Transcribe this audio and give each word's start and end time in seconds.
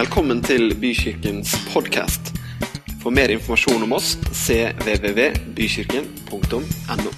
Velkommen 0.00 0.38
til 0.40 0.72
Bykirkens 0.80 1.50
podkast. 1.74 2.30
For 3.02 3.12
mer 3.12 3.28
informasjon 3.34 3.82
om 3.84 3.92
oss 3.92 4.14
cvvvbykirken.no. 4.32 7.10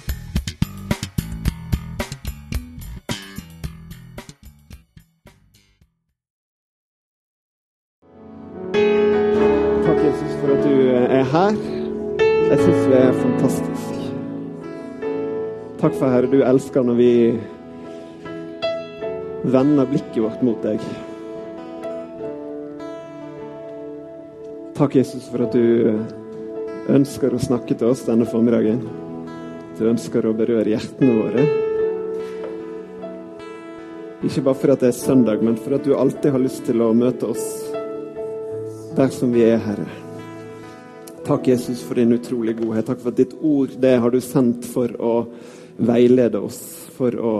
Takk, 9.85 9.99
Jesus, 10.03 10.33
for 10.41 10.49
at 10.51 10.61
du 10.67 10.75
er 10.91 11.23
her. 11.37 11.55
Jeg 12.49 12.57
syns 12.65 12.83
du 12.83 12.91
er 12.99 13.15
fantastisk. 13.21 13.95
Takk 15.79 15.95
for, 16.01 16.07
Herre, 16.11 16.27
du 16.35 16.43
elsker 16.43 16.83
når 16.91 16.99
vi 16.99 17.39
vender 19.55 19.87
blikket 19.95 20.23
vårt 20.27 20.43
mot 20.43 20.59
deg. 20.67 20.83
Takk, 24.73 24.95
Jesus, 24.95 25.27
for 25.29 25.43
at 25.45 25.53
du 25.53 25.93
ønsker 26.89 27.29
å 27.29 27.41
snakke 27.41 27.75
til 27.77 27.91
oss 27.91 28.07
denne 28.07 28.25
formiddagen. 28.25 28.79
Du 29.77 29.83
ønsker 29.85 30.25
å 30.25 30.31
berøre 30.33 30.71
hjertene 30.71 31.13
våre. 31.13 31.43
Ikke 34.25 34.41
bare 34.47 34.57
for 34.57 34.73
at 34.73 34.81
det 34.81 34.89
er 34.89 34.97
søndag, 34.97 35.45
men 35.45 35.59
for 35.61 35.77
at 35.77 35.85
du 35.85 35.93
alltid 35.93 36.33
har 36.33 36.41
lyst 36.41 36.65
til 36.65 36.81
å 36.81 36.89
møte 36.97 37.29
oss 37.35 37.45
der 38.97 39.13
som 39.13 39.29
vi 39.35 39.45
er, 39.45 39.61
Herre. 39.61 39.85
Takk, 41.21 41.53
Jesus, 41.53 41.85
for 41.85 42.01
din 42.01 42.17
utrolige 42.17 42.63
godhet. 42.63 42.89
Takk 42.89 43.05
for 43.05 43.13
at 43.13 43.21
ditt 43.21 43.37
ord 43.45 43.77
det 43.77 43.93
har 44.01 44.09
du 44.09 44.21
sendt 44.25 44.65
for 44.73 44.89
å 44.97 45.15
veilede 45.77 46.41
oss, 46.41 46.59
for 46.97 47.13
å 47.13 47.37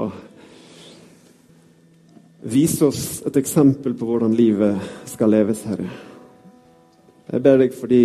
vise 2.46 2.86
oss 2.86 3.06
et 3.26 3.42
eksempel 3.42 3.98
på 3.98 4.14
hvordan 4.14 4.38
livet 4.38 5.10
skal 5.10 5.34
leves, 5.34 5.66
Herre. 5.66 6.13
Jeg 7.32 7.44
ber 7.44 7.62
deg 7.62 7.76
for 7.76 7.92
de 7.92 8.04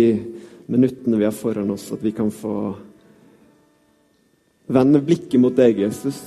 minuttene 0.69 1.17
vi 1.19 1.27
har 1.27 1.35
foran 1.35 1.71
oss, 1.73 1.89
at 1.91 2.03
vi 2.03 2.13
kan 2.15 2.29
få 2.31 2.53
vende 4.69 5.01
blikket 5.03 5.41
mot 5.41 5.55
deg, 5.57 5.81
Jesus. 5.81 6.19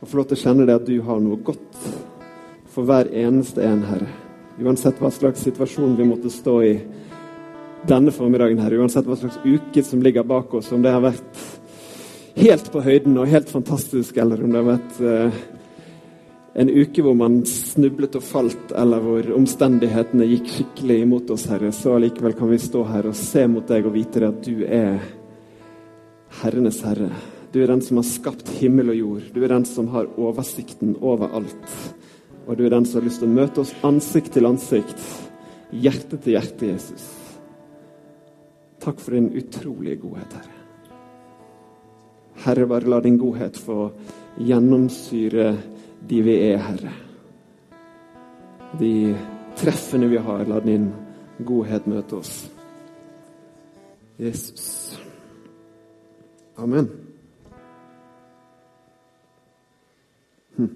Og 0.00 0.10
få 0.10 0.20
lov 0.20 0.28
til 0.28 0.38
å 0.38 0.42
kjenne 0.44 0.68
det 0.68 0.76
at 0.76 0.86
du 0.86 1.00
har 1.02 1.18
noe 1.24 1.40
godt 1.42 1.80
for 2.70 2.86
hver 2.86 3.10
eneste 3.16 3.64
en, 3.64 3.82
Herre. 3.88 4.12
Uansett 4.60 5.00
hva 5.02 5.10
slags 5.12 5.42
situasjon 5.44 5.96
vi 5.98 6.06
måtte 6.08 6.30
stå 6.32 6.56
i 6.64 6.74
denne 7.88 8.12
formiddagen, 8.14 8.60
Herre. 8.62 8.78
Uansett 8.80 9.08
hva 9.08 9.16
slags 9.18 9.40
uke 9.42 9.82
som 9.84 10.04
ligger 10.04 10.26
bak 10.28 10.54
oss, 10.54 10.70
om 10.72 10.84
det 10.84 10.94
har 10.94 11.04
vært 11.04 11.42
helt 12.36 12.70
på 12.72 12.84
høyden 12.84 13.16
og 13.18 13.30
helt 13.32 13.50
fantastisk, 13.50 14.16
eller 14.20 14.44
om 14.44 14.52
det 14.52 14.62
har 14.62 14.68
vært 14.68 15.00
eh, 15.00 15.44
en 16.56 16.70
uke 16.72 17.02
hvor 17.04 17.16
man 17.18 17.42
snublet 17.44 18.16
og 18.16 18.24
falt, 18.24 18.72
eller 18.72 19.02
hvor 19.04 19.26
omstendighetene 19.36 20.24
gikk 20.30 20.48
skikkelig 20.54 21.02
imot 21.04 21.30
oss, 21.34 21.44
Herre, 21.50 21.68
så 21.74 21.98
likevel 22.00 22.36
kan 22.38 22.48
vi 22.48 22.58
stå 22.62 22.84
her 22.88 23.10
og 23.10 23.18
se 23.18 23.44
mot 23.50 23.66
deg 23.68 23.84
og 23.84 23.92
vite 23.96 24.24
at 24.24 24.40
du 24.46 24.62
er 24.64 24.96
herrenes 26.40 26.80
herre. 26.84 27.10
Du 27.52 27.60
er 27.62 27.70
den 27.70 27.84
som 27.84 28.00
har 28.00 28.08
skapt 28.08 28.48
himmel 28.58 28.94
og 28.94 28.98
jord. 28.98 29.28
Du 29.34 29.44
er 29.44 29.52
den 29.52 29.68
som 29.68 29.88
har 29.92 30.08
oversikten 30.16 30.96
over 31.00 31.30
alt. 31.36 31.76
Og 32.46 32.56
du 32.56 32.64
er 32.66 32.72
den 32.72 32.88
som 32.88 33.00
har 33.00 33.06
lyst 33.06 33.22
til 33.22 33.30
å 33.30 33.36
møte 33.36 33.62
oss 33.62 33.76
ansikt 33.86 34.34
til 34.36 34.48
ansikt, 34.48 35.06
hjerte 35.76 36.16
til 36.16 36.36
hjerte, 36.36 36.72
Jesus. 36.72 37.06
Takk 38.80 39.00
for 39.02 39.16
din 39.16 39.32
utrolige 39.36 40.00
godhet, 40.04 40.36
Herre. 40.40 40.52
Herre, 42.46 42.68
bare 42.70 42.92
la 42.92 43.00
din 43.02 43.16
godhet 43.18 43.56
få 43.58 43.90
gjennomsyre 44.38 45.50
de 46.08 46.22
vi 46.22 46.36
er, 46.50 46.58
Herre. 46.62 46.92
De 48.78 49.16
treffene 49.58 50.06
vi 50.06 50.16
har, 50.16 50.44
la 50.46 50.60
din 50.60 50.90
godhet 51.38 51.86
møte 51.90 52.20
oss. 52.20 52.34
Jesus. 54.16 54.98
Amen. 56.56 56.88
Hm. 60.56 60.70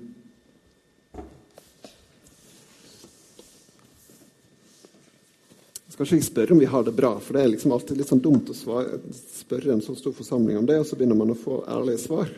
Jeg 5.86 5.94
skal 5.94 6.04
ikke 6.04 6.26
spørre 6.26 6.56
om 6.56 6.60
vi 6.60 6.68
har 6.74 6.84
det 6.84 6.96
bra, 6.96 7.14
for 7.22 7.36
det 7.36 7.44
er 7.44 7.54
liksom 7.54 7.72
alltid 7.76 8.02
litt 8.02 8.10
sånn 8.10 8.24
dumt 8.24 8.50
å 8.50 8.56
svare, 8.56 8.98
spørre 9.14 9.76
en 9.76 9.84
så 9.84 9.94
stor 9.96 10.16
forsamling 10.16 10.58
om 10.58 10.68
det, 10.68 10.82
og 10.82 10.88
så 10.88 10.98
begynner 10.98 11.22
man 11.22 11.32
å 11.32 11.38
få 11.38 11.62
ærlige 11.70 12.02
svar. 12.08 12.34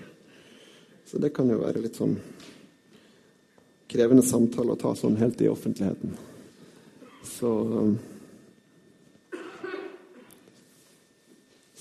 Så 1.09 1.19
det 1.23 1.33
kan 1.35 1.51
jo 1.51 1.63
være 1.65 1.83
litt 1.83 1.99
sånn 1.99 2.19
krevende 3.93 4.25
samtale 4.27 4.75
å 4.75 4.81
ta 4.81 4.95
sånn 4.99 5.19
helt 5.21 5.41
i 5.45 5.51
offentligheten. 5.53 6.17
Så 7.29 7.53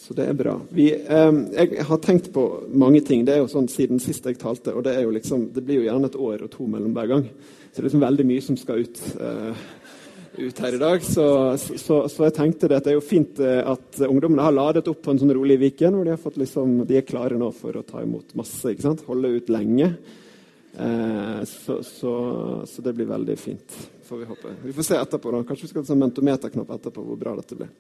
Så 0.02 0.16
det 0.18 0.26
er 0.28 0.34
bra. 0.36 0.58
Vi, 0.76 0.90
eh, 0.92 1.36
jeg 1.56 1.84
har 1.88 2.00
tenkt 2.04 2.34
på 2.34 2.42
mange 2.74 3.00
ting. 3.06 3.22
Det 3.24 3.36
er 3.36 3.44
jo 3.44 3.52
sånn 3.52 3.70
siden 3.72 4.02
sist 4.02 4.26
jeg 4.28 4.40
talte, 4.42 4.74
og 4.76 4.84
det, 4.84 4.96
er 4.98 5.06
jo 5.06 5.14
liksom, 5.16 5.46
det 5.56 5.62
blir 5.64 5.78
jo 5.78 5.86
gjerne 5.86 6.10
et 6.10 6.18
år 6.20 6.42
og 6.42 6.50
to 6.52 6.66
mellom 6.68 6.92
hver 6.98 7.08
gang. 7.08 7.28
Så 7.70 7.78
det 7.78 7.80
er 7.80 7.88
liksom 7.88 8.04
veldig 8.04 8.26
mye 8.28 8.44
som 8.44 8.58
skal 8.60 8.82
ut. 8.82 9.00
Eh, 9.22 9.62
ut 10.42 10.60
her 10.66 10.76
i 10.76 10.82
dag. 10.82 11.06
Så, 11.06 11.28
så, 11.60 12.02
så, 12.12 12.26
jeg 12.26 12.36
tenkte 12.36 12.68
det 12.68 12.82
at 12.82 12.90
det 12.90 12.92
er 12.92 12.98
jo 12.98 13.06
fint 13.06 13.40
at 13.40 14.02
ungdommene 14.08 14.44
har 14.44 14.56
ladet 14.56 14.88
opp 14.92 15.00
på 15.04 15.14
en 15.14 15.20
sånn 15.22 15.34
rolig 15.36 15.60
Viken. 15.62 15.96
hvor 15.96 16.08
de, 16.08 16.16
har 16.16 16.24
fått 16.24 16.40
liksom, 16.44 16.82
de 16.88 16.98
er 17.00 17.08
klare 17.08 17.40
nå 17.40 17.52
for 17.56 17.76
å 17.80 17.86
ta 17.88 18.04
imot 18.04 18.36
masse. 18.40 18.64
ikke 18.72 18.88
sant? 18.90 19.04
Holde 19.08 19.32
ut 19.38 19.52
lenge. 19.52 19.94
Eh, 20.78 21.44
så, 21.44 21.78
så, 21.84 22.82
det 22.84 22.94
blir 22.94 23.10
veldig 23.10 23.38
fint, 23.40 23.78
får 24.08 24.18
vi 24.18 24.26
håpe. 24.26 24.56
Vi 24.64 24.74
får 24.74 24.88
se 24.88 25.00
etterpå. 25.00 25.32
da. 25.32 25.44
Kanskje 25.44 25.68
vi 25.68 25.72
skal 25.74 25.86
ha 25.86 25.96
en 25.96 26.04
mentometerknapp 26.06 26.76
etterpå 26.78 27.06
hvor 27.06 27.20
bra 27.20 27.36
dette 27.40 27.60
blir. 27.60 27.72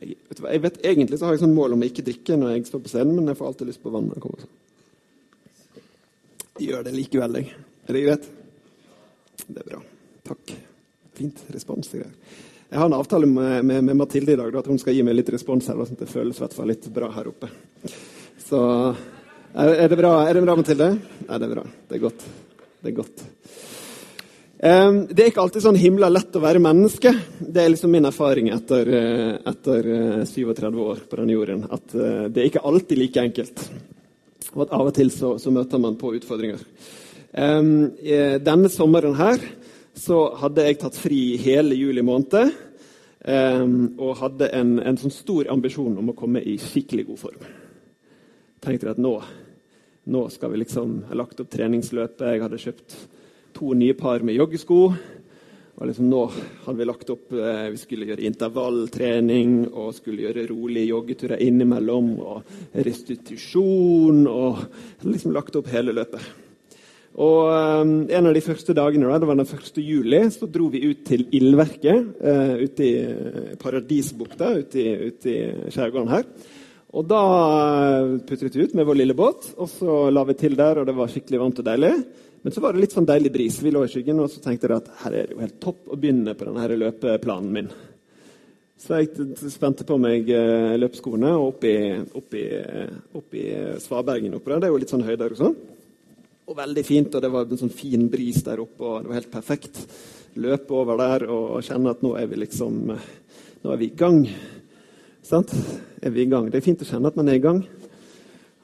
Jeg, 0.00 0.16
vet, 0.28 0.40
jeg 0.44 0.60
vet, 0.60 0.78
Egentlig 0.84 1.18
så 1.18 1.28
har 1.28 1.36
jeg 1.36 1.44
sånn 1.46 1.56
mål 1.56 1.76
om 1.76 1.84
å 1.84 1.88
ikke 1.88 2.04
drikke 2.04 2.36
når 2.36 2.56
jeg 2.56 2.68
står 2.68 2.84
på 2.84 2.92
scenen, 2.92 3.16
men 3.16 3.32
jeg 3.32 3.38
får 3.38 3.52
alltid 3.52 3.70
lyst 3.72 3.84
på 3.84 3.94
vann. 3.94 4.10
når 4.10 4.18
jeg 4.18 4.26
kommer. 4.26 4.48
Jeg 6.56 6.70
gjør 6.70 6.86
det 6.86 6.96
likevel, 6.96 7.40
jeg. 7.40 7.60
Er 7.86 7.96
det 7.96 8.06
greit? 8.06 8.30
Det 9.46 9.60
er 9.62 9.70
bra. 9.70 9.84
Takk 10.26 10.56
fint 11.16 11.44
respons. 11.54 11.94
Jeg 11.94 12.78
har 12.78 12.86
en 12.86 12.96
avtale 12.96 13.26
med, 13.26 13.64
med, 13.64 13.84
med 13.84 13.96
Mathilde 13.96 14.32
i 14.32 14.36
dag, 14.36 14.52
da, 14.52 14.60
at 14.60 14.68
hun 14.70 14.78
skal 14.80 14.96
gi 14.96 15.04
meg 15.06 15.16
litt 15.16 15.30
respons 15.32 15.68
her. 15.70 15.78
sånn 15.78 15.96
at 15.96 16.04
det 16.04 16.10
føles 16.10 16.40
hvert 16.42 16.56
fall 16.56 16.68
litt 16.70 16.88
bra 16.92 17.10
her 17.14 17.30
oppe. 17.30 17.48
Så 18.42 18.60
er, 19.56 19.88
det 19.88 19.96
bra, 19.96 20.10
er 20.28 20.36
det 20.36 20.42
bra, 20.44 20.54
Mathilde? 20.58 20.88
Ja, 21.24 21.38
det 21.38 21.46
er 21.46 21.52
bra. 21.54 21.62
Det 21.88 21.96
er 21.96 22.00
godt. 22.02 22.24
Det 22.82 22.90
er 22.90 22.96
godt. 22.96 23.22
Det 24.56 25.22
er 25.22 25.30
ikke 25.30 25.40
alltid 25.40 25.64
sånn 25.64 25.78
himla 25.80 26.10
lett 26.12 26.36
å 26.36 26.42
være 26.42 26.60
menneske. 26.60 27.12
Det 27.40 27.62
er 27.62 27.70
liksom 27.72 27.92
min 27.92 28.08
erfaring 28.08 28.50
etter, 28.52 28.88
etter 29.48 29.88
37 30.28 30.80
år 30.84 31.00
på 31.08 31.18
denne 31.20 31.32
jorden. 31.32 31.64
At 31.72 31.96
uh, 31.96 32.26
det 32.28 32.42
er 32.42 32.50
ikke 32.50 32.64
alltid 32.68 33.00
like 33.00 33.24
enkelt. 33.24 33.64
Og 34.54 34.66
at 34.66 34.76
av 34.76 34.90
og 34.90 34.94
til 34.96 35.12
så, 35.12 35.34
så 35.40 35.52
møter 35.52 35.80
man 35.80 35.96
på 36.00 36.12
utfordringer. 36.16 36.60
Denne 37.36 38.70
sommeren 38.72 39.16
her 39.18 39.42
så 39.96 40.20
hadde 40.40 40.64
jeg 40.64 40.78
tatt 40.80 40.96
fri 40.96 41.20
hele 41.40 41.76
juli 41.76 42.04
måned. 42.04 42.54
Og 43.26 44.12
hadde 44.20 44.48
en, 44.56 44.76
en 44.80 45.00
sånn 45.00 45.12
stor 45.12 45.50
ambisjon 45.52 45.98
om 46.00 46.12
å 46.12 46.16
komme 46.16 46.40
i 46.40 46.56
skikkelig 46.60 47.08
god 47.10 47.20
form. 47.26 47.50
Tenkte 48.64 48.94
at 48.94 49.02
nå, 49.02 49.18
nå 50.06 50.28
skal 50.30 50.52
vi 50.52 50.62
liksom 50.62 51.00
Jeg 51.00 51.10
har 51.10 51.18
lagt 51.18 51.40
opp 51.42 51.50
treningsløpet. 51.50 52.26
Jeg 52.30 52.42
hadde 52.44 52.62
kjøpt 52.62 52.96
to 53.56 53.72
nye 53.74 53.94
par 53.98 54.22
med 54.22 54.36
joggesko. 54.38 54.80
Og 55.76 55.88
liksom 55.90 56.06
nå 56.08 56.22
hadde 56.64 56.78
vi 56.78 56.86
lagt 56.86 57.10
opp 57.12 57.34
eh, 57.34 57.66
Vi 57.74 57.80
skulle 57.80 58.06
gjøre 58.08 58.24
intervalltrening 58.28 59.66
og 59.66 59.94
skulle 59.96 60.24
gjøre 60.24 60.46
rolige 60.52 60.92
joggeturer 60.92 61.42
innimellom. 61.42 62.12
Og 62.22 62.78
restitusjon. 62.86 64.22
Og 64.30 64.62
liksom 65.02 65.34
lagt 65.34 65.58
opp 65.58 65.72
hele 65.74 65.96
løpet. 65.96 66.22
Og 67.16 67.48
um, 67.48 67.96
En 68.12 68.28
av 68.28 68.36
de 68.36 68.44
første 68.44 68.76
dagene, 68.76 69.08
da, 69.08 69.18
det 69.18 69.28
var 69.30 69.38
den 69.40 69.48
1. 69.48 69.80
juli, 69.80 70.20
så 70.30 70.46
dro 70.52 70.68
vi 70.70 70.84
ut 70.84 71.02
til 71.08 71.24
Ildverket. 71.34 72.12
Uh, 72.20 72.60
ute 72.62 72.86
i 72.86 72.94
eh, 73.00 73.56
Paradisbukta 73.58 74.52
ute 74.60 74.82
i, 74.82 75.10
ute 75.10 75.32
i 75.32 75.72
skjærgården 75.72 76.12
her. 76.12 76.28
Og 76.96 77.04
Da 77.04 77.22
uh, 77.22 78.14
putret 78.24 78.54
vi 78.56 78.64
ut 78.64 78.76
med 78.76 78.86
vår 78.88 78.96
lille 79.02 79.16
båt, 79.16 79.50
og 79.60 79.68
så 79.68 80.06
la 80.08 80.22
vi 80.24 80.36
til 80.40 80.56
der, 80.56 80.80
og 80.80 80.86
det 80.88 80.94
var 80.96 81.10
skikkelig 81.12 81.42
varmt 81.42 81.60
og 81.60 81.66
deilig. 81.66 81.92
Men 82.40 82.54
så 82.54 82.62
var 82.62 82.72
det 82.72 82.84
litt 82.84 82.94
sånn 82.96 83.08
deilig 83.08 83.32
bris. 83.34 83.58
Vi 83.60 83.72
lå 83.74 83.82
i 83.84 83.90
skyggen, 83.92 84.22
og 84.22 84.30
så 84.32 84.40
tenkte 84.40 84.70
jeg 84.70 84.80
at 84.80 84.88
her 85.02 85.16
er 85.18 85.28
det 85.28 85.36
jo 85.36 85.42
helt 85.42 85.58
topp 85.60 85.90
å 85.92 85.98
begynne 86.00 86.32
på 86.38 86.46
denne 86.48 86.78
løpeplanen 86.80 87.52
min. 87.52 87.68
Så 88.80 89.00
jeg 89.00 89.36
spente 89.50 89.86
på 89.88 89.96
meg 89.98 90.28
løpsskoene 90.78 91.32
og 91.34 91.46
opp 91.48 91.64
i, 91.66 91.76
opp 92.20 92.36
i, 92.36 92.44
opp 93.18 93.36
i 93.40 93.44
Svabergen 93.82 94.36
oppe 94.36 94.52
der. 94.52 94.62
Det 94.62 94.68
er 94.68 94.74
jo 94.74 94.80
litt 94.84 94.92
sånn 94.92 95.06
høyder 95.06 95.32
og 95.32 95.40
sånn. 95.40 95.56
Og 96.46 96.58
veldig 96.60 96.84
fint, 96.86 97.16
og 97.16 97.24
det 97.24 97.32
var 97.34 97.48
en 97.48 97.62
sånn 97.64 97.72
fin 97.74 98.04
bris 98.12 98.44
der 98.46 98.62
oppe, 98.62 98.84
og 98.84 99.00
det 99.02 99.10
var 99.10 99.18
helt 99.18 99.32
perfekt. 99.32 99.80
Løpe 100.38 100.76
over 100.78 101.00
der 101.00 101.24
og 101.26 101.64
kjenne 101.66 101.96
at 101.96 102.04
nå 102.04 102.14
er 102.20 102.28
vi 102.30 102.44
liksom 102.46 102.84
Nå 103.64 103.72
er 103.72 103.78
vi 103.80 103.88
i 103.88 103.96
gang. 103.98 104.20
Sant? 105.26 105.50
Er 106.02 106.12
vi 106.14 106.22
i 106.22 106.30
gang? 106.30 106.46
Det 106.50 106.60
er 106.60 106.62
fint 106.62 106.82
å 106.84 106.86
kjenne 106.86 107.10
at 107.10 107.16
man 107.18 107.26
er 107.26 107.40
i 107.40 107.42
gang. 107.42 107.64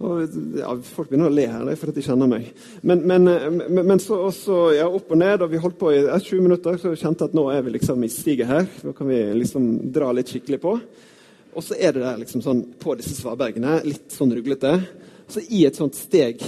Og, 0.03 0.35
ja, 0.59 0.71
folk 0.87 1.11
begynner 1.11 1.31
å 1.31 1.35
le 1.35 1.47
her 1.51 1.71
for 1.79 1.91
at 1.91 1.99
de 1.99 2.05
kjenner 2.07 2.31
meg. 2.31 2.49
Men, 2.87 3.03
men, 3.07 3.27
men, 3.27 3.81
men 3.87 4.03
så 4.03 4.21
også, 4.29 4.59
ja, 4.77 4.87
opp 4.87 5.11
og 5.11 5.19
ned, 5.19 5.43
og 5.43 5.51
vi 5.51 5.61
holdt 5.63 5.79
på 5.81 5.91
i 5.95 6.01
20 6.07 6.43
minutter, 6.47 6.79
så 6.79 6.95
kjente 6.95 7.27
jeg 7.27 7.33
at 7.33 7.37
nå 7.39 7.49
er 7.51 7.67
vi 7.67 7.75
liksom 7.77 8.07
i 8.07 8.11
stiget 8.11 8.51
her. 8.51 8.71
Nå 8.87 8.95
kan 8.99 9.11
vi 9.11 9.21
liksom 9.41 9.69
dra 9.95 10.11
litt 10.15 10.31
skikkelig 10.31 10.63
på. 10.63 10.77
Og 11.53 11.67
så 11.67 11.77
er 11.77 11.95
det 11.95 12.07
der 12.07 12.23
liksom 12.23 12.47
sånn 12.47 12.65
på 12.83 12.97
disse 12.99 13.19
svabergene, 13.19 13.81
litt 13.87 14.15
sånn 14.15 14.35
ruglete. 14.35 14.77
Så 15.31 15.43
i 15.51 15.67
et 15.67 15.79
sånt 15.79 15.99
steg 15.99 16.43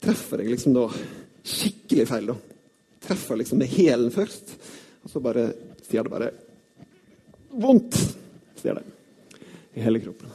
treffer 0.00 0.40
jeg 0.40 0.56
liksom 0.56 0.76
da 0.76 0.88
skikkelig 1.46 2.08
feil. 2.08 2.32
da. 2.32 2.36
Treffer 3.06 3.44
liksom 3.44 3.60
med 3.60 3.76
hælen 3.76 4.12
først, 4.12 4.56
og 5.04 5.12
så 5.12 5.24
bare 5.24 5.50
sier 5.84 6.04
det 6.04 6.16
bare 6.16 6.32
vondt, 7.56 7.96
sier 8.60 8.78
det. 8.78 8.84
I 9.76 9.84
hele 9.84 10.00
kroppen. 10.00 10.32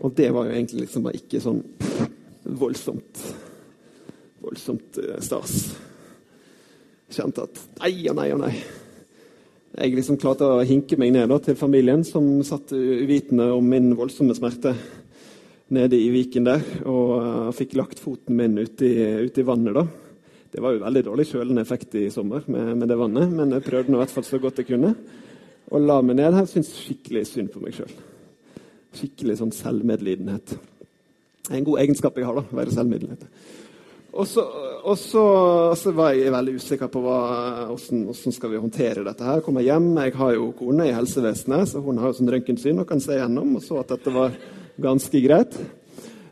Og 0.00 0.14
det 0.16 0.30
var 0.32 0.46
jo 0.46 0.54
egentlig 0.54 0.86
liksom 0.86 1.04
bare 1.04 1.18
ikke 1.20 1.42
sånn 1.42 1.60
voldsomt 2.56 3.26
voldsomt 4.46 4.98
eh, 5.02 5.20
stas. 5.20 5.54
Kjente 7.10 7.46
at 7.46 7.62
nei 7.82 7.94
og 8.10 8.18
nei 8.18 8.28
og 8.34 8.42
nei. 8.42 8.52
Jeg 9.76 9.92
liksom 9.92 10.18
klarte 10.20 10.46
å 10.48 10.64
hinke 10.64 10.96
meg 11.00 11.12
ned 11.12 11.28
da, 11.28 11.36
til 11.42 11.58
familien, 11.58 12.04
som 12.06 12.38
satt 12.46 12.72
uvitende 12.72 13.50
om 13.52 13.66
min 13.68 13.90
voldsomme 13.98 14.34
smerte 14.36 14.72
nede 15.74 15.98
i 16.00 16.08
viken 16.14 16.46
der. 16.46 16.62
Og 16.88 17.10
uh, 17.20 17.50
fikk 17.52 17.74
lagt 17.76 18.00
foten 18.00 18.38
min 18.38 18.56
ute 18.56 18.88
i, 18.88 19.26
ut 19.26 19.36
i, 19.36 19.44
vannet. 19.44 19.76
da. 19.76 19.84
Det 20.52 20.62
var 20.62 20.74
jo 20.74 20.82
veldig 20.84 21.02
dårlig 21.08 21.26
kjølende 21.30 21.64
effekt 21.66 21.94
i 21.98 22.06
sommer 22.12 22.44
med, 22.46 22.72
med 22.80 22.88
det 22.90 22.98
vannet, 23.00 23.32
men 23.32 23.56
jeg 23.56 23.64
prøvde 23.66 23.92
nå 23.92 23.98
i 23.98 24.02
hvert 24.04 24.14
fall 24.14 24.26
så 24.28 24.40
godt 24.42 24.62
jeg 24.62 24.70
kunne. 24.70 24.94
Og 25.74 25.82
la 25.82 25.98
meg 26.04 26.18
ned 26.20 26.36
her. 26.38 26.46
Syntes 26.48 26.76
skikkelig 26.78 27.24
synd 27.26 27.50
på 27.54 27.62
meg 27.62 27.74
sjøl. 27.76 27.92
Skikkelig 28.96 29.40
sånn 29.40 29.54
selvmedlidenhet. 29.54 30.56
Det 31.46 31.54
er 31.54 31.60
en 31.60 31.68
god 31.68 31.82
egenskap 31.82 32.18
jeg 32.18 32.26
har, 32.28 32.38
da, 32.38 32.46
å 32.46 32.58
være 32.58 32.74
selvmedlidenhet. 32.74 33.26
Og 34.16 34.24
så, 34.24 34.42
og 34.88 35.96
var 35.98 36.14
jeg 36.16 36.32
veldig 36.32 36.54
usikker 36.56 36.88
på 36.88 37.02
hva, 37.04 37.18
hvordan, 37.68 38.06
hvordan 38.08 38.34
skal 38.34 38.54
håndtere 38.62 39.04
dette. 39.04 39.24
her. 39.24 39.42
Kommer 39.44 39.66
hjem, 39.66 39.90
Jeg 39.98 40.14
har 40.16 40.32
jo 40.32 40.52
kone 40.56 40.88
i 40.88 40.94
helsevesenet, 40.96 41.68
så 41.68 41.82
hun 41.84 41.98
har 41.98 42.10
jo 42.10 42.20
sånn 42.20 42.32
røntgensyn 42.32 42.80
og 42.80 42.88
kan 42.88 43.00
se 43.00 43.18
gjennom. 43.18 43.56
Og 43.58 43.62
så 43.62 43.82
at 43.82 43.92
dette 43.92 44.14
var 44.14 44.32
ganske 44.80 45.20
greit. 45.20 45.58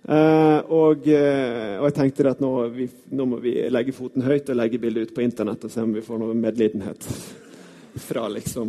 Eh, 0.05 0.59
og, 0.69 1.07
eh, 1.09 1.79
og, 1.79 1.87
jeg 1.89 1.95
tenkte 1.97 2.27
at 2.29 2.41
nå, 2.45 2.51
vi, 2.75 2.87
nå, 3.17 3.25
må 3.25 3.39
vi 3.41 3.55
legge 3.73 3.95
foten 3.97 4.27
høyt 4.27 4.51
og 4.53 4.59
legge 4.59 4.81
bildet 4.83 5.09
ut 5.09 5.15
på 5.17 5.25
internett 5.25 5.65
og 5.65 5.73
se 5.73 5.81
om 5.81 5.95
vi 5.97 6.05
får 6.05 6.21
noe 6.21 6.37
medlidenhet 6.37 7.07
fra, 8.05 8.27
liksom, 8.29 8.69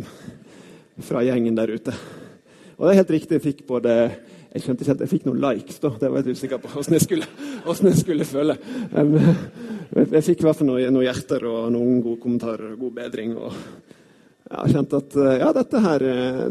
fra 1.04 1.24
gjengen 1.26 1.58
der 1.58 1.74
ute. 1.76 1.92
Og 2.78 2.86
det 2.86 2.94
er 2.94 3.00
helt 3.02 3.14
riktig. 3.18 3.36
Jeg 3.36 3.46
fikk 3.50 3.62
både 3.68 3.98
Jeg 4.56 4.64
skjønte 4.64 4.84
ikke 4.84 4.94
at 4.94 5.02
jeg 5.04 5.10
fikk 5.10 5.24
noen 5.26 5.42
likes. 5.42 5.78
da, 5.82 5.90
Det 6.00 6.08
var 6.08 6.24
jeg 6.24 6.38
usikker 6.38 6.60
på 6.62 6.70
hvordan 6.72 6.96
jeg 6.96 7.04
skulle, 7.04 7.26
jeg 7.68 7.98
skulle 8.00 8.24
føle. 8.24 8.56
Jeg 9.92 10.24
fikk 10.24 10.40
i 10.40 10.46
hvert 10.46 10.56
fall 10.56 10.70
noen, 10.70 10.88
noen 10.88 11.04
hjerter 11.04 11.44
og 11.50 11.66
noen 11.74 12.00
gode 12.00 12.22
kommentarer 12.22 12.72
og 12.72 12.80
god 12.86 12.94
bedring. 12.96 13.36
og 13.36 13.52
jeg 14.46 14.56
har 14.56 14.72
kjent 14.72 14.96
at 14.96 15.16
eh, 15.20 15.38
ja, 15.42 15.52
dette 15.52 15.84
her, 15.84 16.06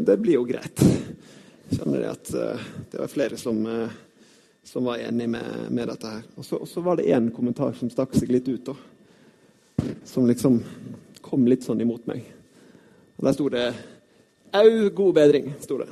det 0.06 0.18
blir 0.22 0.38
jo 0.38 0.46
greit. 0.46 0.86
Jeg 1.66 1.80
kjenner 1.80 2.10
at 2.12 2.30
det 2.30 3.00
var 3.00 3.10
flere 3.10 3.40
som, 3.40 3.64
som 4.66 4.84
var 4.84 4.98
enig 4.98 5.28
med, 5.30 5.70
med 5.70 5.88
dette 5.88 6.10
her. 6.10 6.22
Og 6.34 6.44
så, 6.44 6.58
og 6.58 6.68
så 6.68 6.82
var 6.82 6.98
det 6.98 7.06
én 7.14 7.30
kommentar 7.30 7.76
som 7.78 7.90
stakk 7.90 8.16
seg 8.18 8.32
litt 8.34 8.48
ut, 8.50 8.66
da. 8.66 9.92
Som 10.04 10.26
liksom 10.26 10.58
kom 11.22 11.46
litt 11.46 11.62
sånn 11.62 11.80
imot 11.84 12.08
meg. 12.10 12.26
Og 13.16 13.28
der 13.28 13.36
sto 13.36 13.48
det 13.48 13.66
'Au, 14.52 14.90
god 14.90 15.14
bedring', 15.14 15.52
sto 15.60 15.78
det. 15.78 15.88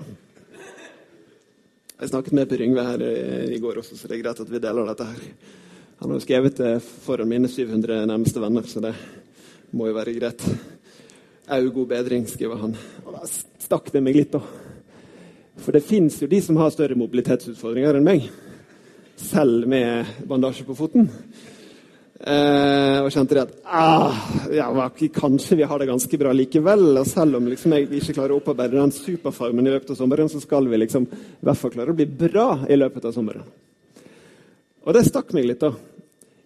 Jeg 2.01 2.09
snakket 2.09 2.33
med 2.33 2.49
Per 2.49 2.63
Yngve 2.63 2.83
her 2.85 3.03
eh, 3.03 3.55
i 3.55 3.59
går 3.63 3.79
også, 3.79 3.97
så 3.97 4.09
det 4.09 4.17
er 4.19 4.23
greit 4.23 4.41
at 4.41 4.51
vi 4.51 4.59
deler 4.59 4.87
dette 4.87 5.05
her. 5.05 5.21
Han 5.99 6.11
har 6.11 6.19
jo 6.19 6.25
skrevet 6.27 6.57
det 6.57 6.83
foran 6.83 7.29
mine 7.29 7.49
700 7.49 8.07
nærmeste 8.07 8.41
venner, 8.41 8.63
så 8.63 8.81
det 8.81 8.95
må 9.71 9.87
jo 9.87 9.95
være 9.95 10.15
greit. 10.19 10.43
Au, 11.47 11.71
god 11.71 11.87
bedring, 11.87 12.27
skriver 12.27 12.57
han. 12.57 12.75
Og 13.07 13.15
da 13.15 13.23
stakk 13.29 13.93
det 13.93 14.03
meg 14.03 14.19
litt, 14.19 14.35
da. 14.35 14.43
For 15.63 15.73
det 15.73 15.85
fins 15.87 16.19
jo 16.23 16.27
de 16.27 16.41
som 16.43 16.59
har 16.59 16.75
større 16.75 16.99
mobilitetsutfordringer 16.99 18.01
enn 18.01 18.07
meg. 18.07 18.27
Selv 19.17 19.69
med 19.71 20.07
bandasje 20.27 20.67
på 20.67 20.77
foten. 20.79 21.09
Eh, 22.25 22.99
og 23.05 23.11
kjente 23.13 23.43
at 23.43 23.51
ah, 23.69 24.15
ja, 24.55 24.69
kanskje 25.13 25.59
vi 25.59 25.67
har 25.69 25.79
det 25.79 25.91
ganske 25.91 26.19
bra 26.19 26.33
likevel. 26.33 26.87
Og 27.01 27.07
selv 27.09 27.39
om 27.39 27.51
liksom, 27.51 27.75
jeg 27.77 27.91
ikke 27.91 28.17
klarer 28.17 28.35
å 28.37 28.41
opparbeide 28.41 28.79
den 28.79 28.95
superfarmen 28.95 29.67
i 29.67 29.75
løpet 29.75 29.93
av 29.93 29.99
sommeren, 30.01 30.31
så 30.33 30.41
skal 30.43 30.71
vi 30.71 30.81
liksom, 30.81 31.05
i 31.11 31.45
hvert 31.45 31.61
fall 31.61 31.75
klare 31.75 31.93
å 31.93 31.99
bli 31.99 32.07
bra 32.09 32.49
i 32.69 32.79
løpet 32.79 33.11
av 33.11 33.17
sommeren. 33.17 33.45
Og 34.85 34.97
det 34.97 35.05
stakk 35.07 35.35
meg 35.37 35.49
litt, 35.49 35.63
da. 35.63 35.73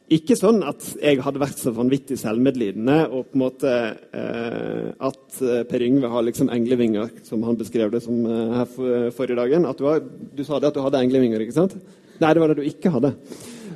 Ikke 0.09 0.38
sånn 0.38 0.62
at 0.64 0.87
jeg 0.97 1.21
hadde 1.21 1.41
vært 1.43 1.61
så 1.61 1.71
vanvittig 1.76 2.17
selvmedlidende 2.17 3.03
og 3.11 3.26
på 3.29 3.37
en 3.37 3.43
måte 3.43 3.73
eh, 4.17 4.87
at 5.05 5.41
eh, 5.44 5.64
Per 5.69 5.85
Yngve 5.85 6.09
har 6.09 6.25
liksom 6.25 6.49
englevinger, 6.55 7.11
som 7.29 7.44
han 7.44 7.59
beskrev 7.61 7.93
det 7.93 8.00
som 8.06 8.23
eh, 8.25 8.55
her 8.56 8.71
for, 8.73 9.11
forrige 9.19 9.37
dagen. 9.37 9.67
At 9.69 9.76
du, 9.76 9.85
har, 9.85 10.00
du 10.00 10.41
sa 10.49 10.56
det 10.56 10.71
at 10.71 10.79
du 10.79 10.81
hadde 10.81 11.03
englevinger, 11.05 11.44
ikke 11.44 11.59
sant? 11.59 11.76
Nei, 12.19 12.32
det 12.35 12.43
var 12.43 12.53
det 12.53 12.61
du 12.61 12.69
ikke 12.69 12.93
hadde. 12.94 13.12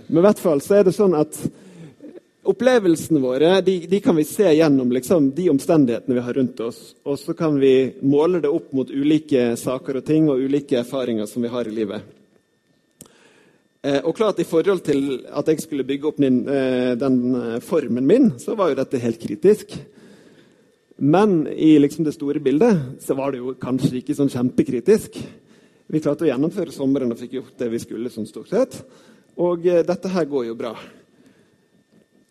Men 0.08 0.22
i 0.22 0.26
hvert 0.26 0.40
fall 0.42 0.62
så 0.64 0.78
er 0.78 0.88
det 0.88 0.96
sånn 0.96 1.14
at 1.18 1.38
Opplevelsene 2.42 3.20
våre 3.22 3.60
de, 3.62 3.76
de 3.86 3.98
kan 4.02 4.16
vi 4.18 4.24
se 4.26 4.48
gjennom 4.50 4.90
liksom, 4.90 5.28
de 5.30 5.44
omstendighetene 5.52 6.16
vi 6.16 6.24
har 6.26 6.34
rundt 6.34 6.58
oss. 6.64 6.80
Og 7.06 7.14
så 7.20 7.36
kan 7.38 7.54
vi 7.62 7.92
måle 8.02 8.40
det 8.42 8.50
opp 8.50 8.72
mot 8.74 8.90
ulike 8.90 9.52
saker 9.60 10.00
og 10.00 10.08
ting 10.08 10.26
og 10.26 10.42
ulike 10.42 10.80
erfaringer 10.80 11.28
som 11.30 11.46
vi 11.46 11.52
har 11.52 11.70
i 11.70 11.74
livet. 11.76 12.02
Eh, 13.82 14.00
og 14.02 14.16
klart 14.18 14.42
I 14.42 14.46
forhold 14.46 14.82
til 14.86 15.22
at 15.30 15.48
jeg 15.52 15.62
skulle 15.62 15.86
bygge 15.86 16.10
opp 16.10 16.18
min, 16.22 16.42
eh, 16.50 16.96
den 16.98 17.16
eh, 17.34 17.60
formen 17.62 18.06
min, 18.10 18.32
så 18.42 18.56
var 18.58 18.72
jo 18.72 18.80
dette 18.82 18.98
helt 18.98 19.22
kritisk. 19.22 19.78
Men 20.98 21.46
i 21.46 21.76
liksom 21.78 22.04
det 22.06 22.14
store 22.14 22.42
bildet 22.42 23.02
så 23.06 23.14
var 23.18 23.30
det 23.30 23.38
jo 23.38 23.54
kanskje 23.54 24.00
ikke 24.02 24.18
sånn 24.18 24.30
kjempekritisk. 24.34 25.22
Vi 25.86 26.00
klarte 26.00 26.26
å 26.26 26.30
gjennomføre 26.30 26.72
sommeren 26.74 27.12
og 27.12 27.20
fikk 27.20 27.38
gjort 27.40 27.58
det 27.58 27.70
vi 27.72 27.80
skulle, 27.82 28.12
sånn 28.12 28.28
stort 28.28 28.52
sett. 28.52 28.78
Og 29.42 29.66
eh, 29.66 29.84
dette 29.86 30.12
her 30.12 30.28
går 30.30 30.50
jo 30.50 30.58
bra. 30.58 30.76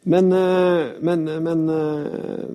Men, 0.03 0.31
eh, 0.31 0.88
men, 1.00 1.27
eh, 1.27 1.39
men, 1.39 1.69
eh, 1.69 2.45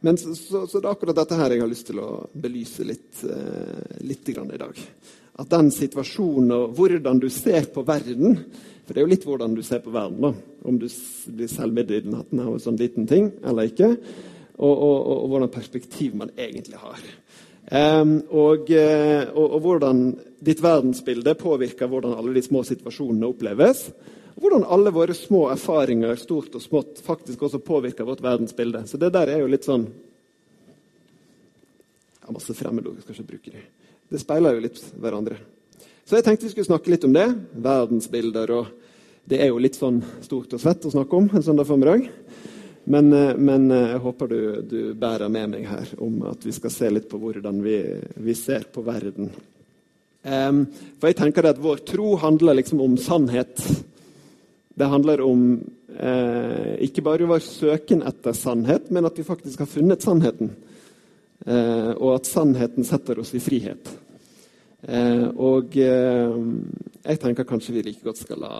men 0.00 0.18
så, 0.18 0.34
så, 0.34 0.66
så, 0.66 0.80
det 0.80 0.86
er 0.86 0.90
akkurat 0.90 1.16
dette 1.16 1.38
her 1.38 1.54
jeg 1.54 1.62
har 1.62 1.70
lyst 1.70 1.86
til 1.90 2.00
å 2.02 2.10
belyse 2.32 2.86
litt, 2.86 3.22
litt 4.06 4.28
i 4.30 4.34
dag. 4.34 4.82
At 5.38 5.50
den 5.50 5.70
situasjonen 5.74 6.54
og 6.54 6.74
hvordan 6.78 7.18
du 7.22 7.28
ser 7.30 7.66
på 7.74 7.82
verden 7.86 8.38
For 8.86 8.94
det 8.94 9.02
er 9.02 9.04
jo 9.04 9.10
litt 9.10 9.26
hvordan 9.26 9.54
du 9.54 9.62
ser 9.62 9.82
på 9.84 9.92
verden, 9.92 10.22
da. 10.22 10.30
Om 10.64 10.78
du 10.80 10.86
blir 10.88 11.50
selvmedlidenheten 11.50 12.40
av 12.40 12.54
en 12.54 12.62
sånn 12.62 12.78
liten 12.80 13.04
ting 13.06 13.28
eller 13.44 13.68
ikke. 13.68 13.90
Og, 14.56 14.72
og, 14.72 14.94
og, 14.96 15.16
og 15.18 15.26
hvordan 15.28 15.52
perspektiv 15.52 16.14
man 16.16 16.32
egentlig 16.40 16.80
har. 16.80 17.02
Um, 17.68 18.14
og, 18.32 18.70
og, 18.72 19.44
og, 19.44 19.58
hvordan 19.60 19.98
ditt 20.40 20.62
verdensbilde 20.64 21.34
påvirker 21.36 21.90
hvordan 21.90 22.14
alle 22.16 22.32
de 22.32 22.40
små 22.40 22.62
situasjonene 22.64 23.28
oppleves 23.28 23.90
Og 24.38 24.40
hvordan 24.40 24.64
alle 24.72 24.92
våre 24.94 25.12
små 25.12 25.42
erfaringer, 25.52 26.14
stort 26.16 26.54
og 26.56 26.64
smått, 26.64 27.02
faktisk 27.04 27.42
også 27.44 27.60
påvirker 27.60 28.08
vårt 28.08 28.22
verdensbilde. 28.24 28.86
Så 28.88 28.96
det 28.96 29.10
der 29.12 29.34
er 29.34 29.42
jo 29.42 29.50
litt 29.52 29.68
sånn 29.68 29.84
ja, 32.22 32.32
Masse 32.32 32.56
fremmedord, 32.56 32.96
jeg 32.96 33.04
skal 33.04 33.18
ikke 33.18 33.32
bruke 33.34 33.54
det. 33.58 33.64
Det 34.08 34.22
speiler 34.22 34.56
jo 34.56 34.64
litt 34.64 34.80
hverandre. 34.96 35.36
Så 36.08 36.16
jeg 36.16 36.24
tenkte 36.24 36.46
vi 36.46 36.54
skulle 36.54 36.70
snakke 36.70 36.94
litt 36.94 37.04
om 37.04 37.12
det. 37.12 37.26
Verdensbilder. 37.52 38.54
og 38.56 38.70
Det 39.28 39.42
er 39.42 39.50
jo 39.50 39.60
litt 39.60 39.76
sånn 39.76 40.00
stort 40.24 40.54
og 40.56 40.62
svett 40.62 40.86
å 40.88 40.94
snakke 40.94 41.18
om 41.18 41.28
en 41.28 41.44
søndag 41.44 41.68
formiddag. 41.68 42.08
Men, 42.88 43.12
eh, 43.12 43.36
men, 43.36 43.70
eh, 43.70 43.90
jeg 43.90 44.00
håper 44.00 44.28
du, 44.28 44.40
du, 44.64 44.78
bærer 44.96 45.28
med 45.28 45.50
meg 45.52 45.66
her 45.68 45.90
om 46.00 46.22
at 46.30 46.44
vi 46.46 46.54
skal 46.56 46.72
se 46.72 46.88
litt 46.88 47.08
på 47.10 47.18
hvordan 47.20 47.58
vi, 47.60 47.76
vi 48.16 48.34
ser 48.36 48.64
på 48.72 48.80
verden. 48.86 49.28
Um, 50.24 50.62
for 50.96 51.10
jeg 51.10 51.18
tenker 51.18 51.46
at 51.50 51.60
Vår 51.60 51.82
tro 51.88 52.14
handler 52.20 52.56
liksom 52.56 52.80
om 52.80 52.96
sannhet. 53.00 53.60
Det 54.72 54.88
handler 54.88 55.20
om 55.24 55.42
uh, 56.00 56.72
ikke 56.84 57.04
bare 57.04 57.28
vår 57.28 57.42
søken 57.44 58.02
etter 58.08 58.32
sannhet, 58.36 58.88
men 58.90 59.04
at 59.04 59.20
vi 59.20 59.26
faktisk 59.26 59.62
har 59.62 59.70
funnet 59.70 60.04
sannheten. 60.04 60.54
Uh, 61.44 61.92
og 61.92 62.14
at 62.14 62.30
sannheten 62.30 62.88
setter 62.88 63.20
oss 63.20 63.34
i 63.36 63.42
frihet. 63.42 63.92
Uh, 64.88 65.28
og 65.36 65.76
jeg 65.76 67.20
tenker 67.20 67.48
kanskje 67.48 67.76
vi 67.76 67.84
like 67.90 68.06
godt 68.06 68.24
skal 68.24 68.40
la 68.46 68.54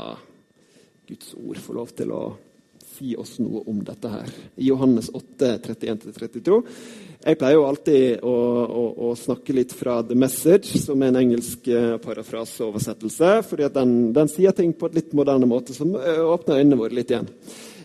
Guds 1.09 1.33
ord 1.39 1.65
få 1.65 1.79
lov 1.79 1.97
til 1.97 2.13
å 2.13 2.23
si 2.99 3.15
oss 3.17 3.37
noe 3.39 3.63
om 3.71 3.79
dette 3.87 4.11
her. 4.11 4.33
Johannes 4.69 5.11
8, 5.15 5.53
31-32. 5.65 6.59
Jeg 7.19 7.39
pleier 7.39 7.59
jo 7.59 7.65
alltid 7.67 8.27
å, 8.27 8.35
å, 8.65 8.83
å, 9.09 9.15
snakke 9.19 9.55
litt 9.57 9.73
fra 9.75 9.99
The 10.07 10.17
Message, 10.19 10.79
som 10.83 11.03
er 11.03 11.13
en 11.13 11.21
engelsk 11.23 11.67
eh, 11.71 11.97
parafraseoversettelse. 12.03 13.33
fordi 13.49 13.71
den, 13.75 13.97
den, 14.15 14.31
sier 14.31 14.55
ting 14.55 14.73
på 14.73 14.87
et 14.87 15.01
litt 15.01 15.17
moderne 15.19 15.49
måte 15.51 15.75
som 15.75 15.95
eh, 15.99 16.23
åpner 16.23 16.63
øynene 16.63 16.79
våre 16.79 16.99
litt 16.99 17.11
igjen. 17.11 17.29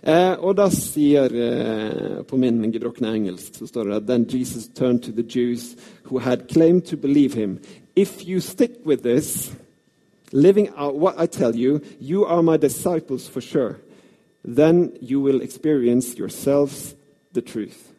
Eh, 0.03 0.33
og 0.43 0.57
da 0.59 0.65
sier 0.67 1.31
eh, 1.31 2.23
På 2.27 2.35
min 2.35 2.57
gebrokne 2.73 3.13
engelsk 3.15 3.55
så 3.55 3.69
står 3.69 3.87
det 3.87 3.99
Then 4.09 4.25
Jesus 4.27 4.67
turned 4.67 4.99
to 5.05 5.13
the 5.15 5.23
Jews 5.23 5.77
who 6.09 6.19
had 6.19 6.49
claimed 6.51 6.85
to 6.91 6.97
believe 6.97 7.33
him. 7.33 7.59
If 7.95 8.27
you 8.27 8.41
stick 8.41 8.85
with 8.85 9.03
this, 9.03 9.53
living 10.31 10.69
out 10.75 10.95
what 10.95 11.15
I 11.17 11.25
tell 11.25 11.55
you, 11.55 11.79
you 11.99 12.25
are 12.25 12.43
my 12.43 12.57
disciples 12.57 13.27
for 13.27 13.41
sure. 13.41 13.79
Then 14.43 14.91
you 15.01 15.21
will 15.21 15.41
experience 15.41 16.17
yourselves 16.17 16.95
the 17.33 17.41
truth, 17.41 17.91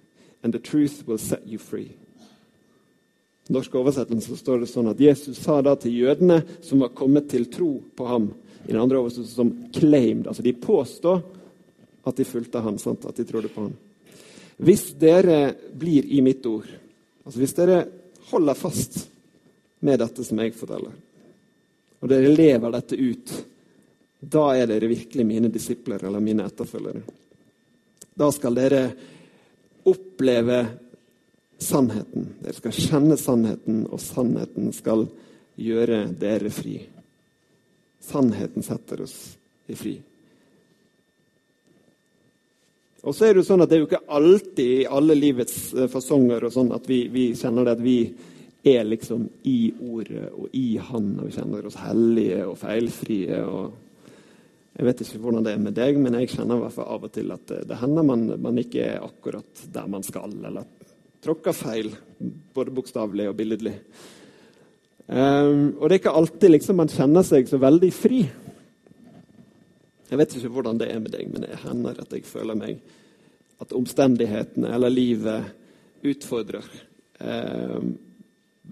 and 0.42 0.52
the 0.52 0.58
truth 0.58 1.04
will 1.06 1.18
set 1.18 1.46
you 1.46 1.58
free. 1.58 1.96
I 3.48 3.52
norsk 3.52 3.74
oversettelse 3.76 4.36
står 4.36 4.62
det 4.62 4.70
sånn 4.70 4.88
at 4.88 5.00
Jesus 5.00 5.40
sa 5.44 5.58
da 5.64 5.74
til 5.76 5.96
jødene 5.98 6.38
som 6.64 6.80
var 6.80 6.94
kommet 6.96 7.28
til 7.32 7.44
tro 7.52 7.76
på 7.96 8.06
ham, 8.08 8.30
i 8.64 8.72
den 8.72 8.80
andre 8.80 9.00
oversettelsen 9.00 9.36
som 9.36 9.50
claimed, 9.72 10.28
altså 10.28 10.44
de 10.44 10.54
påstår 10.56 11.20
at 12.04 12.16
de 12.16 12.24
fulgte 12.28 12.60
ham, 12.64 12.78
sant? 12.80 13.04
at 13.04 13.16
de 13.16 13.24
trodde 13.28 13.52
på 13.52 13.66
ham. 13.66 13.74
Hvis 14.56 14.92
dere 15.00 15.54
blir 15.72 16.06
i 16.08 16.20
mitt 16.24 16.44
ord, 16.46 16.68
altså 17.24 17.40
hvis 17.40 17.56
dere 17.56 17.80
holder 18.30 18.56
fast 18.56 19.02
med 19.84 20.00
dette 20.00 20.24
som 20.24 20.40
jeg 20.40 20.56
forteller, 20.56 20.92
og 22.00 22.12
dere 22.12 22.32
lever 22.32 22.72
dette 22.72 23.00
ut, 23.00 23.34
da 24.30 24.46
er 24.56 24.68
dere 24.70 24.88
virkelig 24.90 25.26
mine 25.26 25.50
disipler 25.52 26.04
eller 26.04 26.22
mine 26.24 26.46
etterfølgere. 26.48 27.02
Da 28.14 28.30
skal 28.32 28.56
dere 28.56 28.82
oppleve 29.90 30.60
sannheten. 31.58 32.28
Dere 32.40 32.56
skal 32.56 32.76
kjenne 32.78 33.18
sannheten, 33.20 33.84
og 33.90 34.00
sannheten 34.00 34.72
skal 34.76 35.06
gjøre 35.60 36.06
dere 36.18 36.50
fri. 36.54 36.78
Sannheten 38.04 38.64
setter 38.64 39.04
oss 39.04 39.16
i 39.66 39.76
fri. 39.78 39.94
Og 43.04 43.12
så 43.12 43.26
er 43.26 43.34
Det 43.34 43.42
jo 43.42 43.48
sånn 43.50 43.60
at 43.60 43.68
det 43.68 43.76
er 43.76 43.82
jo 43.82 43.88
ikke 43.90 44.06
alltid 44.16 44.70
i 44.78 44.86
alle 44.88 45.16
livets 45.18 45.58
eh, 45.76 45.90
fasonger 45.92 46.46
og 46.46 46.54
sånn 46.54 46.70
at 46.72 46.86
vi, 46.88 47.02
vi 47.12 47.26
kjenner 47.36 47.66
det 47.66 47.74
at 47.76 47.82
vi 47.84 47.98
er 48.64 48.86
liksom 48.88 49.26
i 49.44 49.58
ordet 49.76 50.30
og 50.32 50.54
i 50.56 50.78
Han, 50.80 51.10
og 51.18 51.28
vi 51.28 51.34
kjenner 51.36 51.66
oss 51.68 51.76
hellige 51.82 52.46
og 52.48 52.56
feilfrie. 52.62 53.42
og 53.44 53.83
Jeg 54.74 54.86
vet 54.88 55.02
ikke 55.04 55.20
hvordan 55.22 55.44
det 55.46 55.52
er 55.54 55.62
med 55.62 55.76
deg, 55.76 55.98
men 56.02 56.16
jeg 56.18 56.32
kjenner 56.32 56.58
i 56.58 56.64
hvert 56.64 56.74
fall 56.74 56.88
av 56.90 57.04
og 57.06 57.12
til 57.14 57.30
at 57.30 57.52
det, 57.68 57.76
hender 57.78 58.06
man, 58.06 58.24
man, 58.42 58.56
ikke 58.58 58.82
er 58.88 59.04
akkurat 59.06 59.60
der 59.70 59.86
man 59.90 60.02
skal, 60.02 60.34
eller 60.48 60.66
tråkker 61.22 61.54
feil, 61.54 61.92
både 62.54 62.74
bokstavelig 62.74 63.28
og 63.30 63.36
billedlig. 63.38 63.74
Um, 65.06 65.76
og 65.78 65.86
det 65.86 65.94
er 65.94 66.00
ikke 66.00 66.16
alltid 66.18 66.50
liksom, 66.50 66.80
man 66.80 66.90
kjenner 66.90 67.26
seg 67.26 67.46
så 67.46 67.60
veldig 67.62 67.90
fri. 67.94 68.24
Jeg 70.10 70.20
vet 70.20 70.34
ikke 70.40 70.50
hvordan 70.56 70.82
det 70.82 70.90
er 70.90 71.04
med 71.04 71.14
deg, 71.14 71.30
men 71.30 71.46
det 71.46 71.60
hender 71.62 72.02
at 72.02 72.16
jeg 72.16 72.26
føler 72.26 72.58
meg 72.58 72.82
at 73.62 73.76
omstendighetene 73.78 74.74
eller 74.74 74.90
livet 74.90 76.04
utfordrer. 76.04 76.66
Um, 77.22 77.94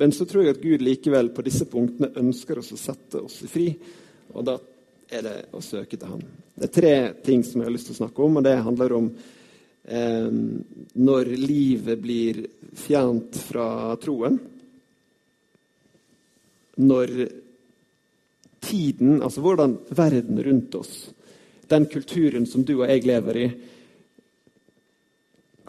men 0.02 0.12
så 0.16 0.26
tror 0.26 0.49
jeg 0.49 0.56
at 0.56 0.62
Gud 0.64 0.82
likevel 0.82 1.30
på 1.37 1.47
disse 1.47 1.68
punktene 1.71 2.11
ønsker 2.18 2.59
oss 2.59 2.75
å 2.75 2.80
sette 2.80 3.23
oss 3.23 3.38
fri. 3.47 3.71
Og 4.32 4.47
da 4.49 4.59
er 5.12 5.25
det 5.26 5.37
å 5.52 5.61
søke 5.64 5.99
til 5.99 6.14
Han. 6.14 6.25
Det 6.57 6.69
er 6.69 6.75
tre 6.75 6.95
ting 7.25 7.45
som 7.45 7.61
jeg 7.61 7.69
har 7.69 7.75
lyst 7.75 7.90
til 7.90 7.97
å 7.97 8.02
snakke 8.02 8.25
om, 8.25 8.38
og 8.38 8.47
det 8.47 8.57
handler 8.64 8.95
om 8.97 9.09
eh, 9.85 10.31
når 11.09 11.33
livet 11.40 12.02
blir 12.02 12.42
fjernt 12.78 13.38
fra 13.49 13.66
troen. 14.02 14.38
Når 16.83 17.12
tiden, 18.62 19.21
altså 19.21 19.42
hvordan 19.45 19.76
verden 19.92 20.40
rundt 20.45 20.78
oss, 20.78 20.95
den 21.69 21.87
kulturen 21.90 22.47
som 22.49 22.64
du 22.64 22.76
og 22.78 22.88
jeg 22.88 23.04
lever 23.09 23.40
i, 23.42 23.47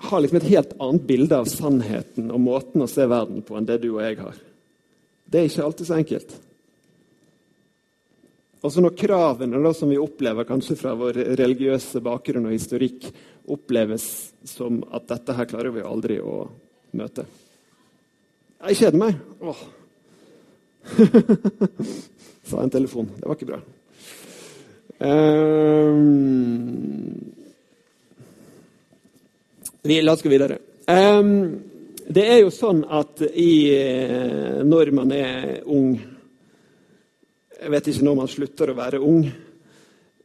har 0.04 0.20
liksom 0.20 0.40
et 0.42 0.50
helt 0.52 0.74
annet 0.84 1.06
bilde 1.08 1.38
av 1.38 1.48
sannheten 1.48 2.32
og 2.34 2.42
måten 2.44 2.84
å 2.84 2.90
se 2.92 3.06
verden 3.08 3.44
på 3.46 3.56
enn 3.56 3.68
det 3.68 3.80
du 3.84 3.94
og 3.94 4.02
jeg 4.04 4.18
har. 4.20 4.40
Det 5.24 5.40
er 5.40 5.48
ikke 5.48 5.68
alltid 5.68 5.88
så 5.88 5.96
enkelt. 5.96 6.34
Også 8.64 8.80
når 8.80 8.96
kravene 8.96 9.60
da, 9.60 9.74
som 9.76 9.92
vi 9.92 10.00
opplever 10.00 10.48
kanskje 10.48 10.78
fra 10.80 10.94
vår 10.96 11.18
religiøse 11.36 12.00
bakgrunn 12.04 12.48
og 12.48 12.56
historikk, 12.56 13.10
oppleves 13.52 14.06
som 14.48 14.80
at 14.96 15.10
dette 15.10 15.36
her 15.36 15.50
klarer 15.50 15.74
vi 15.76 15.84
aldri 15.84 16.20
å 16.24 16.46
møte. 16.96 17.26
Jeg 18.64 18.80
kjeder 18.80 19.02
meg. 19.02 19.20
Åh. 19.44 19.64
Sa 22.48 22.64
en 22.64 22.72
telefon. 22.72 23.12
Det 23.18 23.28
var 23.28 23.36
ikke 23.36 23.52
bra. 23.52 23.60
Um, 25.04 26.00
vi, 29.84 30.00
la 30.00 30.16
oss 30.16 30.24
gå 30.24 30.32
videre. 30.32 30.62
Um, 30.88 31.60
det 32.08 32.24
er 32.30 32.40
jo 32.46 32.52
sånn 32.56 32.86
at 32.88 33.20
i, 33.28 33.76
eh, 33.76 34.64
når 34.64 34.92
man 34.96 35.12
er 35.16 35.64
ung 35.68 35.98
Jeg 37.64 37.72
vet 37.72 37.86
ikke 37.88 38.04
når 38.04 38.16
man 38.18 38.28
slutter 38.28 38.72
å 38.74 38.76
være 38.76 39.00
ung, 39.00 39.22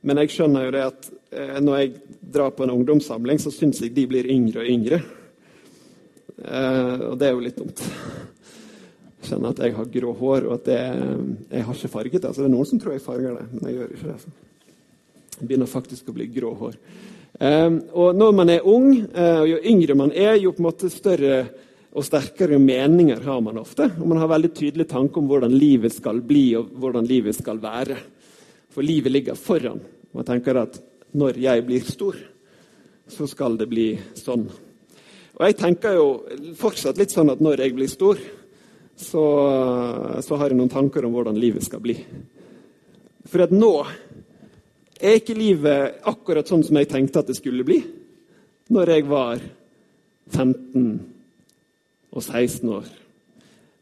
men 0.03 0.19
jeg 0.25 0.33
skjønner 0.35 0.65
jo 0.65 0.71
det 0.75 0.81
at 0.83 1.05
eh, 1.31 1.59
når 1.63 1.77
jeg 1.79 2.17
drar 2.35 2.51
på 2.57 2.65
en 2.65 2.73
ungdomssamling, 2.75 3.39
så 3.39 3.53
syns 3.55 3.79
jeg 3.79 3.93
de 3.95 4.07
blir 4.11 4.27
yngre 4.35 4.65
og 4.65 4.71
yngre. 4.73 4.99
Uh, 6.39 7.13
og 7.13 7.15
det 7.19 7.29
er 7.29 7.37
jo 7.37 7.45
litt 7.45 7.59
dumt. 7.59 7.83
Jeg 7.83 9.31
kjenner 9.31 9.55
at 9.55 9.63
jeg 9.63 9.77
har 9.77 9.93
grå 9.95 10.17
hår, 10.19 10.49
og 10.49 10.57
at 10.57 10.67
det, 10.67 10.81
jeg 11.53 11.69
har 11.69 11.79
ikke 11.79 11.93
farget 11.93 12.19
det. 12.19 12.27
Altså, 12.33 12.43
det 12.43 12.49
er 12.49 12.55
noen 12.57 12.71
som 12.73 12.83
tror 12.83 12.97
jeg 12.97 13.05
farger 13.07 13.39
det, 13.39 13.47
men 13.53 13.71
jeg 13.71 13.79
gjør 13.79 13.95
ikke 13.95 14.11
det. 14.11 14.19
Så. 14.25 14.35
Jeg 15.39 15.47
begynner 15.53 15.71
faktisk 15.71 16.11
å 16.11 16.17
bli 16.19 16.29
grå 16.35 16.53
hår. 16.59 16.77
Og 18.03 18.19
når 18.19 18.35
man 18.35 18.51
er 18.51 18.67
ung, 18.67 18.91
eh, 18.99 19.41
og 19.45 19.51
jo 19.53 19.59
yngre 19.71 19.95
man 19.99 20.11
er, 20.11 20.35
jo 20.43 20.51
på 20.55 20.63
en 20.63 20.71
måte 20.73 20.91
større 20.91 21.45
og 21.97 22.05
sterkere 22.05 22.59
meninger 22.61 23.23
har 23.25 23.41
man 23.41 23.61
ofte. 23.61 23.89
Og 23.97 24.07
man 24.11 24.21
har 24.21 24.31
veldig 24.31 24.51
tydelig 24.55 24.89
tanke 24.91 25.21
om 25.21 25.29
hvordan 25.31 25.55
livet 25.57 25.95
skal 25.95 26.21
bli 26.25 26.51
og 26.59 26.73
hvordan 26.77 27.09
livet 27.09 27.39
skal 27.39 27.61
være. 27.63 27.97
For 28.75 28.85
livet 28.85 29.13
ligger 29.13 29.39
foran. 29.39 29.81
Man 30.13 30.27
tenker 30.29 30.61
at 30.61 30.77
når 31.17 31.41
jeg 31.41 31.65
blir 31.65 31.87
stor, 31.89 32.19
så 33.09 33.27
skal 33.27 33.57
det 33.57 33.71
bli 33.71 33.89
sånn. 34.19 34.45
Og 35.39 35.45
jeg 35.47 35.57
tenker 35.57 35.97
jo 35.97 36.09
fortsatt 36.59 36.99
litt 37.01 37.15
sånn 37.15 37.33
at 37.33 37.41
når 37.41 37.65
jeg 37.65 37.77
blir 37.77 37.89
stor, 37.89 38.21
så, 38.99 39.25
så 40.21 40.39
har 40.41 40.51
jeg 40.51 40.59
noen 40.59 40.73
tanker 40.73 41.07
om 41.07 41.15
hvordan 41.15 41.39
livet 41.41 41.65
skal 41.65 41.81
bli. 41.81 41.95
For 43.29 43.47
at 43.47 43.55
nå 43.55 43.73
er 44.99 45.21
ikke 45.21 45.37
livet 45.39 46.03
akkurat 46.11 46.49
sånn 46.51 46.65
som 46.67 46.77
jeg 46.81 46.91
tenkte 46.91 47.23
at 47.23 47.31
det 47.31 47.39
skulle 47.39 47.65
bli 47.65 47.79
når 48.75 48.91
jeg 48.93 49.07
var 49.09 49.41
15 50.35 51.18
og 52.19 52.25
16 52.27 52.75
år? 52.75 52.91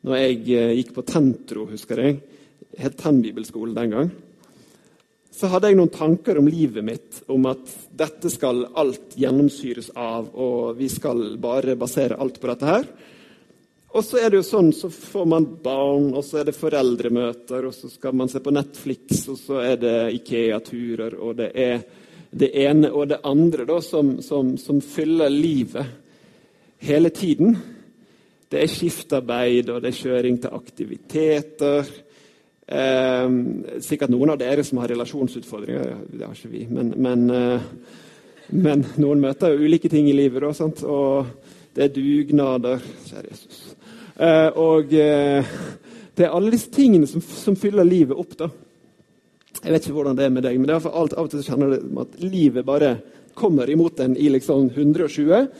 Når 0.07 0.21
jeg 0.21 0.39
eh, 0.55 0.77
gikk 0.79 0.93
på 0.95 1.05
Tentro, 1.09 1.67
husker 1.71 2.03
jeg, 2.03 2.21
het 2.79 2.97
Tenn-bibelskole 3.01 3.75
den 3.75 3.95
gang, 3.95 4.15
så 5.37 5.51
hadde 5.53 5.69
jeg 5.69 5.77
noen 5.77 5.93
tanker 5.93 6.39
om 6.41 6.47
livet 6.49 6.85
mitt, 6.85 7.19
om 7.29 7.45
at 7.51 7.73
dette 7.97 8.31
skal 8.33 8.63
alt 8.79 9.17
gjennomsyres 9.21 9.91
av, 9.93 10.31
og 10.33 10.79
vi 10.79 10.89
skal 10.89 11.35
bare 11.41 11.77
basere 11.77 12.17
alt 12.17 12.41
på 12.41 12.49
dette 12.53 12.71
her. 12.71 12.89
Og 13.97 14.05
så 14.05 14.21
er 14.21 14.33
det 14.33 14.41
jo 14.41 14.47
sånn, 14.49 14.71
så 14.77 14.89
får 14.93 15.29
man 15.29 15.47
barn, 15.65 16.09
og 16.17 16.25
så 16.25 16.41
er 16.41 16.49
det 16.49 16.57
foreldremøter, 16.57 17.69
og 17.69 17.77
så 17.77 17.91
skal 17.93 18.17
man 18.17 18.33
se 18.33 18.41
på 18.45 18.53
Netflix, 18.53 19.27
og 19.33 19.39
så 19.41 19.61
er 19.65 19.79
det 19.81 19.95
Ikea-turer, 20.19 21.17
og 21.21 21.39
det 21.43 21.53
er 21.53 21.85
det 22.37 22.51
ene 22.65 22.91
og 22.93 23.09
det 23.13 23.23
andre 23.25 23.65
da, 23.69 23.79
som, 23.85 24.17
som, 24.25 24.57
som 24.61 24.81
fyller 24.85 25.33
livet 25.33 25.95
hele 26.85 27.13
tiden. 27.13 27.57
Det 28.47 28.63
er 28.63 28.71
skiftarbeid, 28.71 29.71
og 29.75 29.81
det 29.83 29.91
er 29.91 30.01
kjøring 30.01 30.37
til 30.43 30.55
aktiviteter. 30.55 31.89
Eh, 32.67 33.31
sikkert 33.83 34.13
noen 34.15 34.35
av 34.35 34.39
dere 34.39 34.63
som 34.67 34.79
har 34.83 34.91
relasjonsutfordringer. 34.93 35.97
Det 36.13 36.27
har 36.27 36.35
ikke 36.35 36.53
vi. 36.53 36.67
Men, 36.71 36.93
men, 36.95 37.25
eh, 37.31 37.65
men 38.55 38.85
noen 39.03 39.23
møter 39.23 39.55
jo 39.55 39.67
ulike 39.67 39.91
ting 39.91 40.07
i 40.11 40.15
livet. 40.15 40.47
Da? 40.47 40.69
Og 40.87 41.27
det 41.75 41.89
er 41.89 41.97
dugnader. 41.97 42.87
Kjære 43.09 43.33
Jesus. 43.33 43.65
Eh, 44.17 44.49
og 44.57 44.95
uh, 44.95 45.57
det 46.17 46.25
er 46.25 46.33
alle 46.33 46.55
disse 46.55 46.71
tingene 46.73 47.05
som, 47.11 47.21
som, 47.21 47.57
fyller 47.59 47.85
livet 47.85 48.17
opp. 48.17 48.33
da. 48.39 48.49
Jeg 49.59 49.75
vet 49.75 49.89
ikke 49.89 49.99
hvordan 49.99 50.17
det 50.17 50.25
er 50.25 50.33
med 50.33 50.47
deg, 50.47 50.57
men 50.57 50.71
det 50.71 50.77
er 50.77 50.87
alt, 50.89 51.17
av 51.19 51.27
og 51.27 51.35
til 51.35 51.45
kjenner 51.45 51.75
du 51.75 52.01
at 52.01 52.15
livet 52.23 52.65
bare 52.65 52.95
kommer 53.37 53.69
imot 53.69 54.01
en 54.01 54.15
i 54.17 54.31
liksom 54.33 54.71
120 54.71 55.51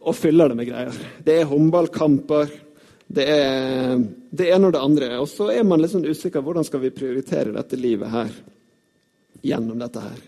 og 0.00 0.16
fyller 0.16 0.50
det 0.50 0.58
med 0.58 0.68
greier. 0.70 0.98
Det 1.24 1.40
er 1.40 1.50
håndballkamper, 1.50 2.50
det 3.08 3.28
det 4.30 4.50
ene 4.52 4.68
og 4.68 4.74
det 4.74 4.82
andre. 4.82 5.10
Og 5.22 5.28
så 5.30 5.50
er 5.52 5.64
man 5.66 5.82
litt 5.82 5.92
sånn 5.94 6.08
usikker 6.08 6.44
hvordan 6.44 6.66
skal 6.66 6.82
vi 6.84 6.94
prioritere 6.94 7.54
dette 7.54 7.78
livet 7.80 8.12
her 8.12 8.34
gjennom 9.44 9.80
dette 9.80 10.02
her. 10.02 10.20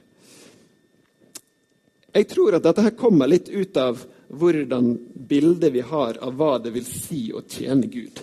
Jeg 2.11 2.27
tror 2.31 2.57
at 2.57 2.65
dette 2.67 2.83
her 2.83 2.97
kommer 2.99 3.31
litt 3.31 3.51
ut 3.53 3.77
av 3.79 4.01
hvordan 4.31 4.93
bildet 5.31 5.73
vi 5.75 5.83
har 5.87 6.19
av 6.23 6.35
hva 6.39 6.57
det 6.63 6.73
vil 6.75 6.87
si 6.87 7.29
å 7.35 7.43
tjene 7.47 7.91
Gud. 7.91 8.23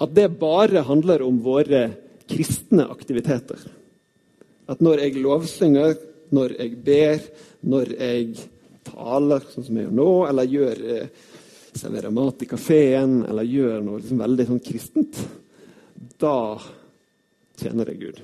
At 0.00 0.14
det 0.16 0.30
bare 0.40 0.84
handler 0.88 1.22
om 1.24 1.40
våre 1.44 1.90
kristne 2.30 2.86
aktiviteter. 2.88 3.60
At 4.70 4.80
når 4.84 5.04
jeg 5.04 5.20
lovsynger, 5.20 5.96
når 6.32 6.54
jeg 6.56 6.76
ber, 6.84 7.24
når 7.68 7.92
jeg 7.96 8.48
taler, 8.86 9.44
sånn 9.52 9.66
som 9.66 9.76
jeg 9.78 9.86
gjør 9.86 9.96
nå, 9.98 10.08
eller 10.28 10.54
gjør 10.54 10.82
eh, 10.94 11.28
serverer 11.76 12.14
mat 12.14 12.42
i 12.42 12.48
kafeen, 12.50 13.20
eller 13.28 13.48
gjør 13.48 13.84
noe 13.86 14.00
liksom 14.00 14.22
veldig 14.22 14.46
sånn 14.48 14.64
kristent, 14.64 15.20
da 16.20 16.34
tjener 17.60 17.92
jeg 17.92 18.00
Gud. 18.00 18.20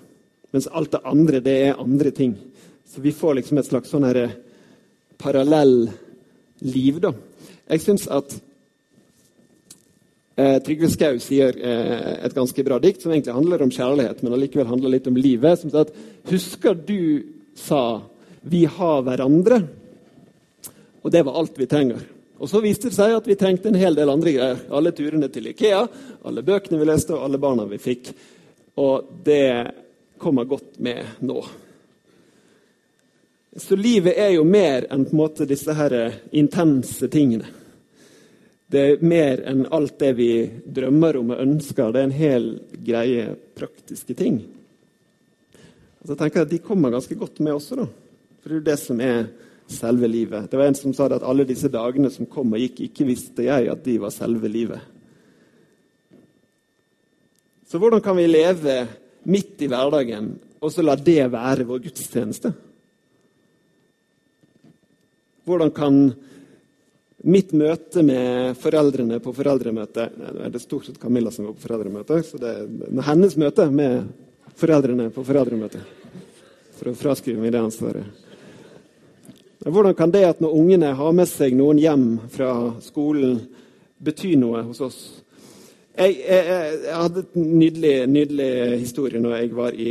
Mens 0.55 0.69
alt 0.73 0.95
det 0.95 1.05
andre, 1.07 1.43
det 1.45 1.57
er 1.69 1.83
andre 1.83 2.13
ting. 2.15 2.35
Så 2.89 3.03
vi 3.05 3.13
får 3.15 3.41
liksom 3.41 3.61
et 3.61 3.69
slags 3.69 3.93
sånn 3.93 4.09
eh, 4.09 4.37
parallell 5.21 5.87
liv, 6.65 7.01
da. 7.05 7.13
Jeg 7.67 7.83
syns 7.83 8.07
at 8.13 8.39
Eh, 10.37 10.59
Trygve 10.61 10.91
Skau 10.93 11.17
sier 11.17 11.57
eh, 11.65 12.11
et 12.27 12.35
ganske 12.37 12.61
bra 12.67 12.77
dikt 12.77 13.01
som 13.01 13.13
egentlig 13.15 13.33
handler 13.33 13.63
om 13.65 13.71
kjærlighet, 13.73 14.19
men 14.21 14.35
allikevel 14.37 14.69
handler 14.69 14.93
litt 14.93 15.09
om 15.09 15.17
livet. 15.17 15.63
Som 15.63 15.73
sier 15.73 15.87
at 15.87 15.95
Husker 16.29 16.77
du 16.77 17.25
sa 17.57 18.03
'vi 18.45 18.67
har 18.69 19.01
hverandre', 19.03 19.65
og 21.07 21.13
det 21.15 21.23
var 21.23 21.37
alt 21.39 21.59
vi 21.59 21.69
trenger. 21.71 22.01
Og 22.43 22.51
så 22.51 22.59
viste 22.59 22.91
det 22.91 22.97
seg 22.97 23.13
at 23.15 23.29
vi 23.31 23.37
trengte 23.39 23.71
en 23.71 23.79
hel 23.79 23.95
del 23.95 24.11
andre 24.11 24.33
greier. 24.35 24.65
Alle 24.75 24.91
turene 24.91 25.29
til 25.31 25.47
Ikea, 25.53 25.85
alle 26.27 26.43
bøkene 26.43 26.81
vi 26.81 26.89
leste, 26.89 27.15
og 27.15 27.29
alle 27.29 27.39
barna 27.39 27.63
vi 27.71 27.79
fikk. 27.79 28.11
Og 28.83 29.13
det 29.25 29.47
kommer 30.19 30.49
godt 30.51 30.81
med 30.83 31.23
nå. 31.23 31.37
Så 33.55 33.79
livet 33.79 34.19
er 34.19 34.35
jo 34.35 34.43
mer 34.45 34.89
enn 34.91 35.07
på 35.07 35.15
en 35.15 35.23
måte 35.23 35.47
disse 35.47 35.79
her 35.79 35.95
intense 36.35 37.07
tingene. 37.15 37.47
Det 38.67 38.83
er 38.83 39.07
mer 39.07 39.47
enn 39.47 39.63
alt 39.71 39.95
det 40.03 40.13
vi 40.19 40.31
drømmer 40.67 41.23
om 41.23 41.33
og 41.37 41.47
ønsker. 41.47 41.95
Det 41.95 42.03
er 42.03 42.11
en 42.11 42.19
hel 42.19 42.53
greie 42.83 43.31
praktiske 43.55 44.19
ting. 44.19 44.43
Og 46.03 46.11
så 46.11 46.19
tenker 46.19 46.43
jeg 46.43 46.51
at 46.51 46.57
De 46.59 46.65
kommer 46.67 46.91
ganske 46.91 47.15
godt 47.15 47.39
med 47.39 47.55
også, 47.55 47.79
da. 47.79 47.91
For 48.43 48.51
det 48.51 48.57
er 48.57 48.65
jo 48.65 48.71
det 48.75 48.81
som 48.83 49.01
er 49.01 49.29
selve 49.71 50.09
livet. 50.09 50.51
Det 50.51 50.59
var 50.59 50.69
En 50.71 50.79
som 50.79 50.95
sa 50.95 51.09
det 51.09 51.21
at 51.21 51.27
alle 51.27 51.47
disse 51.49 51.69
dagene 51.69 52.11
som 52.11 52.27
kom 52.27 52.53
og 52.55 52.63
gikk, 52.63 52.85
ikke 52.87 53.09
visste 53.09 53.47
jeg 53.49 53.71
at 53.71 53.83
de 53.85 53.97
var 54.03 54.15
selve 54.15 54.49
livet. 54.49 54.81
Så 57.67 57.81
hvordan 57.83 58.01
kan 58.01 58.17
vi 58.17 58.29
leve 58.31 58.87
midt 59.27 59.63
i 59.63 59.71
hverdagen 59.71 60.37
og 60.63 60.71
så 60.73 60.85
la 60.85 60.95
det 60.97 61.25
være 61.33 61.67
vår 61.67 61.83
gudstjeneste? 61.89 62.53
Hvordan 65.47 65.71
kan 65.75 66.01
Mitt 67.27 67.51
møte 67.57 68.05
med 68.07 68.55
foreldrene 68.61 69.17
på 69.25 69.33
foreldremøte 69.35 70.05
Nå 70.15 70.45
er 70.47 70.53
det 70.53 70.61
stort 70.63 70.85
sett 70.87 71.01
Camilla 71.01 71.33
som 71.35 71.49
går 71.49 71.57
på 71.57 71.65
foreldremøte, 71.65 72.21
så 72.23 72.39
det 72.39 72.53
er 72.53 73.07
hennes 73.09 73.35
møte 73.41 73.65
med 73.73 74.05
foreldrene 74.61 75.09
på 75.11 75.25
foreldremøte. 75.27 75.81
For 76.77 76.93
å 76.93 76.95
fraskrive 76.95 77.41
meg 77.41 77.55
det 77.57 77.65
ansvaret. 77.65 78.25
Hvordan 79.67 79.95
kan 79.99 80.13
det 80.15 80.23
at 80.23 80.41
når 80.41 80.53
ungene 80.55 80.93
har 80.95 81.15
med 81.17 81.27
seg 81.27 81.57
noen 81.59 81.81
hjem 81.83 82.05
fra 82.31 82.51
skolen, 82.85 83.41
bety 83.99 84.37
noe 84.39 84.61
hos 84.69 84.83
oss? 84.87 84.99
Jeg, 85.97 86.21
jeg, 86.21 86.59
jeg 86.85 86.95
hadde 86.95 87.25
en 87.25 87.49
nydelig, 87.59 87.95
nydelig 88.13 88.51
historie 88.85 89.19
når 89.19 89.35
jeg 89.41 89.51
var 89.57 89.75
i, 89.75 89.89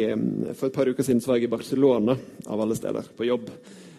for 0.53 0.69
et 0.69 0.77
par 0.77 0.87
uker 0.87 1.03
siden 1.03 1.19
var 1.25 1.41
jeg 1.41 1.49
i 1.49 1.51
Barcelona, 1.51 2.15
av 2.47 2.63
alle 2.63 2.77
steder, 2.77 3.09
på 3.17 3.27
jobb. 3.27 3.51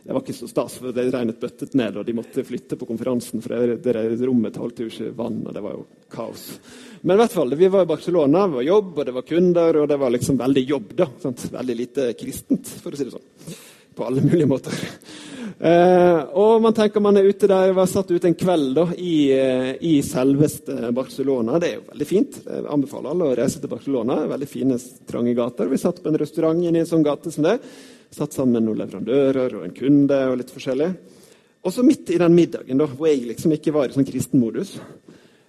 Det 0.06 0.14
var 0.14 0.22
ikke 0.22 0.38
så 0.38 0.48
stas, 0.48 0.78
for 0.80 0.96
det 0.96 1.10
regnet 1.10 1.40
bøttet 1.42 1.76
ned, 1.76 1.98
og 1.98 2.08
de 2.08 2.14
måtte 2.14 2.46
flytte 2.46 2.80
på 2.80 2.88
konferansen. 2.88 3.42
For 3.44 3.58
det, 3.74 3.80
det 3.82 4.16
rommet 4.22 4.54
tålte 4.56 4.86
jo 4.86 4.92
ikke 4.94 5.12
vann, 5.18 5.42
og 5.44 5.52
det 5.52 5.66
var 5.66 5.76
jo 5.76 5.86
kaos. 6.14 6.48
Men 7.02 7.18
i 7.18 7.20
hvert 7.20 7.36
fall, 7.36 7.56
vi 7.58 7.68
var 7.74 7.84
i 7.84 7.90
Barcelona, 7.90 8.46
det 8.46 8.62
var 8.62 8.70
jobb, 8.70 8.92
og 8.94 9.10
det 9.10 9.18
var 9.18 9.28
kunder, 9.28 9.82
og 9.82 9.88
det 9.92 10.00
var 10.06 10.14
liksom 10.14 10.38
veldig 10.40 10.68
jobb. 10.72 10.98
da, 11.02 11.12
sant? 11.20 11.48
Veldig 11.52 11.80
lite 11.84 12.12
kristent, 12.16 12.78
for 12.80 12.94
å 12.94 13.00
si 13.02 13.10
det 13.10 13.18
sånn. 13.18 13.65
På 13.96 14.04
alle 14.04 14.20
mulige 14.24 14.48
måter. 14.48 14.76
Eh, 15.56 16.18
og 16.36 16.60
man 16.60 16.74
tenker 16.76 17.00
man 17.00 17.16
er 17.16 17.24
ute 17.30 17.48
der, 17.48 17.70
var 17.72 17.88
satt 17.88 18.10
ute 18.12 18.28
en 18.28 18.36
kveld 18.36 18.74
da, 18.76 18.84
i, 18.92 19.32
eh, 19.32 19.70
i, 19.80 19.94
selveste 20.04 20.90
Barcelona. 20.96 21.56
Det 21.62 21.70
er 21.70 21.78
jo 21.78 21.86
veldig 21.94 22.08
fint. 22.08 22.36
Jeg 22.44 22.66
anbefaler 22.74 23.14
alle 23.14 23.30
å 23.30 23.36
reise 23.38 23.62
til 23.62 23.72
Barcelona. 23.72 24.18
Veldig 24.28 24.48
fine, 24.50 24.76
trange 25.08 25.32
gater. 25.38 25.70
Vi 25.72 25.80
satt 25.80 26.02
på 26.04 26.12
en 26.12 26.20
restaurant 26.20 26.60
inne 26.60 26.82
i 26.82 26.84
en 26.84 26.90
sånn 26.90 27.06
gate 27.06 27.32
som 27.32 27.48
det. 27.48 27.56
Satt 28.12 28.36
sammen 28.36 28.58
med 28.58 28.66
noen 28.68 28.82
leverandører 28.84 29.56
og 29.56 29.64
en 29.64 29.76
kunde 29.76 30.20
og 30.28 30.36
litt 30.42 30.52
forskjellig. 30.52 30.90
Og 31.66 31.72
så 31.74 31.82
midt 31.82 32.12
i 32.14 32.20
den 32.20 32.36
middagen, 32.36 32.78
da, 32.78 32.86
hvor 32.86 33.08
jeg 33.08 33.24
liksom 33.26 33.56
ikke 33.56 33.74
var 33.74 33.88
i 33.88 33.96
sånn 33.96 34.06
kristen 34.06 34.38
modus 34.38 34.76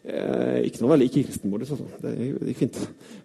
eh, 0.07 0.59
Ikke 0.67 0.83
noe 0.83 0.93
veldig 0.93 1.07
ikke-kristenmodig, 1.09 1.69
sånn. 1.69 1.85
Det 2.03 2.13
gikk 2.51 2.61
fint. 2.63 2.79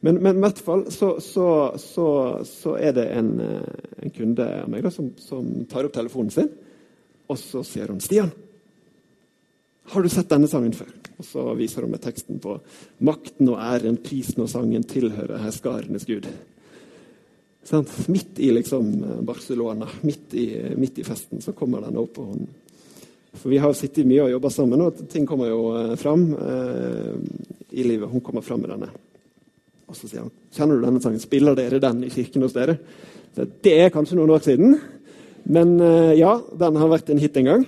Men, 0.05 0.21
men, 0.21 0.39
i 0.39 0.45
hvert 0.45 0.63
fall 0.63 0.85
så, 0.93 1.15
så, 1.23 1.49
så, 1.81 2.07
så 2.49 2.77
er 2.79 2.97
det 2.99 3.09
en, 3.17 3.33
eh, 3.43 3.91
en, 4.03 4.15
kunde 4.15 4.49
av 4.63 4.71
meg 4.73 4.85
da, 4.87 4.93
som, 4.95 5.13
som 5.23 5.51
tar 5.71 5.89
opp 5.89 5.95
telefonen 5.97 6.33
sin, 6.35 6.51
og 7.31 7.39
så 7.41 7.63
sier 7.65 7.93
hun 7.93 8.03
'Stian, 8.03 8.33
har 9.93 10.03
du 10.03 10.09
sett 10.13 10.31
denne 10.31 10.51
sangen 10.51 10.75
før?' 10.77 10.99
Og 11.19 11.27
så 11.27 11.43
viser 11.55 11.85
hun 11.85 11.93
med 11.93 12.03
teksten 12.03 12.41
på 12.43 12.57
'Makten 13.01 13.49
og 13.53 13.61
æren, 13.61 14.01
prisen 14.03 14.43
og 14.43 14.51
sangen 14.51 14.83
tilhører 14.83 15.43
herskarenes 15.43 16.07
Gud'. 16.09 16.31
Midt 18.11 18.41
i 18.43 18.51
liksom 18.51 19.25
Barcelona, 19.25 19.87
midt 20.03 20.35
i, 20.35 20.47
midt 20.77 20.99
i, 20.99 21.05
festen, 21.07 21.41
så 21.41 21.53
kommer 21.53 21.81
den 21.81 21.97
opp. 21.97 22.19
Og 22.19 22.33
hun, 22.35 22.49
for 23.33 23.53
vi 23.53 23.61
har 23.63 23.73
sittet 23.77 24.09
mye 24.09 24.27
og 24.27 24.35
jobba 24.35 24.51
sammen, 24.53 24.83
og 24.85 25.05
ting 25.11 25.27
kommer 25.29 25.49
jo 25.49 25.61
eh, 25.79 25.95
fram 26.01 26.27
eh, 26.37 27.13
i 27.73 27.87
livet. 27.87 28.11
Hun 28.11 28.25
kommer 28.25 28.45
fram 28.45 28.61
med 28.65 28.75
denne. 28.75 28.91
Og 29.89 29.97
så 29.97 30.09
sier 30.09 30.25
han 30.25 30.33
kjenner 30.53 30.79
du 30.79 30.87
denne 30.87 31.01
sangen. 31.05 31.23
Spiller 31.23 31.57
dere 31.57 31.81
den 31.83 32.03
i 32.05 32.11
kirken 32.13 32.45
hos 32.45 32.57
dere? 32.57 32.77
Så 33.33 33.47
det 33.65 33.77
er 33.81 33.93
kanskje 33.93 34.19
noen 34.19 34.35
år 34.35 34.45
siden, 34.45 34.77
men 35.53 35.79
eh, 35.81 36.15
ja, 36.21 36.37
den 36.61 36.77
har 36.81 36.93
vært 36.93 37.13
en 37.13 37.23
hit 37.23 37.39
en 37.41 37.49
gang. 37.49 37.65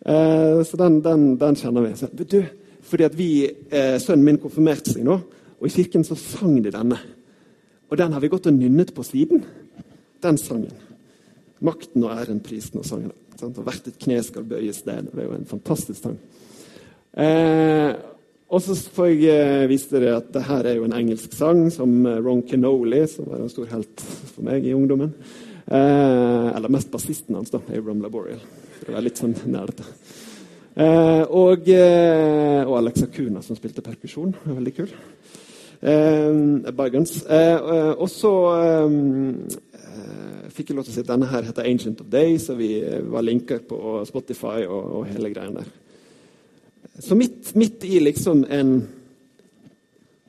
Eh, 0.00 0.60
så 0.68 0.80
den, 0.80 1.00
den, 1.04 1.24
den, 1.40 1.56
kjenner 1.56 1.86
vi. 1.86 1.94
Så, 1.96 2.10
du, 2.12 2.42
fordi 2.90 3.08
at 3.08 3.16
vi, 3.16 3.30
eh, 3.48 3.96
Sønnen 4.02 4.26
min 4.26 4.40
konfirmerte 4.42 4.92
seg 4.94 5.06
nå, 5.08 5.16
og 5.60 5.68
i 5.68 5.72
kirken 5.72 6.04
så 6.06 6.16
sang 6.18 6.60
de 6.64 6.72
denne. 6.72 7.00
Og 7.90 7.98
den 7.98 8.12
har 8.14 8.22
vi 8.22 8.30
gått 8.32 8.48
og 8.48 8.56
nynnet 8.56 8.92
på 8.96 9.04
siden. 9.04 9.44
Den 10.22 10.38
sangen. 10.40 10.76
'Makten 11.60 12.04
og 12.06 12.14
æren, 12.16 12.40
prisen 12.40 12.80
og 12.80 12.86
sangen'. 12.88 13.12
Sant? 13.40 13.58
Og 13.58 13.64
'Hvert 13.66 13.88
et 13.88 13.98
kne 13.98 14.22
skal 14.22 14.46
bøyes'. 14.46 14.84
Det 14.84 14.94
er 14.94 15.24
jo 15.24 15.34
en 15.34 15.48
fantastisk 15.48 16.02
sang. 16.02 16.18
Eh, 17.16 17.94
og 18.50 18.62
så 18.62 18.74
får 18.74 19.06
jeg 19.06 19.30
eh, 19.30 19.68
vise 19.70 19.90
dere 19.90 20.16
at 20.18 20.32
det 20.34 20.42
her 20.46 20.66
er 20.66 20.78
jo 20.78 20.86
en 20.86 20.96
engelsk 20.96 21.34
sang 21.38 21.68
som 21.70 22.06
eh, 22.06 22.18
Ron 22.18 22.42
Kenoli, 22.42 23.04
som 23.06 23.28
var 23.30 23.42
en 23.42 23.52
stor 23.52 23.68
helt 23.70 24.02
for 24.34 24.42
meg 24.46 24.66
i 24.66 24.74
ungdommen. 24.74 25.14
Eh, 25.70 26.56
eller 26.56 26.72
mest 26.72 26.90
bassisten 26.90 27.38
hans, 27.38 27.52
da, 27.54 27.60
Abram 27.70 28.02
Laboriel. 28.02 28.42
Det 28.80 28.90
være 28.90 29.04
litt 29.06 29.22
sånn 29.22 29.36
nerdete. 29.46 29.86
Eh, 30.74 31.22
og, 31.30 31.68
eh, 31.70 32.62
og 32.64 32.76
Alexa 32.80 33.06
Kuna, 33.14 33.42
som 33.42 33.58
spilte 33.58 33.84
perkusjon. 33.86 34.34
Veldig 34.46 34.74
kul. 34.74 34.90
Eh, 35.80 36.72
Bygans. 36.74 37.20
Eh, 37.30 37.94
og 37.94 38.08
så 38.10 38.34
fikk 40.50 40.70
jeg 40.70 40.76
lov 40.76 40.86
til 40.86 40.92
å 40.92 40.96
si 40.96 41.02
at 41.04 41.10
denne 41.10 41.28
her 41.30 41.46
heter 41.46 41.64
'Ancient 41.64 42.00
of 42.00 42.08
Days', 42.10 42.50
og 42.50 42.58
vi 42.58 42.70
var 43.10 43.22
linker 43.22 43.58
på 43.58 44.04
Spotify 44.06 44.66
og, 44.66 44.84
og 44.96 45.06
hele 45.06 45.30
greien 45.30 45.54
der. 45.54 45.68
Så 46.98 47.14
midt, 47.14 47.54
midt, 47.56 47.84
i 47.84 48.00
liksom 48.00 48.44
en 48.50 48.88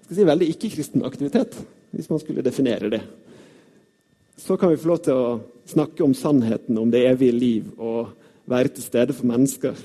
skal 0.06 0.16
si, 0.16 0.28
veldig 0.28 0.48
ikke-kristen 0.52 1.06
aktivitet, 1.08 1.56
hvis 1.92 2.10
man 2.10 2.20
skulle 2.20 2.44
definere 2.44 2.90
det, 2.90 3.02
så 4.38 4.58
kan 4.58 4.70
vi 4.70 4.80
få 4.80 4.88
lov 4.88 5.00
til 5.06 5.14
å 5.14 5.40
snakke 5.66 6.04
om 6.04 6.14
sannheten 6.14 6.78
om 6.78 6.92
det 6.92 7.06
evige 7.08 7.32
liv 7.32 7.70
og 7.78 8.12
være 8.50 8.74
til 8.76 8.84
stede 8.84 9.14
for 9.14 9.30
mennesker 9.30 9.78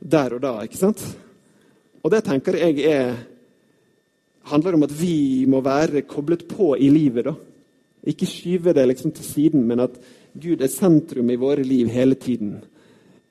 der 0.00 0.36
og 0.36 0.42
da. 0.44 0.52
ikke 0.62 0.78
sant? 0.78 1.02
Og 2.02 2.10
det 2.10 2.22
tenker 2.24 2.56
jeg 2.56 2.84
er 2.86 3.14
handler 4.50 4.74
om 4.74 4.86
at 4.86 4.94
vi 4.94 5.46
må 5.50 5.60
være 5.64 6.06
koblet 6.08 6.46
på 6.48 6.74
i 6.78 6.88
livet. 6.92 7.24
da. 7.24 7.34
Ikke 8.08 8.28
skyve 8.28 8.72
det 8.72 8.86
liksom 8.88 9.12
til 9.12 9.24
siden, 9.24 9.66
men 9.68 9.82
at 9.84 9.96
Gud 10.32 10.62
er 10.62 10.72
sentrum 10.72 11.30
i 11.30 11.38
våre 11.40 11.64
liv 11.66 11.90
hele 11.92 12.14
tiden. 12.14 12.60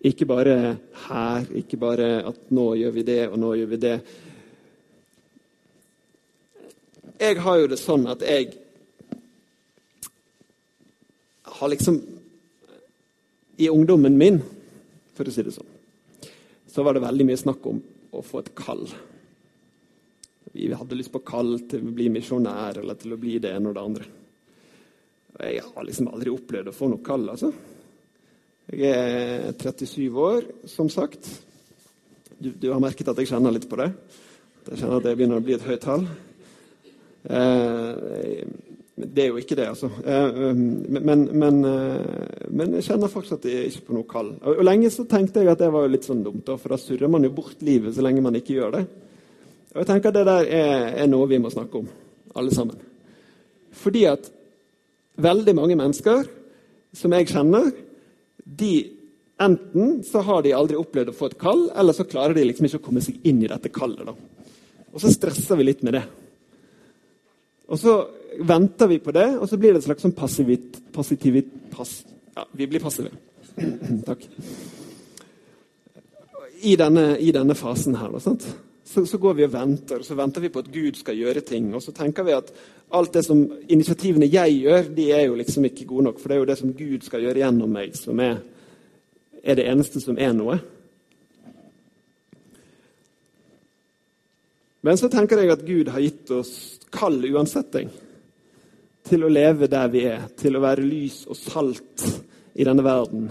Ikke 0.06 0.26
bare 0.26 0.78
her, 1.08 1.46
ikke 1.56 1.78
bare 1.78 2.10
at 2.28 2.52
nå 2.56 2.74
gjør 2.80 2.94
vi 2.96 3.04
det, 3.08 3.22
og 3.30 3.40
nå 3.40 3.54
gjør 3.58 3.72
vi 3.74 3.80
det. 3.82 3.96
Jeg 7.20 7.42
har 7.44 7.58
jo 7.60 7.68
det 7.68 7.80
sånn 7.82 8.06
at 8.08 8.22
jeg 8.24 8.54
har 11.60 11.72
liksom 11.74 11.98
I 13.60 13.68
ungdommen 13.68 14.16
min, 14.16 14.38
for 15.18 15.28
å 15.28 15.34
si 15.36 15.44
det 15.44 15.52
sånn, 15.52 15.68
så 16.72 16.86
var 16.86 16.96
det 16.96 17.04
veldig 17.04 17.26
mye 17.28 17.42
snakk 17.42 17.66
om 17.68 17.82
å 18.16 18.24
få 18.24 18.40
et 18.40 18.54
kall. 18.56 18.86
Vi 20.54 20.70
hadde 20.72 20.96
lyst 20.96 21.12
på 21.12 21.20
kall 21.28 21.58
til 21.68 21.84
å 21.84 21.92
bli 21.98 22.08
misjonær 22.14 22.80
eller 22.80 22.96
til 22.96 23.18
å 23.18 23.20
bli 23.20 23.36
det 23.44 23.52
ene 23.58 23.68
og 23.68 23.76
det 23.76 23.84
andre. 23.84 24.08
Jeg 25.40 25.64
har 25.64 25.86
liksom 25.88 26.10
aldri 26.12 26.32
opplevd 26.34 26.72
å 26.72 26.76
få 26.76 26.90
noe 26.92 27.04
kall. 27.04 27.30
altså. 27.32 27.52
Jeg 28.70 28.92
er 28.92 29.54
37 29.56 30.10
år, 30.20 30.48
som 30.68 30.90
sagt. 30.92 31.30
Du, 32.40 32.52
du 32.52 32.68
har 32.74 32.82
merket 32.84 33.08
at 33.08 33.18
jeg 33.22 33.32
kjenner 33.32 33.56
litt 33.56 33.70
på 33.70 33.80
det. 33.80 33.88
Jeg 34.68 34.82
kjenner 34.82 35.00
at 35.00 35.06
det 35.08 35.14
begynner 35.16 35.40
å 35.40 35.46
bli 35.46 35.56
et 35.56 35.64
høyt 35.66 35.82
tall. 35.86 36.04
Eh, 37.24 38.44
det 39.00 39.24
er 39.24 39.30
jo 39.32 39.40
ikke 39.40 39.56
det, 39.56 39.68
altså. 39.72 39.90
Eh, 40.04 40.40
men, 40.60 41.24
men, 41.32 41.60
eh, 41.66 42.48
men, 42.52 42.76
jeg 42.78 42.90
kjenner 42.90 43.16
er 43.40 43.70
ikke 43.70 43.86
på 43.88 43.96
noe 43.96 44.08
kall. 44.12 44.34
Og, 44.42 44.58
og, 44.58 44.64
lenge 44.68 44.92
så 44.92 45.08
tenkte 45.08 45.44
jeg 45.44 45.54
at 45.54 45.64
det 45.64 45.72
var 45.74 45.88
litt 45.88 46.08
sånn 46.08 46.26
dumt, 46.26 46.52
for 46.52 46.76
da 46.76 46.80
surrer 46.80 47.12
man 47.12 47.24
jo 47.24 47.32
bort 47.36 47.64
livet 47.64 47.96
så 47.96 48.04
lenge 48.04 48.24
man 48.26 48.36
ikke 48.40 48.58
gjør 48.58 48.76
det. 48.76 48.84
Og 49.72 49.80
jeg 49.82 49.90
tenker 49.90 50.12
at 50.12 50.20
det 50.20 50.28
der 50.28 50.52
er, 50.60 50.90
er 51.06 51.10
noe 51.10 51.30
vi 51.32 51.40
må 51.40 51.52
snakke 51.54 51.80
om, 51.80 51.88
alle 52.36 52.54
sammen. 52.54 52.84
Fordi 53.80 54.04
at 54.10 54.30
veldig 55.22 55.56
mange 55.58 55.78
mennesker 55.80 56.28
som 56.96 57.14
jeg 57.14 57.30
kjenner, 57.30 57.70
de 58.44 58.74
enten 59.40 60.00
så 60.04 60.24
har 60.26 60.44
de 60.44 60.56
aldri 60.56 60.78
opplevd 60.80 61.12
å 61.12 61.16
få 61.16 61.30
et 61.30 61.40
kall, 61.40 61.68
eller 61.78 61.96
så 61.96 62.08
klarer 62.10 62.36
de 62.36 62.48
liksom 62.48 62.68
ikke 62.68 62.82
å 62.82 62.86
komme 62.90 63.04
seg 63.04 63.20
inn 63.28 63.44
i 63.44 63.50
dette 63.52 63.72
kallet. 63.74 64.10
da. 64.10 64.16
Og 64.94 65.04
så 65.04 65.12
stresser 65.14 65.60
vi 65.60 65.68
litt 65.70 65.84
med 65.86 65.96
det. 66.00 66.04
Og 67.70 67.80
så 67.80 67.96
venter 68.46 68.90
vi 68.90 69.00
på 69.04 69.14
det, 69.16 69.28
og 69.38 69.46
så 69.50 69.58
blir 69.62 69.74
det 69.74 69.84
et 69.84 69.88
slags 69.88 70.04
sånn 70.06 70.16
passivit, 70.18 70.80
passivit 70.96 71.52
pass, 71.74 72.02
Ja, 72.36 72.46
vi 72.56 72.68
blir 72.72 72.80
passive. 72.80 73.12
Takk. 74.08 74.22
I 76.64 76.76
denne, 76.80 77.18
I 77.20 77.32
denne, 77.36 77.56
fasen 77.56 77.98
her, 78.00 78.12
da, 78.14 78.22
sant? 78.24 78.46
Så, 78.90 79.06
så, 79.06 79.20
går 79.22 79.36
vi 79.38 79.46
og 79.46 79.54
venter, 79.54 80.00
og 80.02 80.06
så 80.06 80.16
venter 80.18 80.42
vi 80.42 80.50
på 80.50 80.64
at 80.64 80.70
Gud 80.74 80.96
skal 80.98 81.18
gjøre 81.20 81.44
ting. 81.46 81.68
Og 81.78 81.84
så 81.86 81.92
tenker 81.94 82.26
vi 82.26 82.34
at 82.34 82.48
alt 82.98 83.14
det 83.14 83.22
som 83.28 83.44
initiativene 83.70 84.26
jeg 84.26 84.64
gjør, 84.64 84.90
de 84.96 85.06
er 85.14 85.28
jo 85.28 85.36
liksom 85.38 85.68
ikke 85.70 85.86
gode 85.92 86.08
nok. 86.08 86.18
For 86.18 86.32
det 86.32 86.36
er 86.36 86.42
jo 86.42 86.48
det 86.50 86.58
som 86.58 86.74
Gud 86.74 87.06
skal 87.06 87.22
gjøre 87.22 87.44
gjennom 87.44 87.70
meg, 87.70 87.94
som 87.94 88.18
er, 88.26 88.40
er 89.44 89.60
det 89.60 89.68
eneste 89.70 90.02
som 90.02 90.18
er 90.18 90.34
noe. 90.34 90.58
Men 94.82 94.98
så 94.98 95.12
tenker 95.14 95.38
jeg 95.38 95.54
at 95.54 95.68
Gud 95.68 95.94
har 95.94 96.02
gitt 96.02 96.34
oss 96.34 96.54
kall 96.90 97.22
uansetting 97.30 97.94
til 99.06 99.22
å 99.26 99.30
leve 99.30 99.70
der 99.70 99.94
vi 99.94 100.06
er, 100.10 100.26
til 100.34 100.58
å 100.58 100.66
være 100.66 100.90
lys 100.90 101.28
og 101.30 101.38
salt 101.38 102.10
i 102.58 102.66
denne 102.66 102.82
verden. 102.86 103.30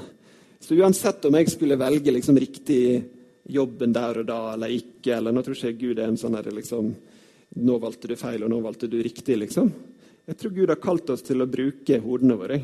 Så 0.63 0.79
uansett 0.79 1.27
om 1.27 1.35
jeg 1.35 1.51
skulle 1.51 1.83
velge 1.83 2.15
liksom 2.15 2.39
riktig 2.39 2.83
jobben 3.49 3.95
der 3.97 4.21
og 4.23 4.29
da 4.29 4.41
eller 4.53 4.73
ikke. 4.75 5.17
eller 5.17 5.35
Nå 5.35 5.43
tror 5.45 5.57
ikke 5.57 5.71
jeg 5.71 5.81
Gud 5.81 6.03
er 6.03 6.11
en 6.11 6.21
sånn 6.21 6.37
her, 6.39 6.51
liksom, 6.55 6.93
Nå 7.59 7.79
valgte 7.81 8.11
du 8.11 8.17
feil, 8.21 8.43
og 8.45 8.51
nå 8.53 8.59
valgte 8.61 8.91
du 8.93 8.99
riktig, 9.01 9.39
liksom. 9.41 9.71
Jeg 10.29 10.37
tror 10.37 10.53
Gud 10.53 10.69
har 10.69 10.81
kalt 10.83 11.09
oss 11.15 11.25
til 11.25 11.41
å 11.41 11.49
bruke 11.49 11.97
hodene 12.05 12.37
våre. 12.37 12.59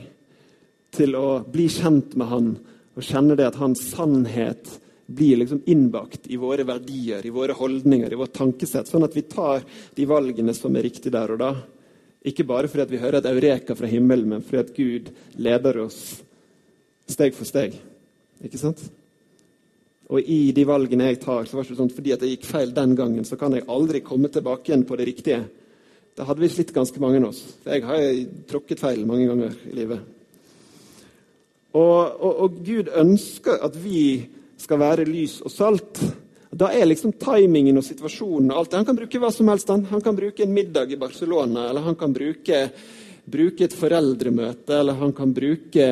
Til 0.93 1.17
å 1.17 1.41
bli 1.49 1.65
kjent 1.73 2.13
med 2.21 2.29
Han 2.29 2.51
og 2.95 3.03
kjenne 3.03 3.35
det 3.35 3.47
at 3.49 3.57
Hans 3.59 3.81
sannhet 3.95 4.69
blir 5.07 5.41
liksom 5.41 5.63
innbakt 5.67 6.29
i 6.33 6.37
våre 6.41 6.67
verdier, 6.69 7.25
i 7.27 7.33
våre 7.33 7.57
holdninger, 7.57 8.13
i 8.13 8.19
vårt 8.21 8.37
tankesett. 8.37 8.89
Sånn 8.89 9.07
at 9.09 9.17
vi 9.17 9.25
tar 9.29 9.65
de 9.97 10.07
valgene 10.09 10.55
som 10.57 10.77
er 10.77 10.87
riktige 10.87 11.17
der 11.17 11.35
og 11.35 11.41
da. 11.41 11.51
Ikke 12.25 12.47
bare 12.49 12.71
fordi 12.73 12.95
vi 12.95 13.03
hører 13.03 13.21
et 13.21 13.31
eureka 13.33 13.77
fra 13.77 13.89
himmelen, 13.91 14.31
men 14.37 14.45
fordi 14.45 14.77
Gud 14.77 15.11
leder 15.41 15.81
oss 15.85 15.99
steg 17.11 17.35
for 17.37 17.49
steg. 17.49 17.77
Ikke 18.45 18.61
sant? 18.61 18.85
Og 20.15 20.23
i 20.31 20.53
de 20.55 20.63
valgene 20.69 21.09
jeg 21.11 21.23
tar, 21.25 21.47
så 21.49 21.59
var 21.59 21.67
det 21.67 21.75
sånn 21.75 21.91
fordi 21.91 22.13
at 22.15 22.23
jeg 22.23 22.37
gikk 22.37 22.45
feil 22.47 22.75
den 22.75 22.93
gangen, 22.95 23.27
så 23.27 23.39
kan 23.41 23.55
jeg 23.57 23.67
aldri 23.67 24.03
komme 24.07 24.31
tilbake 24.31 24.71
igjen 24.71 24.87
på 24.87 24.99
det 25.01 25.09
riktige. 25.09 25.41
Da 26.15 26.27
hadde 26.29 26.45
vi 26.45 26.53
slitt 26.53 26.71
ganske 26.75 27.01
mange 27.03 27.19
av 27.19 27.33
oss. 27.33 27.41
Jeg 27.67 27.83
har 27.83 28.05
tråkket 28.47 28.83
feil 28.85 29.03
mange 29.09 29.27
ganger 29.27 29.57
i 29.67 29.75
livet. 29.75 30.05
Og, 31.75 31.99
og, 32.23 32.35
og, 32.45 32.61
Gud 32.63 32.93
ønsker 32.95 33.59
at 33.67 33.75
vi 33.83 34.23
skal 34.63 34.79
være 34.79 35.09
lys 35.09 35.41
og 35.43 35.51
salt. 35.51 35.99
Da 36.55 36.69
er 36.71 36.87
liksom 36.87 37.17
timingen 37.19 37.81
og 37.81 37.83
situasjonen 37.83 38.53
og 38.53 38.61
alt 38.61 38.71
det. 38.71 38.79
Han 38.79 38.87
kan 38.93 39.01
bruke 39.01 39.23
hva 39.25 39.33
som 39.35 39.51
helst. 39.51 39.73
Han, 39.75 39.89
han 39.91 40.05
kan 40.05 40.15
bruke 40.15 40.47
en 40.47 40.55
middag 40.55 40.95
i 40.95 41.01
Barcelona, 41.01 41.67
eller 41.73 41.89
han 41.89 41.99
kan 41.99 42.15
bruke, 42.15 42.61
bruke 43.27 43.67
et 43.67 43.75
foreldremøte, 43.75 44.79
eller 44.79 45.03
han 45.03 45.17
kan 45.19 45.35
bruke 45.35 45.89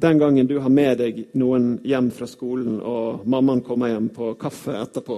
den 0.00 0.18
gangen 0.18 0.46
du 0.46 0.58
har 0.62 0.70
med 0.70 1.00
deg 1.00 1.16
noen 1.34 1.72
hjem 1.82 2.12
fra 2.14 2.26
skolen, 2.30 2.76
og 2.78 3.24
mammaen 3.26 3.64
kommer 3.66 3.90
hjem 3.90 4.12
på 4.14 4.30
kaffe 4.38 4.76
etterpå 4.78 5.16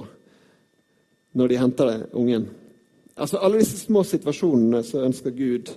når 1.37 1.51
de 1.53 1.59
henter 1.61 1.91
deg, 1.93 2.07
ungen 2.17 2.49
Altså 3.21 3.37
Alle 3.45 3.59
disse 3.61 3.77
små 3.77 4.01
situasjonene 4.09 4.81
så 4.87 5.03
ønsker 5.05 5.35
Gud 5.37 5.69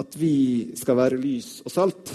at 0.00 0.16
vi 0.16 0.72
skal 0.78 0.96
være 0.96 1.18
lys 1.20 1.58
og 1.66 1.74
salt. 1.74 2.14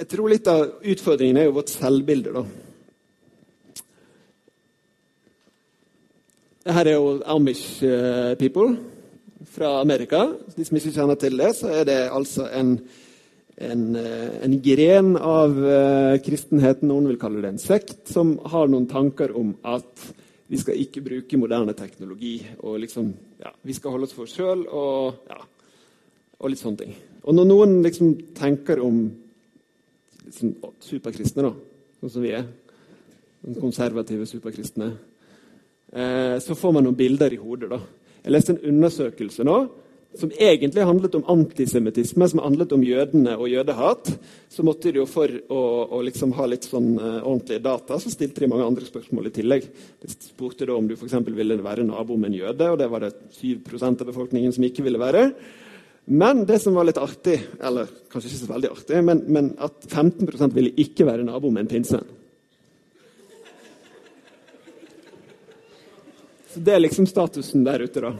Jeg 0.00 0.08
tror 0.08 0.32
litt 0.32 0.48
av 0.48 0.64
utfordringen 0.80 1.42
er 1.42 1.50
jo 1.50 1.58
vårt 1.60 1.76
selvbilde. 1.76 2.32
da. 2.32 2.69
Her 6.68 6.90
er 6.90 6.98
jo 6.98 7.12
Amish 7.24 7.80
eh, 7.88 8.34
people 8.36 8.74
fra 9.48 9.78
Amerika. 9.80 10.26
De 10.52 10.64
som 10.66 10.76
ikke 10.76 10.92
kjenner 10.92 11.16
til 11.16 11.40
det, 11.40 11.54
så 11.56 11.70
er 11.72 11.86
det 11.88 11.96
altså 12.12 12.50
en, 12.52 12.74
en, 13.56 13.86
eh, 13.96 14.34
en 14.44 14.58
gren 14.60 15.14
av 15.16 15.56
uh, 15.56 16.18
kristenheten, 16.20 16.90
noen 16.90 17.08
vil 17.08 17.18
kalle 17.22 17.40
det 17.40 17.54
en 17.54 17.62
sekt, 17.62 18.02
som 18.12 18.34
har 18.52 18.68
noen 18.68 18.84
tanker 18.92 19.32
om 19.32 19.54
at 19.64 20.04
vi 20.52 20.60
skal 20.60 20.84
ikke 20.84 21.00
bruke 21.06 21.40
moderne 21.40 21.72
teknologi. 21.72 22.44
og 22.60 22.76
liksom, 22.84 23.08
ja, 23.40 23.56
Vi 23.64 23.80
skal 23.80 23.96
holde 23.96 24.10
oss 24.10 24.16
for 24.18 24.28
oss 24.28 24.36
sjøl 24.36 24.66
og, 24.68 25.24
ja, 25.32 25.40
og 26.40 26.52
litt 26.52 26.60
sånne 26.60 26.84
ting. 26.84 26.96
Og 27.24 27.40
når 27.40 27.48
noen 27.48 27.78
liksom 27.88 28.18
tenker 28.36 28.84
om 28.84 29.06
liksom, 30.26 30.58
superkristne, 30.84 31.48
da, 31.48 31.54
sånn 32.02 32.18
som 32.18 32.26
vi 32.26 32.36
er, 32.36 32.50
konservative 33.56 34.28
superkristne 34.28 34.92
Eh, 34.92 35.09
så 35.90 36.54
får 36.54 36.72
man 36.76 36.84
noen 36.86 36.94
bilder 36.98 37.32
i 37.34 37.38
hodet. 37.40 37.70
da. 37.72 37.80
Jeg 38.22 38.34
leste 38.34 38.52
en 38.54 38.66
undersøkelse 38.70 39.46
nå 39.48 39.56
som 40.18 40.32
egentlig 40.34 40.82
handlet 40.82 41.14
om 41.14 41.24
antisemittisme, 41.30 42.26
som 42.28 42.42
handlet 42.42 42.72
om 42.74 42.82
jødene 42.82 43.36
og 43.38 43.48
jødehat. 43.48 44.10
Så 44.50 44.64
måtte 44.66 44.90
de 44.90 44.98
jo 44.98 45.06
for 45.06 45.30
å, 45.30 45.60
å 45.94 46.00
liksom 46.02 46.34
ha 46.34 46.48
litt 46.50 46.66
sånn 46.66 46.90
uh, 46.98 47.20
ordentlige 47.20 47.62
data, 47.62 48.00
så 48.02 48.10
stilte 48.10 48.42
de 48.42 48.50
mange 48.50 48.66
andre 48.66 48.88
spørsmål 48.88 49.30
i 49.30 49.34
tillegg. 49.38 49.68
De 50.02 50.10
spurte 50.10 50.66
da 50.66 50.74
om 50.74 50.88
du 50.90 50.96
f.eks. 50.96 51.14
ville 51.30 51.60
være 51.62 51.86
nabo 51.86 52.18
med 52.18 52.32
en 52.32 52.40
jøde, 52.40 52.72
og 52.72 52.80
det 52.80 52.90
var 52.90 53.06
det 53.06 53.14
7% 53.38 54.02
av 54.02 54.10
befolkningen 54.10 54.54
som 54.56 54.66
ikke 54.66 54.86
ville 54.86 55.00
være. 55.00 55.28
Men 56.10 56.42
det 56.48 56.58
som 56.58 56.74
var 56.74 56.88
litt 56.88 56.98
artig, 56.98 57.36
eller 57.62 57.90
kanskje 58.10 58.32
ikke 58.32 58.42
så 58.42 58.50
veldig 58.50 58.72
artig, 58.74 59.04
men, 59.06 59.22
men 59.30 59.52
at 59.62 59.86
15% 59.86 60.56
ville 60.56 60.74
ikke 60.82 61.06
være 61.06 61.28
nabo 61.28 61.52
med 61.54 61.68
en 61.68 61.74
pinsevenn. 61.76 62.16
Så 66.54 66.60
Det 66.60 66.72
er 66.74 66.80
liksom 66.80 67.06
statusen 67.06 67.64
der 67.64 67.78
ute. 67.78 68.00
da. 68.00 68.12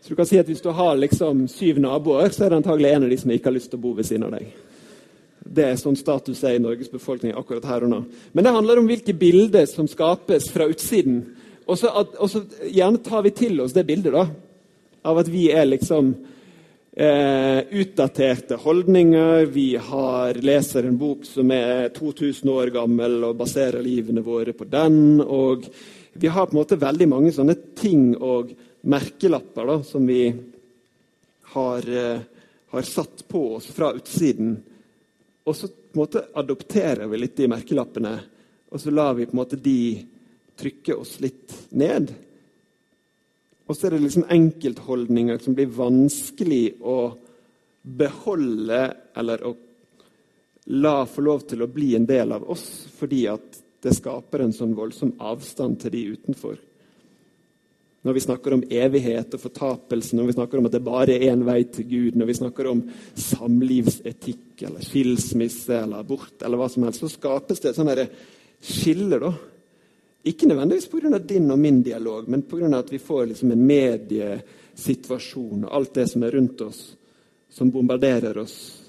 Så 0.00 0.08
du 0.08 0.16
kan 0.16 0.26
si 0.26 0.38
at 0.38 0.46
Hvis 0.46 0.60
du 0.60 0.70
har 0.70 0.96
liksom 0.96 1.48
syv 1.48 1.78
naboer, 1.78 2.28
så 2.28 2.44
er 2.44 2.50
det 2.50 2.56
antagelig 2.56 2.90
en 2.90 3.04
av 3.04 3.10
de 3.10 3.16
som 3.16 3.30
ikke 3.30 3.46
har 3.46 3.54
lyst 3.54 3.70
til 3.70 3.78
å 3.78 3.82
bo 3.82 3.92
ved 3.92 4.04
siden 4.04 4.24
av 4.24 4.32
deg. 4.32 4.46
Det 5.44 5.64
er 5.64 5.76
sånn 5.76 5.96
status 5.96 6.42
er 6.44 6.56
i 6.56 6.58
Norges 6.58 6.90
befolkning 6.90 7.32
akkurat 7.32 7.64
her 7.64 7.84
og 7.84 7.90
nå. 7.90 8.04
Men 8.32 8.44
det 8.44 8.52
handler 8.52 8.78
om 8.78 8.86
hvilke 8.86 9.14
bilder 9.14 9.66
som 9.66 9.86
skapes 9.86 10.50
fra 10.50 10.66
utsiden. 10.66 11.22
Og 11.66 11.78
så, 11.78 12.42
gjerne 12.66 12.98
tar 12.98 13.22
vi 13.22 13.30
til 13.30 13.60
oss 13.60 13.72
det 13.72 13.86
bildet 13.86 14.12
da, 14.12 14.26
av 15.04 15.18
at 15.18 15.28
vi 15.28 15.50
er 15.52 15.66
liksom 15.66 16.12
eh, 16.96 17.62
utdaterte 17.70 18.58
holdninger. 18.58 19.46
Vi 19.46 19.76
har, 19.76 20.34
leser 20.34 20.82
en 20.82 20.98
bok 20.98 21.24
som 21.24 21.50
er 21.50 21.92
2000 21.94 22.50
år 22.50 22.74
gammel 22.74 23.22
og 23.22 23.36
baserer 23.38 23.82
livene 23.82 24.22
våre 24.26 24.52
på 24.52 24.64
den. 24.64 25.20
og 25.20 25.70
vi 26.12 26.28
har 26.28 26.46
på 26.46 26.56
en 26.56 26.60
måte 26.60 26.76
veldig 26.76 27.08
mange 27.08 27.32
sånne 27.32 27.54
ting 27.78 28.12
og 28.16 28.52
merkelapper 28.82 29.68
da, 29.68 29.76
som 29.86 30.06
vi 30.06 30.26
har, 31.54 31.88
eh, 31.88 32.20
har, 32.68 32.82
satt 32.82 33.28
på 33.28 33.54
oss 33.56 33.66
fra 33.72 33.92
utsiden. 33.96 34.56
Og 35.44 35.56
så 35.56 35.68
på 35.68 35.94
en 35.94 36.02
måte 36.04 36.24
adopterer 36.34 37.06
vi 37.08 37.18
litt 37.18 37.36
de 37.36 37.48
merkelappene, 37.48 38.12
og 38.72 38.80
så 38.80 38.90
lar 38.90 39.14
vi 39.14 39.26
på 39.26 39.36
en 39.36 39.42
måte 39.42 39.60
de 39.60 40.04
trykke 40.56 40.94
oss 40.94 41.18
litt 41.20 41.56
ned. 41.70 42.12
Og 43.66 43.76
så 43.76 43.86
er 43.86 43.96
det 43.96 44.04
liksom 44.04 44.28
enkeltholdninger 44.28 45.38
som 45.40 45.56
blir 45.56 45.72
vanskelig 45.72 46.76
å 46.80 47.14
beholde 47.82 48.82
eller 49.16 49.44
å 49.46 49.54
la 50.64 51.06
få 51.06 51.24
lov 51.24 51.46
til 51.50 51.64
å 51.64 51.70
bli 51.72 51.94
en 51.96 52.06
del 52.06 52.32
av 52.32 52.44
oss, 52.50 52.86
fordi 52.94 53.26
at 53.32 53.51
det 53.82 53.94
skaper 53.96 54.44
en 54.44 54.54
sånn 54.54 54.76
voldsom 54.78 55.16
avstand 55.18 55.80
til 55.82 55.94
de 55.94 56.02
utenfor. 56.14 56.60
Når 58.02 58.16
vi 58.16 58.20
snakker 58.24 58.54
om 58.56 58.64
evighet 58.66 59.34
og 59.36 59.40
fortapelse, 59.44 60.16
når 60.18 60.26
vi 60.26 60.34
snakker 60.34 60.58
om 60.58 60.66
at 60.66 60.74
det 60.74 60.82
bare 60.82 61.14
er 61.14 61.30
én 61.30 61.44
vei 61.46 61.60
til 61.70 61.86
Gud, 61.86 62.16
når 62.18 62.26
vi 62.32 62.34
snakker 62.40 62.66
om 62.70 62.80
samlivsetikk 63.14 64.64
eller 64.66 64.82
skilsmisse 64.82 65.76
eller 65.84 66.02
abort, 66.02 66.34
eller 66.42 66.58
hva 66.58 66.68
som 66.70 66.82
helst, 66.86 67.02
så 67.04 67.10
skapes 67.12 67.62
det 67.62 67.70
et 67.70 67.78
sånt 67.78 67.90
skille 68.62 69.18
da, 69.22 69.32
Ikke 70.24 70.46
nødvendigvis 70.46 70.86
pga. 70.86 71.18
din 71.18 71.50
og 71.50 71.58
min 71.58 71.82
dialog, 71.82 72.28
men 72.28 72.42
pga. 72.42 72.78
at 72.78 72.92
vi 72.92 72.98
får 72.98 73.26
liksom 73.26 73.50
en 73.52 73.66
mediesituasjon 73.66 75.64
og 75.64 75.74
alt 75.74 75.94
det 75.94 76.10
som 76.10 76.22
er 76.22 76.30
rundt 76.30 76.60
oss, 76.60 76.96
som 77.50 77.70
bombarderer 77.70 78.38
oss 78.38 78.82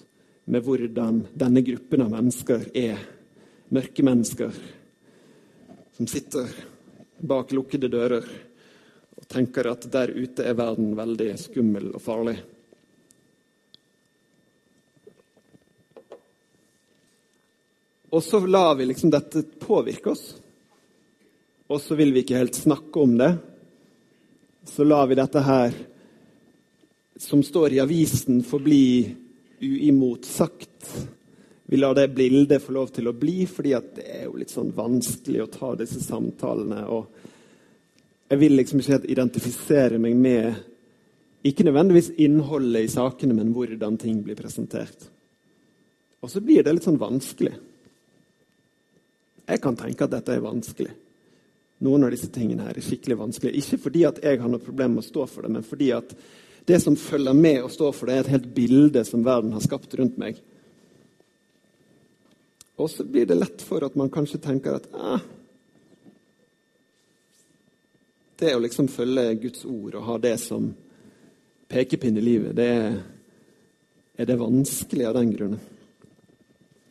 med 0.46 0.62
hvordan 0.62 1.28
denne 1.34 1.62
gruppen 1.62 2.02
av 2.02 2.12
mennesker 2.12 2.70
er. 2.74 2.98
Mørke 3.70 4.04
mennesker 4.04 4.52
som 6.04 6.08
sitter 6.08 6.50
bak 7.24 7.54
lukkede 7.56 7.88
dører 7.88 8.26
og 9.16 9.28
tenker 9.32 9.70
at 9.72 9.86
der 9.88 10.12
ute 10.12 10.44
er 10.44 10.58
verden 10.60 10.90
veldig 10.98 11.30
skummel 11.40 11.86
og 11.96 12.04
farlig. 12.04 12.34
Og 18.12 18.20
så 18.20 18.42
lar 18.44 18.76
vi 18.82 18.90
liksom 18.90 19.14
dette 19.16 19.46
påvirke 19.64 20.12
oss. 20.12 20.26
Og 21.72 21.80
så 21.80 21.96
vil 21.96 22.12
vi 22.12 22.26
ikke 22.26 22.42
helt 22.42 22.60
snakke 22.60 23.08
om 23.08 23.16
det. 23.24 23.32
Så 24.76 24.84
lar 24.84 25.08
vi 25.08 25.22
dette 25.22 25.48
her, 25.48 25.72
som 27.16 27.48
står 27.48 27.78
i 27.78 27.84
avisen, 27.86 28.44
forbli 28.44 28.84
uimotsagt. 29.64 30.98
Vi 31.66 31.78
lar 31.78 31.96
det 31.96 32.10
bildet 32.16 32.64
få 32.64 32.76
lov 32.76 32.92
til 32.92 33.08
å 33.08 33.16
bli, 33.16 33.46
fordi 33.48 33.76
det 33.96 34.04
er 34.04 34.26
jo 34.28 34.36
litt 34.40 34.52
sånn 34.52 34.74
vanskelig 34.76 35.46
å 35.46 35.52
ta 35.52 35.72
disse 35.80 36.02
samtalene. 36.04 36.84
og 36.88 38.30
Jeg 38.30 38.42
vil 38.42 38.58
liksom 38.60 38.82
ikke 38.82 38.98
helt 38.98 39.12
identifisere 39.16 40.00
meg 40.02 40.16
med 40.20 40.62
ikke 41.44 41.66
nødvendigvis 41.68 42.14
innholdet 42.24 42.86
i 42.86 42.92
sakene, 42.92 43.36
men 43.36 43.52
hvordan 43.56 43.98
ting 44.00 44.22
blir 44.24 44.36
presentert. 44.40 45.10
Og 46.24 46.32
så 46.32 46.40
blir 46.44 46.64
det 46.64 46.72
litt 46.72 46.86
sånn 46.88 47.00
vanskelig. 47.00 47.56
Jeg 49.44 49.60
kan 49.64 49.76
tenke 49.76 50.06
at 50.06 50.14
dette 50.14 50.36
er 50.36 50.44
vanskelig. 50.44 50.94
Noen 51.84 52.08
av 52.08 52.14
disse 52.14 52.30
tingene 52.32 52.64
her 52.64 52.78
er 52.80 52.86
skikkelig 52.86 53.18
vanskelig. 53.20 53.58
Ikke 53.60 53.82
fordi 53.88 54.06
at 54.08 54.22
jeg 54.24 54.40
har 54.40 54.52
noe 54.52 54.64
problem 54.64 54.96
med 54.96 55.04
å 55.04 55.10
stå 55.10 55.26
for 55.28 55.44
det, 55.44 55.52
men 55.52 55.68
fordi 55.68 55.92
at 55.96 56.16
det 56.64 56.80
som 56.80 56.96
følger 56.96 57.36
med 57.36 57.66
å 57.66 57.72
stå 57.72 57.90
for 57.92 58.08
det, 58.08 58.16
er 58.16 58.24
et 58.24 58.36
helt 58.38 58.52
bilde 58.56 59.04
som 59.04 59.26
verden 59.26 59.52
har 59.52 59.64
skapt 59.66 59.96
rundt 60.00 60.16
meg. 60.22 60.40
Og 62.84 62.90
så 62.92 63.06
blir 63.08 63.26
det 63.26 63.40
lett 63.40 63.62
for 63.64 63.86
at 63.86 63.96
man 63.96 64.12
kanskje 64.12 64.42
tenker 64.44 64.76
at 64.76 64.88
eh, 64.92 65.22
det 68.42 68.56
å 68.58 68.64
liksom 68.64 68.90
følge 68.92 69.38
Guds 69.46 69.64
ord 69.64 69.96
og 69.96 70.08
ha 70.10 70.18
det 70.20 70.34
som 70.42 70.66
pekepinn 71.72 72.20
i 72.20 72.24
livet, 72.26 72.58
det 72.58 72.74
er 74.20 74.28
det 74.28 74.36
vanskelig 74.42 75.06
av 75.08 75.16
den 75.16 75.32
grunnen. 75.32 75.62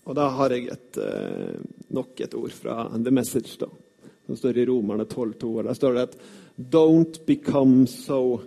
Og 0.09 0.17
da 0.17 0.31
har 0.35 0.57
jeg 0.57 0.71
et, 0.73 0.97
eh, 0.97 1.61
nok 1.93 2.25
et 2.25 2.35
ord 2.41 2.57
fra 2.57 2.89
The 2.97 3.13
Message, 3.13 3.59
da, 3.61 3.69
som 4.27 4.41
står 4.41 4.63
i 4.63 4.67
Romerne 4.73 5.05
12,2. 5.05 5.59
og 5.59 5.65
Der 5.69 5.75
står 5.75 5.93
det 5.93 6.09
at 6.09 6.17
Don't 6.57 7.21
become 7.27 7.87
so 7.87 8.41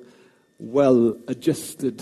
well 0.58 1.14
adjusted 1.28 2.02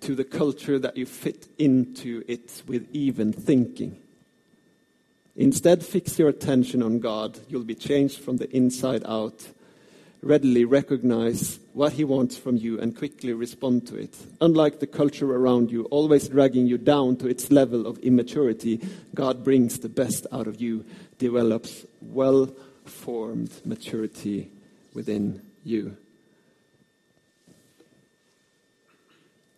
to 0.00 0.14
the 0.14 0.24
culture 0.24 0.78
that 0.78 0.96
you 0.96 1.06
fit 1.06 1.48
into 1.58 2.22
it 2.28 2.62
with 2.68 2.84
even 2.92 3.32
thinking. 3.32 3.96
Instead, 5.36 5.84
fix 5.84 6.18
your 6.18 6.28
attention 6.28 6.82
on 6.82 6.98
God. 6.98 7.38
You'll 7.48 7.64
be 7.64 7.74
changed 7.74 8.20
from 8.20 8.36
the 8.36 8.54
inside 8.54 9.02
out 9.06 9.46
readily 10.22 10.64
recognize 10.64 11.58
what 11.72 11.94
he 11.94 12.04
wants 12.04 12.38
from 12.38 12.56
you 12.56 12.80
and 12.80 12.96
quickly 12.96 13.32
respond 13.32 13.86
to 13.88 13.96
it. 13.96 14.16
Unlike 14.40 14.78
the 14.78 14.86
culture 14.86 15.34
around 15.34 15.70
you, 15.70 15.84
always 15.86 16.28
dragging 16.28 16.66
you 16.66 16.78
down 16.78 17.16
to 17.16 17.26
its 17.26 17.50
level 17.50 17.86
of 17.86 17.98
immaturity, 17.98 18.80
God 19.14 19.42
brings 19.42 19.80
the 19.80 19.88
best 19.88 20.26
out 20.32 20.46
of 20.46 20.60
you, 20.60 20.84
develops 21.18 21.84
well 22.00 22.54
formed 22.84 23.50
maturity 23.64 24.48
within 24.94 25.40
you. 25.64 25.90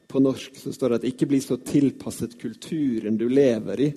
På 0.06 0.20
norsk 0.20 0.56
så 0.56 0.72
står 0.72 0.88
det 0.88 0.94
at 0.94 1.04
'ikke 1.04 1.26
bli 1.26 1.40
så 1.40 1.56
tilpasset 1.56 2.38
kulturen 2.38 3.16
du 3.16 3.28
lever 3.28 3.80
i', 3.80 3.92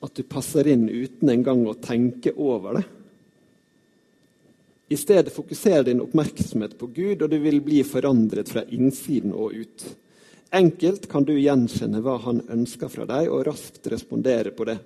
at 0.00 0.14
du 0.16 0.22
passer 0.24 0.68
inn 0.72 0.88
uten 0.88 1.28
engang 1.32 1.66
å 1.68 1.76
tenke 1.76 2.32
over 2.36 2.80
det. 2.80 2.84
I 4.90 4.96
stedet 4.98 5.30
fokuser 5.30 5.84
din 5.86 6.00
oppmerksomhet 6.02 6.78
på 6.78 6.88
Gud, 6.90 7.22
og 7.22 7.30
du 7.30 7.36
vil 7.38 7.60
bli 7.62 7.82
forandret 7.86 8.48
fra 8.50 8.64
innsiden 8.74 9.30
og 9.30 9.54
ut. 9.54 9.84
Enkelt 10.50 11.04
kan 11.10 11.22
du 11.22 11.36
gjenkjenne 11.36 12.00
hva 12.02 12.16
han 12.24 12.40
ønsker 12.50 12.90
fra 12.90 13.06
deg, 13.06 13.28
og 13.30 13.44
raskt 13.46 13.86
respondere 13.92 14.50
på 14.50 14.66
det. 14.66 14.80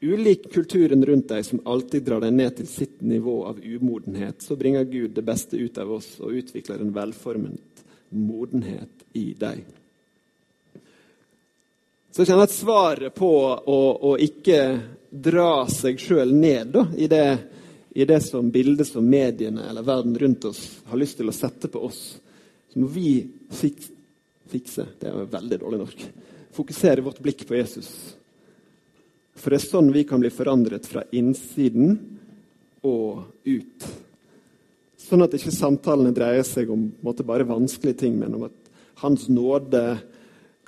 Ulik 0.00 0.46
kulturen 0.54 1.04
rundt 1.04 1.28
deg 1.28 1.44
som 1.44 1.60
alltid 1.68 2.06
drar 2.06 2.24
deg 2.24 2.32
ned 2.32 2.56
til 2.56 2.70
sitt 2.70 3.02
nivå 3.04 3.42
av 3.50 3.60
umodenhet, 3.60 4.40
så 4.40 4.56
bringer 4.56 4.88
Gud 4.88 5.12
det 5.18 5.26
beste 5.26 5.60
ut 5.60 5.76
av 5.82 5.92
oss 5.98 6.14
og 6.24 6.38
utvikler 6.40 6.80
en 6.80 6.94
velformet 6.96 7.84
modenhet 8.08 9.04
i 9.12 9.34
deg. 9.36 9.66
Så 12.10 12.22
jeg 12.22 12.30
kjenner 12.32 12.48
at 12.48 12.54
svaret 12.54 13.14
på 13.14 13.30
å, 13.30 13.80
å 14.10 14.16
ikke 14.18 14.60
dra 15.10 15.64
seg 15.70 15.98
sjøl 16.02 16.34
ned 16.34 16.72
da, 16.74 16.86
i 16.98 17.06
det 17.10 17.24
i 17.90 18.04
det 18.04 18.20
som 18.20 18.50
bildet 18.50 18.88
som 18.88 19.06
mediene 19.06 19.64
eller 19.70 19.82
verden 19.82 20.18
rundt 20.18 20.44
oss 20.44 20.78
har 20.86 20.98
lyst 20.98 21.18
til 21.18 21.28
å 21.28 21.34
sette 21.34 21.68
på 21.68 21.82
oss, 21.88 22.20
så 22.70 22.78
må 22.78 22.86
vi 22.86 23.24
fikse 23.50 24.86
Det 24.98 25.06
er 25.06 25.26
veldig 25.30 25.58
dårlig 25.62 25.78
norsk. 25.78 26.04
Fokusere 26.54 27.04
vårt 27.06 27.20
blikk 27.22 27.44
på 27.46 27.54
Jesus. 27.54 27.90
For 29.38 29.50
det 29.50 29.60
er 29.60 29.68
sånn 29.68 29.92
vi 29.94 30.02
kan 30.06 30.22
bli 30.22 30.30
forandret 30.34 30.88
fra 30.90 31.04
innsiden 31.14 31.92
og 32.86 33.28
ut. 33.46 33.86
Sånn 34.98 35.22
at 35.22 35.36
ikke 35.38 35.54
samtalene 35.54 36.14
dreier 36.14 36.42
seg 36.46 36.70
om 36.74 36.88
måte, 37.02 37.26
bare 37.26 37.46
vanskelige 37.46 38.02
ting, 38.02 38.18
men 38.18 38.34
om 38.38 38.48
at 38.50 38.56
Hans 39.00 39.28
nåde 39.30 40.00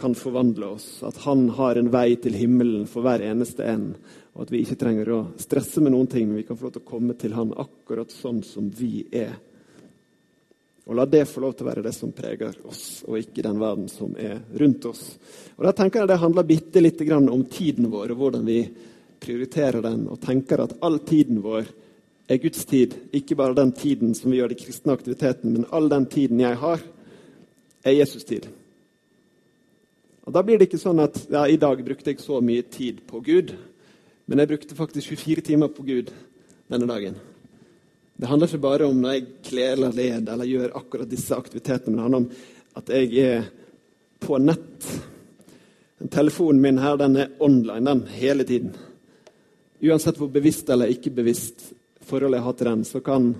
kan 0.02 0.16
forvandle 0.18 0.74
oss. 0.74 0.88
At 1.06 1.22
han 1.24 1.46
har 1.56 1.78
en 1.78 1.92
vei 1.94 2.16
til 2.18 2.34
himmelen 2.34 2.88
for 2.90 3.06
hver 3.06 3.22
eneste 3.22 3.66
en. 3.70 3.92
Og 4.34 4.44
at 4.46 4.52
vi 4.52 4.64
ikke 4.64 4.80
trenger 4.80 5.12
å 5.14 5.22
stresse 5.40 5.82
med 5.84 5.94
noen 5.94 6.10
ting, 6.10 6.26
men 6.28 6.40
vi 6.40 6.46
kan 6.48 6.58
få 6.58 6.66
lov 6.66 6.76
til 6.76 6.84
å 6.84 6.90
komme 6.90 7.16
til 7.20 7.36
han 7.36 7.54
akkurat 7.54 8.10
sånn 8.10 8.42
som 8.46 8.70
vi 8.74 9.04
er. 9.14 9.36
Og 10.88 10.96
la 10.98 11.04
det 11.06 11.28
få 11.30 11.44
lov 11.44 11.52
til 11.54 11.66
å 11.66 11.70
være 11.70 11.84
det 11.84 11.92
som 11.94 12.10
preger 12.16 12.56
oss, 12.66 13.04
og 13.06 13.20
ikke 13.20 13.44
den 13.46 13.60
verden 13.60 13.86
som 13.92 14.16
er 14.18 14.40
rundt 14.58 14.88
oss. 14.90 15.04
Og 15.54 15.62
da 15.68 15.74
tenker 15.78 16.02
jeg 16.02 16.10
Det 16.10 16.22
handler 16.24 16.48
bitte 16.48 16.82
lite 16.82 17.06
om 17.14 17.44
tiden 17.44 17.90
vår, 17.90 18.10
og 18.10 18.18
hvordan 18.18 18.46
vi 18.46 18.64
prioriterer 19.22 19.82
den, 19.82 20.08
og 20.08 20.20
tenker 20.20 20.64
at 20.64 20.74
all 20.82 20.98
tiden 20.98 21.38
vår 21.44 21.68
er 22.26 22.42
Guds 22.42 22.64
tid. 22.64 22.96
Ikke 23.12 23.36
bare 23.36 23.54
den 23.54 23.70
tiden 23.72 24.14
som 24.14 24.32
vi 24.32 24.40
gjør 24.40 24.48
de 24.48 24.58
kristne 24.58 24.96
aktiviteten, 24.96 25.52
men 25.52 25.68
all 25.70 25.88
den 25.88 26.06
tiden 26.06 26.40
jeg 26.40 26.58
har, 26.58 26.82
er 27.84 27.98
Jesus 28.00 28.24
tid. 28.24 28.48
Og 30.22 30.32
Da 30.32 30.42
blir 30.46 30.58
det 30.58 30.68
ikke 30.68 30.78
sånn 30.78 31.02
at 31.02 31.16
ja, 31.32 31.42
i 31.50 31.58
dag 31.58 31.80
brukte 31.82 32.12
jeg 32.12 32.22
så 32.22 32.38
mye 32.44 32.62
tid 32.62 33.00
på 33.08 33.20
Gud. 33.26 33.56
Men 34.30 34.38
jeg 34.38 34.52
brukte 34.52 34.78
faktisk 34.78 35.16
24 35.16 35.42
timer 35.50 35.72
på 35.74 35.82
Gud 35.82 36.12
denne 36.70 36.86
dagen. 36.86 37.16
Det 38.16 38.28
handler 38.30 38.46
ikke 38.46 38.62
bare 38.62 38.86
om 38.86 39.00
når 39.02 39.16
jeg 39.16 39.24
kler 39.48 39.72
eller 39.74 39.96
led 39.96 40.28
eller 40.30 40.46
gjør 40.46 40.76
akkurat 40.78 41.10
disse 41.10 41.34
aktivitetene, 41.34 41.90
men 41.90 41.98
det 41.98 42.04
handler 42.06 42.22
om 42.22 42.28
at 42.78 42.92
jeg 42.94 43.08
er 43.18 43.48
på 44.22 44.38
nett. 44.38 44.86
Telefonen 46.12 46.62
min 46.62 46.78
her, 46.78 46.96
den 47.00 47.18
er 47.18 47.32
online 47.42 47.90
den 47.90 48.04
hele 48.14 48.46
tiden. 48.46 48.76
Uansett 49.82 50.20
hvor 50.20 50.30
bevisst 50.30 50.70
eller 50.70 50.92
ikke 50.92 51.10
bevisst 51.10 51.72
forholdet 52.06 52.38
jeg 52.38 52.46
har 52.46 52.58
til 52.58 52.70
den, 52.70 52.84
så 52.86 53.02
kan 53.02 53.32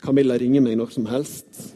Camilla 0.00 0.38
ringe 0.40 0.62
meg 0.64 0.78
når 0.80 0.94
som 0.94 1.08
helst. 1.10 1.74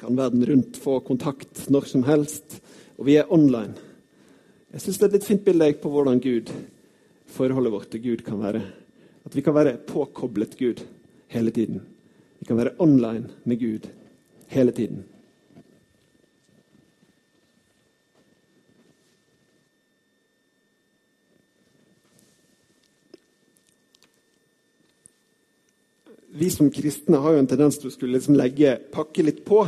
Kan 0.00 0.18
verden 0.18 0.42
rundt 0.48 0.78
få 0.80 0.98
kontakt 1.06 1.68
når 1.70 1.86
som 1.86 2.02
helst. 2.08 2.58
Og 3.00 3.06
vi 3.08 3.16
er 3.16 3.30
online. 3.32 3.72
Jeg 4.74 4.84
syns 4.84 4.98
det 5.00 5.06
er 5.06 5.08
et 5.08 5.14
litt 5.16 5.28
fint 5.30 5.44
bilde 5.46 5.70
på 5.80 5.90
hvordan 5.90 6.20
Gud 6.20 6.52
forholdet 7.32 7.72
vårt 7.72 7.88
til 7.94 8.02
Gud 8.04 8.24
kan 8.26 8.42
være. 8.42 8.60
At 9.24 9.36
vi 9.36 9.44
kan 9.44 9.56
være 9.56 9.78
påkoblet 9.88 10.58
Gud 10.58 10.84
hele 11.32 11.50
tiden. 11.50 11.80
Vi 12.40 12.48
kan 12.48 12.60
være 12.60 12.76
online 12.78 13.32
med 13.48 13.56
Gud 13.56 13.88
hele 14.52 14.76
tiden. 14.76 15.04
Vi 26.30 26.46
som 26.52 26.68
kristne 26.70 27.18
har 27.18 27.32
jo 27.32 27.40
en 27.40 27.48
tendens 27.48 27.80
til 27.80 27.88
å 27.88 27.94
skulle 27.94 28.20
liksom 28.20 28.36
legge, 28.36 28.76
pakke 28.92 29.24
litt 29.24 29.40
på 29.44 29.64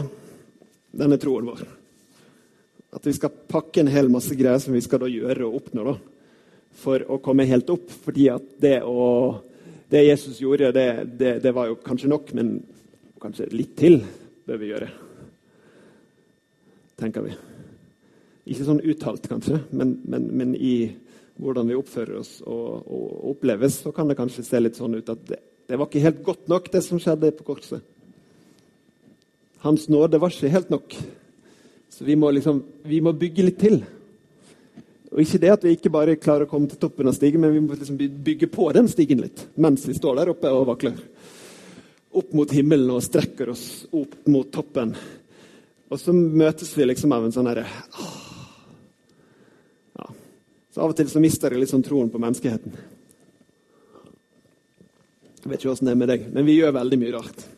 denne 0.92 1.18
troen 1.21 1.49
vår. 1.49 1.82
At 3.03 3.11
vi 3.11 3.19
skal 3.19 3.35
pakke 3.51 3.83
en 3.83 3.91
hel 3.91 4.09
masse 4.12 4.35
greier 4.38 4.62
som 4.62 4.75
vi 4.77 4.83
skal 4.85 5.03
gjøre 5.11 5.49
og 5.49 5.59
oppnå. 5.59 5.85
da 5.91 5.99
for 6.73 7.05
å 7.11 7.21
komme 7.23 7.47
helt 7.49 7.71
opp. 7.73 7.91
fordi 8.05 8.29
at 8.33 8.45
det, 8.62 8.81
å, 8.83 9.38
det 9.91 10.07
Jesus 10.07 10.41
gjorde, 10.41 10.73
det, 10.73 10.88
det, 11.19 11.37
det, 11.45 11.53
var 11.55 11.71
jo 11.71 11.79
kanskje 11.85 12.11
nok, 12.12 12.33
men 12.37 12.59
kanskje 13.23 13.51
litt 13.53 13.77
til 13.79 14.01
bør 14.49 14.61
vi 14.61 14.73
gjøre. 14.73 14.91
Tenker 17.03 17.27
vi. 17.27 17.37
Ikke 18.53 18.67
sånn 18.67 18.83
uttalt, 18.83 19.29
kanskje, 19.31 19.61
men, 19.71 19.97
men, 20.03 20.29
men 20.35 20.57
i 20.57 20.91
hvordan 21.43 21.71
vi 21.71 21.79
oppfører 21.79 22.19
oss 22.21 22.37
og, 22.43 22.83
og 22.91 23.33
oppleves, 23.33 23.81
så 23.85 23.93
kan 23.95 24.11
det 24.11 24.19
kanskje 24.19 24.45
se 24.47 24.61
litt 24.61 24.79
sånn 24.79 24.99
ut 24.99 25.11
at 25.11 25.23
det, 25.29 25.38
det 25.71 25.79
var 25.79 25.88
ikke 25.88 26.03
helt 26.05 26.23
godt 26.27 26.51
nok, 26.51 26.69
det 26.73 26.83
som 26.85 27.01
skjedde 27.01 27.31
på 27.38 27.47
korset. 27.47 27.85
Hans 29.62 29.87
nåde 29.87 30.19
var 30.19 30.35
ikke 30.35 30.51
helt 30.51 30.73
nok. 30.75 30.97
Så 31.92 32.05
vi 32.05 32.16
må, 32.16 32.31
liksom, 32.33 32.62
vi 32.88 33.00
må 33.05 33.12
bygge 33.12 33.44
litt 33.44 33.59
til. 33.61 33.83
Og 35.12 35.20
Ikke 35.20 35.40
det 35.42 35.50
at 35.52 35.64
vi 35.66 35.74
ikke 35.76 35.92
bare 35.92 36.16
klarer 36.16 36.46
å 36.46 36.50
komme 36.50 36.70
til 36.70 36.81
toppen 36.81 37.11
av 37.11 37.16
stigen, 37.16 37.42
men 37.44 37.52
vi 37.52 37.61
må 37.61 37.76
liksom 37.76 37.98
bygge 38.00 38.48
på 38.48 38.70
den 38.72 38.88
stigen 38.88 39.20
litt 39.20 39.44
mens 39.61 39.85
vi 39.85 39.96
står 39.98 40.22
der 40.22 40.33
oppe 40.33 40.48
og 40.48 40.64
vakler. 40.70 40.96
Opp 42.16 42.33
mot 42.37 42.52
himmelen 42.52 42.88
og 42.94 43.05
strekker 43.05 43.52
oss 43.52 43.66
opp 43.92 44.16
mot 44.33 44.48
toppen. 44.52 44.96
Og 45.92 46.00
så 46.00 46.16
møtes 46.16 46.72
vi 46.78 46.88
liksom 46.88 47.12
av 47.12 47.28
en 47.28 47.37
sånn 47.37 47.50
herre 47.52 47.66
ja. 49.98 50.09
Så 50.72 50.81
av 50.81 50.94
og 50.94 50.96
til 50.96 51.12
så 51.12 51.20
mister 51.20 51.52
jeg 51.52 51.68
sånn 51.68 51.85
troen 51.85 52.09
på 52.09 52.20
menneskeheten. 52.22 52.72
Jeg 55.42 55.50
vet 55.50 55.61
ikke 55.61 55.74
åssen 55.74 55.90
det 55.90 55.92
er 55.92 56.00
med 56.00 56.09
deg, 56.09 56.31
men 56.33 56.48
vi 56.48 56.57
gjør 56.57 56.78
veldig 56.78 57.02
mye 57.02 57.16
rart. 57.18 57.50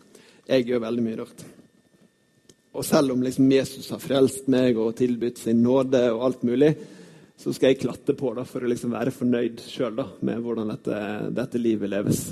Jeg 0.50 0.66
gjør 0.66 0.88
veldig 0.88 1.04
mye 1.06 1.20
rart. 1.22 1.44
Og 2.74 2.84
selv 2.84 3.14
om 3.14 3.22
liksom 3.22 3.50
Jesus 3.52 3.88
har 3.94 4.02
frelst 4.02 4.48
meg 4.50 4.78
og 4.82 4.96
tilbudt 4.98 5.38
sin 5.38 5.62
nåde 5.62 6.00
og 6.10 6.24
alt 6.26 6.42
mulig, 6.46 6.72
så 7.38 7.52
skal 7.54 7.72
jeg 7.72 7.82
klatte 7.84 8.14
på 8.18 8.32
da, 8.34 8.44
for 8.46 8.64
å 8.64 8.70
liksom 8.70 8.94
være 8.94 9.14
fornøyd 9.14 9.62
sjøl 9.66 10.00
med 10.26 10.42
hvordan 10.42 10.72
dette, 10.72 10.98
dette, 11.34 11.60
livet 11.60 11.90
leves. 11.92 12.24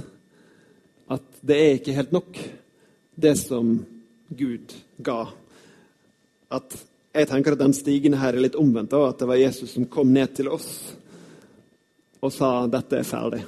At 1.10 1.24
det 1.42 1.58
er 1.58 1.78
ikke 1.78 1.94
helt 1.96 2.14
nok, 2.14 2.40
det 3.14 3.36
som 3.38 3.74
Gud 4.32 4.74
ga. 4.98 5.20
At 6.54 6.74
jeg 7.12 7.28
tenker 7.28 7.54
at 7.54 7.62
den 7.62 7.76
stigen 7.76 8.16
her 8.18 8.34
er 8.34 8.42
litt 8.46 8.58
omvendt, 8.58 8.94
og 8.96 9.10
at 9.10 9.22
det 9.22 9.28
var 9.30 9.42
Jesus 9.42 9.74
som 9.76 9.90
kom 9.90 10.14
ned 10.14 10.34
til 10.38 10.50
oss 10.50 10.70
og 12.22 12.30
sa 12.30 12.64
dette 12.70 13.00
er 13.00 13.06
ferdig. 13.06 13.42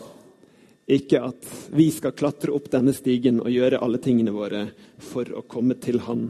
Ikke 0.91 1.23
at 1.31 1.47
vi 1.73 1.87
skal 1.95 2.13
klatre 2.19 2.53
opp 2.53 2.67
denne 2.73 2.93
stigen 2.93 3.39
og 3.41 3.53
gjøre 3.55 3.81
alle 3.81 4.01
tingene 4.03 4.35
våre 4.35 4.67
for 5.01 5.31
å 5.33 5.45
komme 5.49 5.79
til 5.81 6.03
Han. 6.05 6.27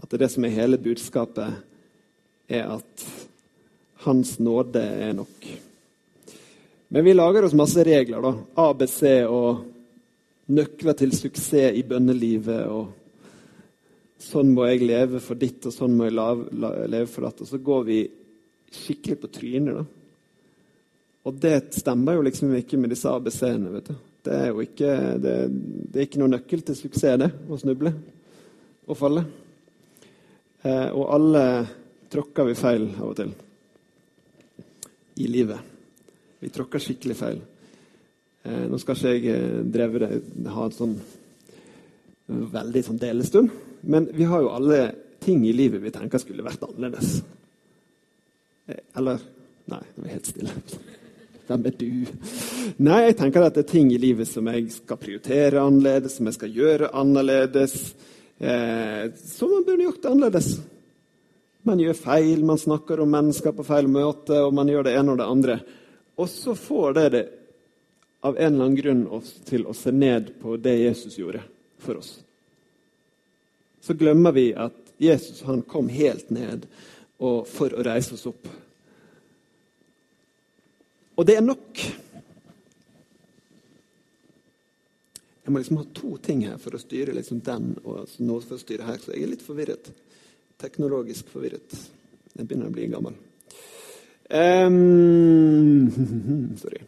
At 0.00 0.08
det, 0.08 0.16
er 0.16 0.24
det 0.24 0.30
som 0.32 0.46
er 0.46 0.56
hele 0.56 0.80
budskapet, 0.80 1.60
er 2.48 2.70
at 2.78 3.08
Hans 4.00 4.38
nåde 4.40 4.80
er 4.80 5.12
nok. 5.12 5.48
Men 6.88 7.04
vi 7.04 7.12
lager 7.14 7.44
oss 7.44 7.54
masse 7.54 7.84
regler. 7.84 8.22
da. 8.24 8.32
ABC 8.64 9.02
og 9.28 9.60
nøkler 10.50 10.96
til 10.96 11.12
suksess 11.12 11.76
i 11.76 11.84
bønnelivet. 11.86 12.64
og 12.66 12.88
Sånn 14.20 14.54
må 14.56 14.66
jeg 14.70 14.86
leve 14.88 15.20
for 15.20 15.38
ditt, 15.38 15.68
og 15.68 15.74
sånn 15.74 15.94
må 15.96 16.08
jeg 16.08 16.16
leve 16.16 17.06
for 17.12 17.28
datt. 17.28 17.44
Og 17.44 17.50
så 17.50 17.60
går 17.60 17.84
vi 17.86 18.00
skikkelig 18.72 19.18
på 19.20 19.32
trynet. 19.36 19.82
da. 19.82 19.84
Og 21.28 21.36
det 21.44 21.74
stemmer 21.76 22.16
jo 22.16 22.24
liksom 22.24 22.56
ikke 22.56 22.80
med 22.80 22.94
disse 22.94 23.12
ABC-ene. 23.12 23.74
vet 23.76 23.92
du. 23.92 23.94
Det 24.24 24.32
er 24.36 24.48
jo 24.48 24.64
ikke, 24.64 24.96
det, 25.20 25.36
det 25.92 26.00
er 26.00 26.08
ikke 26.08 26.20
noen 26.20 26.34
nøkkel 26.36 26.64
til 26.64 26.76
suksess, 26.76 27.20
det, 27.20 27.30
å 27.48 27.60
snuble 27.60 27.92
og 28.90 28.98
falle. 28.98 29.22
Eh, 30.62 30.88
og 30.90 31.06
alle 31.14 31.44
tråkker 32.10 32.50
vi 32.50 32.58
feil 32.58 32.88
av 32.98 33.06
og 33.08 33.16
til 33.20 33.32
i 35.20 35.28
livet. 35.28 35.72
Vi 36.40 36.50
tråkker 36.52 36.82
skikkelig 36.82 37.16
feil. 37.16 37.40
Eh, 38.44 38.66
nå 38.68 38.80
skal 38.80 38.96
ikke 38.96 39.14
jeg 39.14 39.34
eh, 39.34 39.58
dreve 39.64 40.02
det, 40.04 40.12
ha 40.52 40.66
en 40.66 40.76
sånn 40.76 40.94
veldig 42.30 42.82
sånn 42.86 43.00
delestund, 43.02 43.50
men 43.90 44.06
vi 44.14 44.28
har 44.30 44.44
jo 44.44 44.52
alle 44.54 44.80
ting 45.20 45.42
i 45.48 45.54
livet 45.56 45.82
vi 45.82 45.90
tenker 45.90 46.22
skulle 46.22 46.46
vært 46.46 46.62
annerledes. 46.62 47.16
Eller 48.96 49.18
Nei, 49.70 49.84
det 49.94 50.02
var 50.02 50.10
helt 50.10 50.26
stille. 50.26 50.54
Hvem 51.46 51.66
er 51.66 51.74
du? 51.78 51.90
Nei, 52.82 53.00
jeg 53.08 53.16
tenker 53.20 53.44
at 53.46 53.56
det 53.58 53.64
er 53.64 53.72
ting 53.72 53.90
i 53.94 53.98
livet 54.02 54.28
som 54.30 54.48
jeg 54.50 54.70
skal 54.74 54.98
prioritere 54.98 55.62
annerledes, 55.62 56.16
som 56.18 56.26
jeg 56.30 56.38
skal 56.38 56.56
gjøre 56.56 56.90
annerledes. 56.98 57.76
Eh, 58.40 59.12
som 59.14 59.50
man 59.50 59.64
burde 59.64 59.82
gjort 59.82 60.02
det 60.02 60.08
annerledes. 60.08 60.60
Man 61.62 61.80
gjør 61.80 61.98
feil, 61.98 62.44
man 62.44 62.58
snakker 62.58 63.00
om 63.00 63.10
mennesker 63.12 63.52
på 63.52 63.66
feil 63.68 63.88
måte, 63.92 64.38
og 64.40 64.54
man 64.56 64.70
gjør 64.72 64.86
det 64.86 64.94
ene 64.96 65.12
og 65.12 65.20
det 65.20 65.26
andre. 65.28 65.56
Og 66.16 66.28
så 66.32 66.54
får 66.56 66.96
det 66.96 67.04
det 67.12 67.24
av 68.24 68.36
en 68.36 68.54
eller 68.54 68.64
annen 68.64 68.78
grunn 68.80 69.02
oss 69.12 69.34
til 69.44 69.66
å 69.68 69.76
se 69.76 69.92
ned 69.92 70.32
på 70.40 70.56
det 70.60 70.78
Jesus 70.80 71.18
gjorde 71.20 71.42
for 71.80 72.00
oss. 72.00 72.14
Så 73.80 73.96
glemmer 73.96 74.32
vi 74.36 74.50
at 74.56 74.76
Jesus 75.00 75.44
han 75.44 75.62
kom 75.68 75.88
helt 75.92 76.32
ned 76.32 76.64
for 77.20 77.76
å 77.76 77.84
reise 77.84 78.16
oss 78.16 78.26
opp. 78.28 78.48
Og 81.16 81.28
det 81.28 81.36
er 81.36 81.44
nok. 81.44 81.84
Jeg 85.50 85.52
må 85.52 85.58
liksom 85.58 85.78
ha 85.80 85.84
to 85.98 86.12
ting 86.22 86.44
her 86.46 86.58
for 86.62 86.76
å 86.76 86.78
styre 86.78 87.10
liksom 87.10 87.40
den 87.42 87.72
og 87.82 88.12
noe 88.22 88.38
for 88.44 88.54
å 88.54 88.60
styre 88.60 88.84
her, 88.86 89.00
så 89.02 89.10
jeg 89.10 89.24
er 89.26 89.30
litt 89.32 89.40
forvirret. 89.42 89.88
Teknologisk 90.62 91.32
forvirret. 91.32 91.72
Jeg 92.36 92.44
begynner 92.46 92.68
å 92.68 92.74
bli 92.76 92.84
gammel. 92.86 93.16
Um, 94.30 95.88
sorry. 96.62 96.84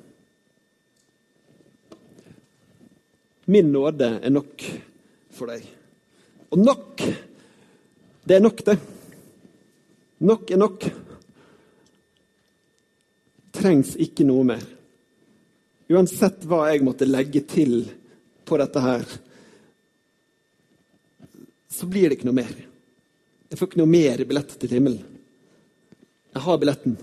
Min 3.50 3.72
nåde 3.74 4.12
er 4.22 4.30
nok 4.30 4.62
for 5.34 5.50
deg. 5.50 5.64
Og 6.54 6.62
nok, 6.62 7.02
det 8.22 8.36
er 8.36 8.44
nok, 8.44 8.62
det. 8.68 8.76
Nok 10.22 10.52
er 10.54 10.62
nok 10.62 10.86
trengs 13.58 13.96
ikke 13.98 14.22
noe 14.30 14.46
mer. 14.52 14.62
Uansett 15.90 16.46
hva 16.46 16.68
jeg 16.70 16.86
måtte 16.86 17.10
legge 17.10 17.42
til 17.50 17.82
på 18.52 18.58
dette 18.60 18.82
her, 18.84 19.06
så 21.72 21.88
blir 21.88 22.10
det 22.10 22.18
ikke 22.18 22.28
noe 22.28 22.36
mer. 22.36 22.52
Jeg 23.48 23.58
får 23.58 23.70
ikke 23.70 23.80
noe 23.80 23.92
mer 23.92 24.22
billett 24.28 24.52
til 24.60 24.74
himmelen. 24.76 25.00
Jeg 26.32 26.44
har 26.44 26.60
billetten. 26.60 26.98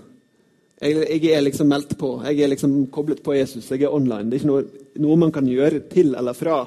Jeg, 0.80 0.94
jeg, 0.96 1.32
er 1.34 1.42
liksom 1.44 1.68
meldt 1.70 1.96
på. 1.98 2.12
Jeg 2.26 2.40
er 2.42 2.50
liksom 2.50 2.76
koblet 2.94 3.22
på 3.22 3.34
Jesus. 3.36 3.68
Jeg 3.70 3.84
er 3.86 3.94
online. 3.94 4.30
Det 4.30 4.38
er 4.38 4.42
ikke 4.42 4.50
noe, 4.50 4.86
noe 5.02 5.18
man 5.20 5.34
kan 5.34 5.46
gjøre 5.50 5.82
til 5.90 6.14
eller 6.18 6.38
fra 6.38 6.62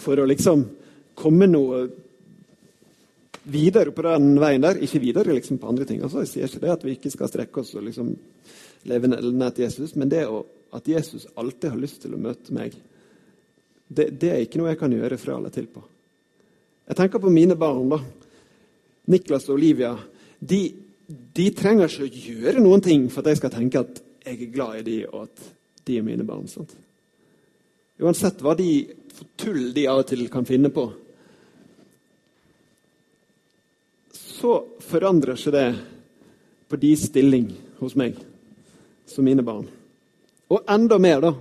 for 0.00 0.20
å 0.20 0.28
liksom 0.28 0.62
komme 1.18 1.48
noe 1.50 1.82
videre 3.50 3.92
på 3.92 4.04
den 4.06 4.36
veien 4.40 4.64
der. 4.64 4.80
Ikke 4.84 5.02
videre 5.02 5.36
liksom 5.36 5.58
på 5.60 5.68
andre 5.72 5.88
ting. 5.88 6.04
Altså, 6.04 6.22
jeg 6.24 6.32
sier 6.32 6.48
ikke 6.48 6.62
det 6.64 6.72
at 6.76 6.86
vi 6.86 6.96
ikke 6.96 7.12
skal 7.12 7.32
strekke 7.32 7.64
oss 7.64 7.74
og 7.74 7.88
liksom 7.88 8.14
leve 8.88 9.10
nær 9.10 9.52
til 9.52 9.66
Jesus, 9.66 9.92
men 9.98 10.08
det 10.08 10.22
å, 10.28 10.44
at 10.72 10.86
Jesus 10.88 11.26
alltid 11.36 11.74
har 11.74 11.80
lyst 11.80 12.00
til 12.04 12.14
å 12.16 12.20
møte 12.22 12.54
meg, 12.56 12.76
det, 13.90 14.06
det, 14.22 14.30
er 14.30 14.44
ikke 14.44 14.60
noe 14.60 14.70
jeg 14.70 14.78
kan 14.78 14.92
gjøre 14.94 15.18
fra 15.18 15.36
eller 15.36 15.52
til 15.54 15.66
på. 15.70 15.82
Jeg 16.90 16.98
tenker 16.98 17.22
på 17.22 17.32
mine 17.34 17.56
barn. 17.58 17.90
da. 17.90 17.98
Niklas 19.10 19.48
og 19.48 19.56
Olivia. 19.56 19.96
De, 20.38 20.60
de 21.06 21.48
trenger 21.56 21.90
ikke 21.90 22.06
å 22.06 22.38
gjøre 22.38 22.62
noen 22.62 22.84
ting 22.84 23.08
for 23.10 23.24
at 23.24 23.32
jeg 23.32 23.40
skal 23.42 23.54
tenke 23.54 23.82
at 23.82 24.00
jeg 24.20 24.36
er 24.36 24.52
glad 24.54 24.78
i 24.78 24.86
dem, 24.86 25.10
og 25.10 25.26
at 25.26 25.44
de 25.88 25.98
er 25.98 26.06
mine 26.06 26.26
barn. 26.28 26.46
Sant? 26.50 26.76
Uansett 28.00 28.42
hva 28.44 28.54
de 28.56 28.70
tull 29.40 29.72
de 29.76 29.88
av 29.90 30.04
og 30.04 30.08
til 30.08 30.28
kan 30.32 30.46
finne 30.48 30.70
på, 30.72 30.86
så 34.14 34.54
forandrer 34.86 35.36
ikke 35.36 35.52
det 35.52 35.66
på 36.70 36.78
de 36.80 36.94
stilling 36.96 37.50
hos 37.80 37.96
meg 37.98 38.16
som 39.10 39.26
mine 39.26 39.42
barn. 39.44 39.66
Og 40.50 40.62
enda 40.70 40.98
mer, 41.02 41.20
da, 41.20 41.34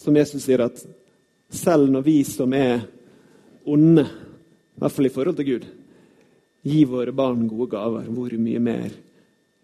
som 0.00 0.16
Jesus 0.16 0.46
sier, 0.46 0.62
at 0.64 0.80
selv 1.50 1.90
når 1.90 2.04
vi 2.06 2.20
som 2.26 2.52
er 2.56 2.84
onde, 3.66 4.04
i 4.06 4.80
hvert 4.80 4.92
fall 4.92 5.08
i 5.08 5.12
forhold 5.14 5.36
til 5.38 5.48
Gud, 5.50 5.66
gir 6.66 6.88
våre 6.90 7.14
barn 7.14 7.46
gode 7.48 7.70
gaver, 7.76 8.08
hvor 8.10 8.32
mye 8.38 8.62
mer 8.62 8.94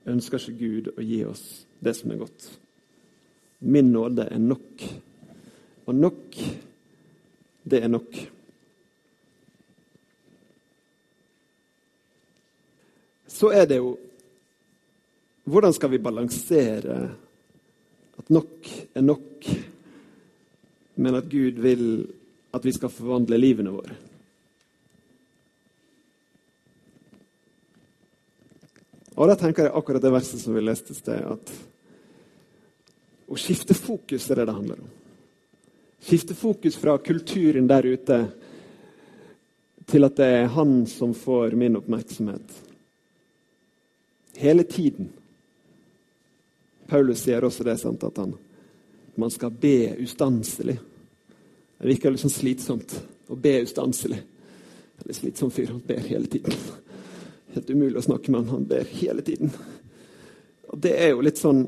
ønsker 0.09 0.43
ikke 0.43 0.59
Gud 0.59 0.93
å 0.97 1.05
gi 1.05 1.23
oss 1.27 1.43
det 1.83 1.95
som 1.99 2.13
er 2.13 2.23
godt? 2.23 2.47
Min 3.63 3.93
nåde 3.95 4.27
er 4.31 4.43
nok. 4.43 4.87
Og 5.87 5.95
nok, 5.95 6.39
det 7.63 7.83
er 7.83 7.91
nok. 7.91 8.17
Så 13.31 13.51
er 13.51 13.67
det 13.67 13.79
jo 13.83 13.97
hvordan 15.51 15.75
skal 15.75 15.91
vi 15.91 15.99
balansere 15.99 16.97
at 18.19 18.29
nok 18.31 18.69
er 18.95 19.03
nok, 19.03 19.49
men 20.95 21.19
at 21.19 21.29
Gud 21.31 21.61
vil 21.63 21.85
at 22.53 22.65
vi 22.65 22.73
skal 22.75 22.93
forvandle 22.93 23.39
livene 23.41 23.73
våre? 23.73 23.97
Og 29.17 29.29
Da 29.29 29.37
tenker 29.37 29.69
jeg 29.69 29.77
akkurat 29.77 30.03
det 30.03 30.13
verset 30.13 30.41
som 30.41 30.55
vi 30.57 30.65
leste 30.65 30.95
i 30.95 30.97
sted, 30.97 31.21
at 31.21 31.53
å 33.29 33.39
skifte 33.39 33.77
fokus 33.77 34.29
er 34.31 34.41
det 34.41 34.47
det 34.49 34.57
handler 34.57 34.81
om. 34.81 34.91
Skifte 36.03 36.35
fokus 36.35 36.77
fra 36.77 36.97
kulturen 36.99 37.69
der 37.71 37.87
ute 37.87 38.19
til 39.87 40.05
at 40.09 40.17
det 40.19 40.29
er 40.41 40.53
han 40.57 40.83
som 40.91 41.13
får 41.15 41.55
min 41.59 41.77
oppmerksomhet. 41.79 42.57
Hele 44.41 44.65
tiden 44.65 45.13
Paulus 46.89 47.23
sier 47.25 47.45
også 47.45 47.65
det, 47.65 47.79
sant, 47.81 48.03
at 48.05 48.19
han, 48.21 48.35
man 49.15 49.31
skal 49.31 49.51
be 49.51 49.95
ustanselig. 50.03 50.79
Det 51.79 51.89
virker 51.89 52.15
litt 52.15 52.23
sånn 52.23 52.33
slitsomt 52.33 52.95
å 53.29 53.37
be 53.37 53.57
ustanselig. 53.65 54.21
Eller 55.03 55.17
slitsom 55.17 55.51
fyr. 55.51 55.73
Han 55.73 55.83
ber 55.87 56.05
hele 56.07 56.31
tiden. 56.31 56.55
Helt 57.53 57.71
umulig 57.71 57.99
å 57.99 58.07
snakke 58.07 58.31
med 58.31 58.45
han. 58.45 58.53
Han 58.57 58.69
ber 58.71 58.89
hele 58.97 59.25
tiden. 59.27 59.53
Og 60.73 60.79
det 60.81 60.95
er 60.97 61.13
jo 61.13 61.25
litt 61.25 61.41
sånn 61.41 61.67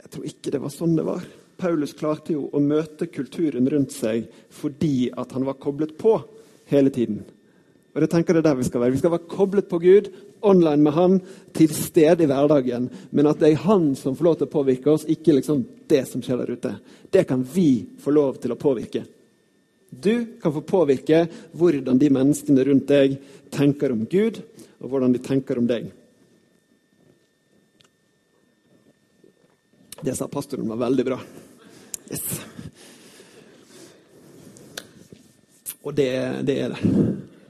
Jeg 0.00 0.14
tror 0.16 0.26
ikke 0.26 0.50
det 0.50 0.58
var 0.58 0.72
sånn 0.74 0.96
det 0.98 1.04
var. 1.06 1.26
Paulus 1.60 1.92
klarte 1.94 2.32
jo 2.34 2.48
å 2.50 2.62
møte 2.64 3.06
kulturen 3.12 3.68
rundt 3.70 3.92
seg 3.94 4.24
fordi 4.50 5.10
at 5.14 5.36
han 5.36 5.44
var 5.46 5.60
koblet 5.62 5.92
på 6.00 6.16
hele 6.72 6.90
tiden. 6.90 7.20
Og 7.90 8.02
det 8.02 8.10
tenker 8.12 8.38
jeg 8.38 8.46
der 8.46 8.58
Vi 8.58 8.66
skal 8.68 8.84
være 8.84 8.94
Vi 8.94 9.00
skal 9.02 9.14
være 9.14 9.30
koblet 9.30 9.68
på 9.70 9.80
Gud, 9.82 10.10
online 10.40 10.82
med 10.82 10.92
Han, 10.94 11.20
til 11.52 11.72
stede 11.74 12.24
i 12.24 12.28
hverdagen. 12.30 12.88
Men 13.10 13.26
at 13.26 13.40
det 13.40 13.52
er 13.52 13.64
Han 13.66 13.94
som 13.98 14.16
får 14.16 14.24
lov 14.24 14.36
til 14.38 14.48
å 14.48 14.54
påvirke 14.54 14.92
oss, 14.92 15.08
ikke 15.10 15.34
liksom 15.36 15.64
det 15.90 16.04
som 16.08 16.22
skjer 16.22 16.42
der 16.42 16.54
ute. 16.54 16.74
Det 17.10 17.26
kan 17.28 17.42
vi 17.42 17.86
få 18.00 18.14
lov 18.14 18.38
til 18.40 18.54
å 18.54 18.60
påvirke. 18.60 19.04
Du 19.90 20.38
kan 20.40 20.54
få 20.54 20.62
påvirke 20.62 21.24
hvordan 21.58 21.98
de 21.98 22.10
menneskene 22.14 22.64
rundt 22.64 22.86
deg 22.88 23.16
tenker 23.50 23.90
om 23.90 24.04
Gud, 24.06 24.38
og 24.78 24.92
hvordan 24.92 25.12
de 25.12 25.22
tenker 25.22 25.58
om 25.58 25.66
deg. 25.66 25.90
Det 30.00 30.14
sa 30.16 30.30
pastoren 30.30 30.70
var 30.70 30.78
veldig 30.86 31.04
bra. 31.10 31.18
Yes. 32.10 32.22
Og 35.82 35.94
det, 35.96 36.08
det, 36.46 36.56
er 36.60 36.72
det. 36.72 36.94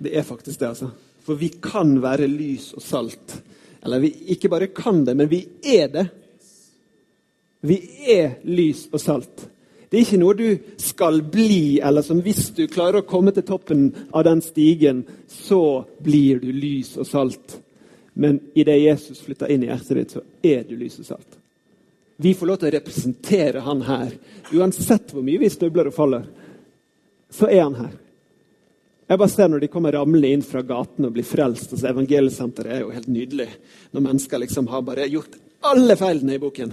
Det 0.01 0.17
er 0.17 0.25
faktisk 0.25 0.61
det, 0.61 0.73
altså. 0.73 0.91
For 1.25 1.37
vi 1.37 1.51
kan 1.63 1.99
være 2.01 2.29
lys 2.31 2.73
og 2.77 2.83
salt. 2.83 3.37
Eller 3.85 4.01
vi 4.01 4.15
ikke 4.35 4.49
bare 4.53 4.71
kan 4.73 5.05
det, 5.05 5.15
men 5.17 5.29
vi 5.31 5.45
er 5.77 5.89
det. 5.93 6.07
Vi 7.61 7.77
er 8.09 8.39
lys 8.49 8.87
og 8.93 9.01
salt. 9.01 9.49
Det 9.91 9.99
er 9.99 10.05
ikke 10.07 10.21
noe 10.23 10.37
du 10.39 10.75
skal 10.81 11.19
bli, 11.27 11.81
eller 11.83 12.05
som 12.07 12.21
hvis 12.23 12.53
du 12.57 12.63
klarer 12.71 13.03
å 13.03 13.09
komme 13.09 13.35
til 13.35 13.45
toppen 13.45 13.89
av 14.15 14.25
den 14.29 14.41
stigen, 14.45 15.03
så 15.27 15.83
blir 15.99 16.41
du 16.41 16.49
lys 16.55 16.95
og 17.01 17.09
salt. 17.11 17.57
Men 18.15 18.39
idet 18.55 18.79
Jesus 18.79 19.21
flytter 19.25 19.51
inn 19.51 19.65
i 19.67 19.71
hjertet 19.71 19.99
ditt, 19.99 20.15
så 20.15 20.23
er 20.47 20.63
du 20.69 20.77
lys 20.79 21.01
og 21.03 21.09
salt. 21.11 21.41
Vi 22.21 22.37
får 22.37 22.49
lov 22.49 22.61
til 22.61 22.71
å 22.71 22.77
representere 22.77 23.65
han 23.65 23.83
her. 23.83 24.15
Uansett 24.55 25.13
hvor 25.15 25.25
mye 25.27 25.41
vi 25.41 25.51
støvler 25.51 25.89
og 25.91 25.97
faller, 25.97 26.27
så 27.33 27.49
er 27.49 27.63
han 27.65 27.79
her. 27.81 27.95
Jeg 29.11 29.19
bare 29.19 29.33
ser 29.33 29.49
Når 29.51 29.65
de 29.65 29.69
kommer 29.69 29.97
ramlende 29.97 30.29
inn 30.31 30.43
fra 30.47 30.63
gaten 30.63 31.09
og 31.09 31.17
blir 31.17 31.27
frelst. 31.27 31.73
altså 31.73 31.89
Evangeliesenteret 31.91 32.75
er 32.77 32.85
jo 32.85 32.93
helt 32.95 33.09
nydelig. 33.11 33.49
Når 33.91 34.05
mennesker 34.05 34.39
liksom 34.39 34.69
har 34.71 34.85
bare 34.87 35.09
gjort 35.11 35.35
alle 35.67 35.97
feilene 35.99 36.37
i 36.37 36.43
boken. 36.43 36.71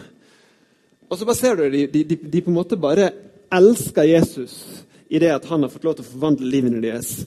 Og 1.09 1.17
så 1.17 1.25
bare 1.25 1.39
ser 1.39 1.55
du 1.55 1.69
de, 1.69 1.87
de, 1.87 2.03
de, 2.03 2.41
på 2.41 2.51
en 2.51 2.59
måte 2.59 2.77
bare 2.77 3.09
elsker 3.49 4.05
Jesus 4.05 4.83
i 5.09 5.17
det 5.19 5.31
at 5.33 5.47
han 5.49 5.63
har 5.63 5.71
fått 5.71 5.87
lov 5.87 5.97
til 5.97 6.05
å 6.05 6.11
forvandle 6.11 6.51
livene 6.51 6.83
deres. 6.83 7.25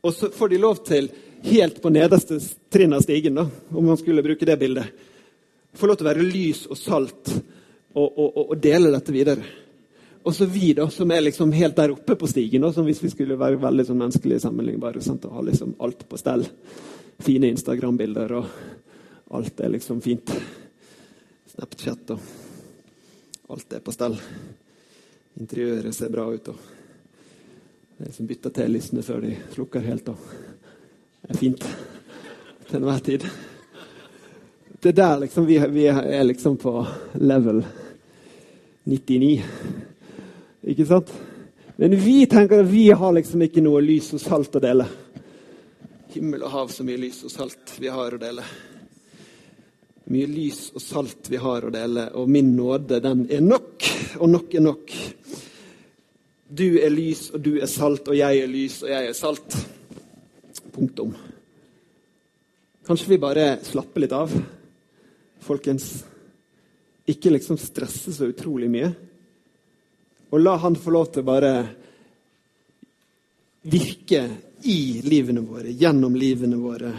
Og 0.00 0.14
så 0.14 0.30
får 0.32 0.54
de 0.54 0.62
lov 0.62 0.80
til, 0.86 1.10
helt 1.46 1.82
på 1.82 1.92
nederste 1.92 2.38
trinn 2.72 2.94
av 2.96 3.04
stigen, 3.04 3.36
da, 3.36 3.44
om 3.74 3.84
man 3.90 3.98
skulle 4.00 4.24
bruke 4.24 4.46
det 4.46 4.56
bildet, 4.58 4.88
få 5.76 5.90
lov 5.90 5.98
til 5.98 6.06
å 6.06 6.10
være 6.14 6.26
lys 6.30 6.64
og 6.70 6.78
salt 6.80 7.32
og, 7.92 8.06
og, 8.06 8.38
og 8.46 8.56
dele 8.62 8.94
dette 8.94 9.12
videre. 9.12 9.65
Og 10.26 10.34
så 10.34 10.46
vi, 10.50 10.72
da, 10.74 10.88
som 10.90 11.10
er 11.14 11.20
liksom 11.22 11.52
helt 11.54 11.76
der 11.78 11.92
oppe 11.94 12.16
på 12.18 12.26
stigen, 12.26 12.64
da, 12.66 12.72
som 12.74 12.86
hvis 12.88 12.98
vi 13.04 13.12
skulle 13.12 13.38
være 13.38 13.60
veldig 13.62 13.84
sånn 13.86 14.00
menneskelige 14.00 14.42
sammenlignbare. 14.42 14.98
Sant? 15.04 15.22
Og 15.28 15.36
ha 15.38 15.44
liksom 15.46 15.76
alt 15.86 16.02
på 16.10 16.18
stell. 16.18 16.42
Fine 17.22 17.52
Instagram-bilder, 17.54 18.34
og 18.40 19.36
alt 19.38 19.62
er 19.62 19.70
liksom 19.76 20.00
fint. 20.02 20.34
Snapchat 21.54 22.10
og 22.16 23.54
alt 23.54 23.78
er 23.78 23.86
på 23.86 23.94
stell. 23.94 24.18
Interiøret 25.38 25.94
ser 25.94 26.10
bra 26.10 26.26
ut. 26.26 26.50
og 26.50 28.02
De 28.02 28.12
som 28.12 28.26
bytter 28.26 28.58
til 28.58 28.74
lysene 28.74 29.06
før 29.06 29.22
de 29.28 29.34
slukker 29.54 29.86
helt. 29.86 30.08
og 30.10 30.18
er 31.30 31.38
fint 31.38 31.62
til 32.66 32.76
enhver 32.80 32.98
tid. 32.98 33.24
Det 34.82 34.88
er 34.88 35.02
der 35.04 35.20
liksom 35.22 35.46
vi, 35.46 35.58
vi 35.70 35.86
er 35.86 36.24
liksom 36.24 36.56
på 36.56 36.80
level 37.14 37.62
99. 38.84 39.44
Ikke 40.66 40.86
sant? 40.88 41.12
Men 41.76 41.92
vi 42.00 42.24
tenker 42.26 42.64
at 42.64 42.70
vi 42.70 42.88
har 42.90 43.12
liksom 43.14 43.44
ikke 43.46 43.62
noe 43.62 43.82
lys 43.84 44.08
og 44.16 44.22
salt 44.22 44.56
å 44.58 44.62
dele. 44.64 44.86
Himmel 46.10 46.42
og 46.46 46.50
hav, 46.50 46.72
så 46.72 46.86
mye 46.86 46.98
lys 46.98 47.20
og 47.28 47.30
salt 47.30 47.76
vi 47.78 47.92
har 47.92 48.16
å 48.16 48.18
dele. 48.18 48.42
Mye 50.10 50.26
lys 50.30 50.70
og 50.74 50.82
salt 50.82 51.30
vi 51.30 51.38
har 51.42 51.66
å 51.66 51.70
dele, 51.70 52.08
og 52.18 52.30
min 52.32 52.50
nåde, 52.56 52.98
den 53.04 53.26
er 53.30 53.44
nok, 53.44 53.86
og 54.18 54.30
nok 54.32 54.58
er 54.58 54.64
nok. 54.64 54.92
Du 56.46 56.66
er 56.78 56.90
lys, 56.94 57.28
og 57.34 57.42
du 57.42 57.56
er 57.60 57.70
salt, 57.70 58.08
og 58.10 58.18
jeg 58.18 58.42
er 58.42 58.50
lys, 58.50 58.80
og 58.82 58.90
jeg 58.90 59.10
er 59.10 59.18
salt. 59.18 59.56
Punktum. 60.74 61.14
Kanskje 62.86 63.14
vi 63.14 63.22
bare 63.22 63.48
slapper 63.66 64.02
litt 64.02 64.14
av, 64.14 64.34
folkens. 65.42 65.90
Ikke 67.06 67.30
liksom 67.34 67.58
stresse 67.60 68.14
så 68.14 68.30
utrolig 68.30 68.70
mye. 68.70 68.94
Og 70.30 70.42
la 70.42 70.56
han 70.58 70.76
få 70.78 70.92
lov 70.94 71.10
til 71.12 71.22
å 71.22 71.28
bare 71.28 71.52
virke 73.66 74.22
i 74.66 75.02
livene 75.06 75.42
våre, 75.46 75.70
gjennom 75.70 76.16
livene 76.18 76.58
våre, 76.58 76.92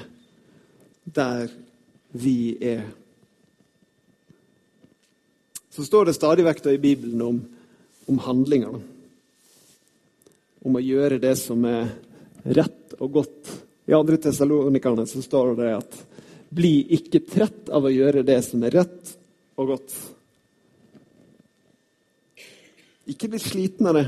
der 1.04 1.52
vi 2.16 2.56
er. 2.62 2.84
Så 5.72 5.86
står 5.86 6.10
det 6.10 6.18
stadig 6.18 6.46
vekk 6.48 6.66
i 6.72 6.80
Bibelen 6.82 7.22
om, 7.22 7.40
om 8.08 8.20
handlinger. 8.24 8.80
Om 10.66 10.80
å 10.80 10.84
gjøre 10.84 11.20
det 11.22 11.36
som 11.40 11.64
er 11.70 11.92
rett 12.48 12.96
og 12.98 13.12
godt. 13.20 13.54
I 13.88 13.96
andre 13.96 14.18
Tessalonikerne 14.20 15.06
så 15.08 15.22
står 15.24 15.56
det 15.60 15.74
at 15.78 16.00
bli 16.50 16.80
ikke 16.98 17.22
trett 17.28 17.70
av 17.70 17.86
å 17.86 17.92
gjøre 17.92 18.26
det 18.28 18.40
som 18.48 18.64
er 18.64 18.80
rett 18.80 19.14
og 19.60 19.76
godt. 19.76 19.96
Ikke 23.08 23.30
bli 23.32 23.40
sliten 23.40 23.88
av 23.88 23.96
det. 23.96 24.08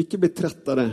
Ikke 0.00 0.18
bli 0.20 0.28
trett 0.28 0.68
av 0.68 0.76
det. 0.76 0.90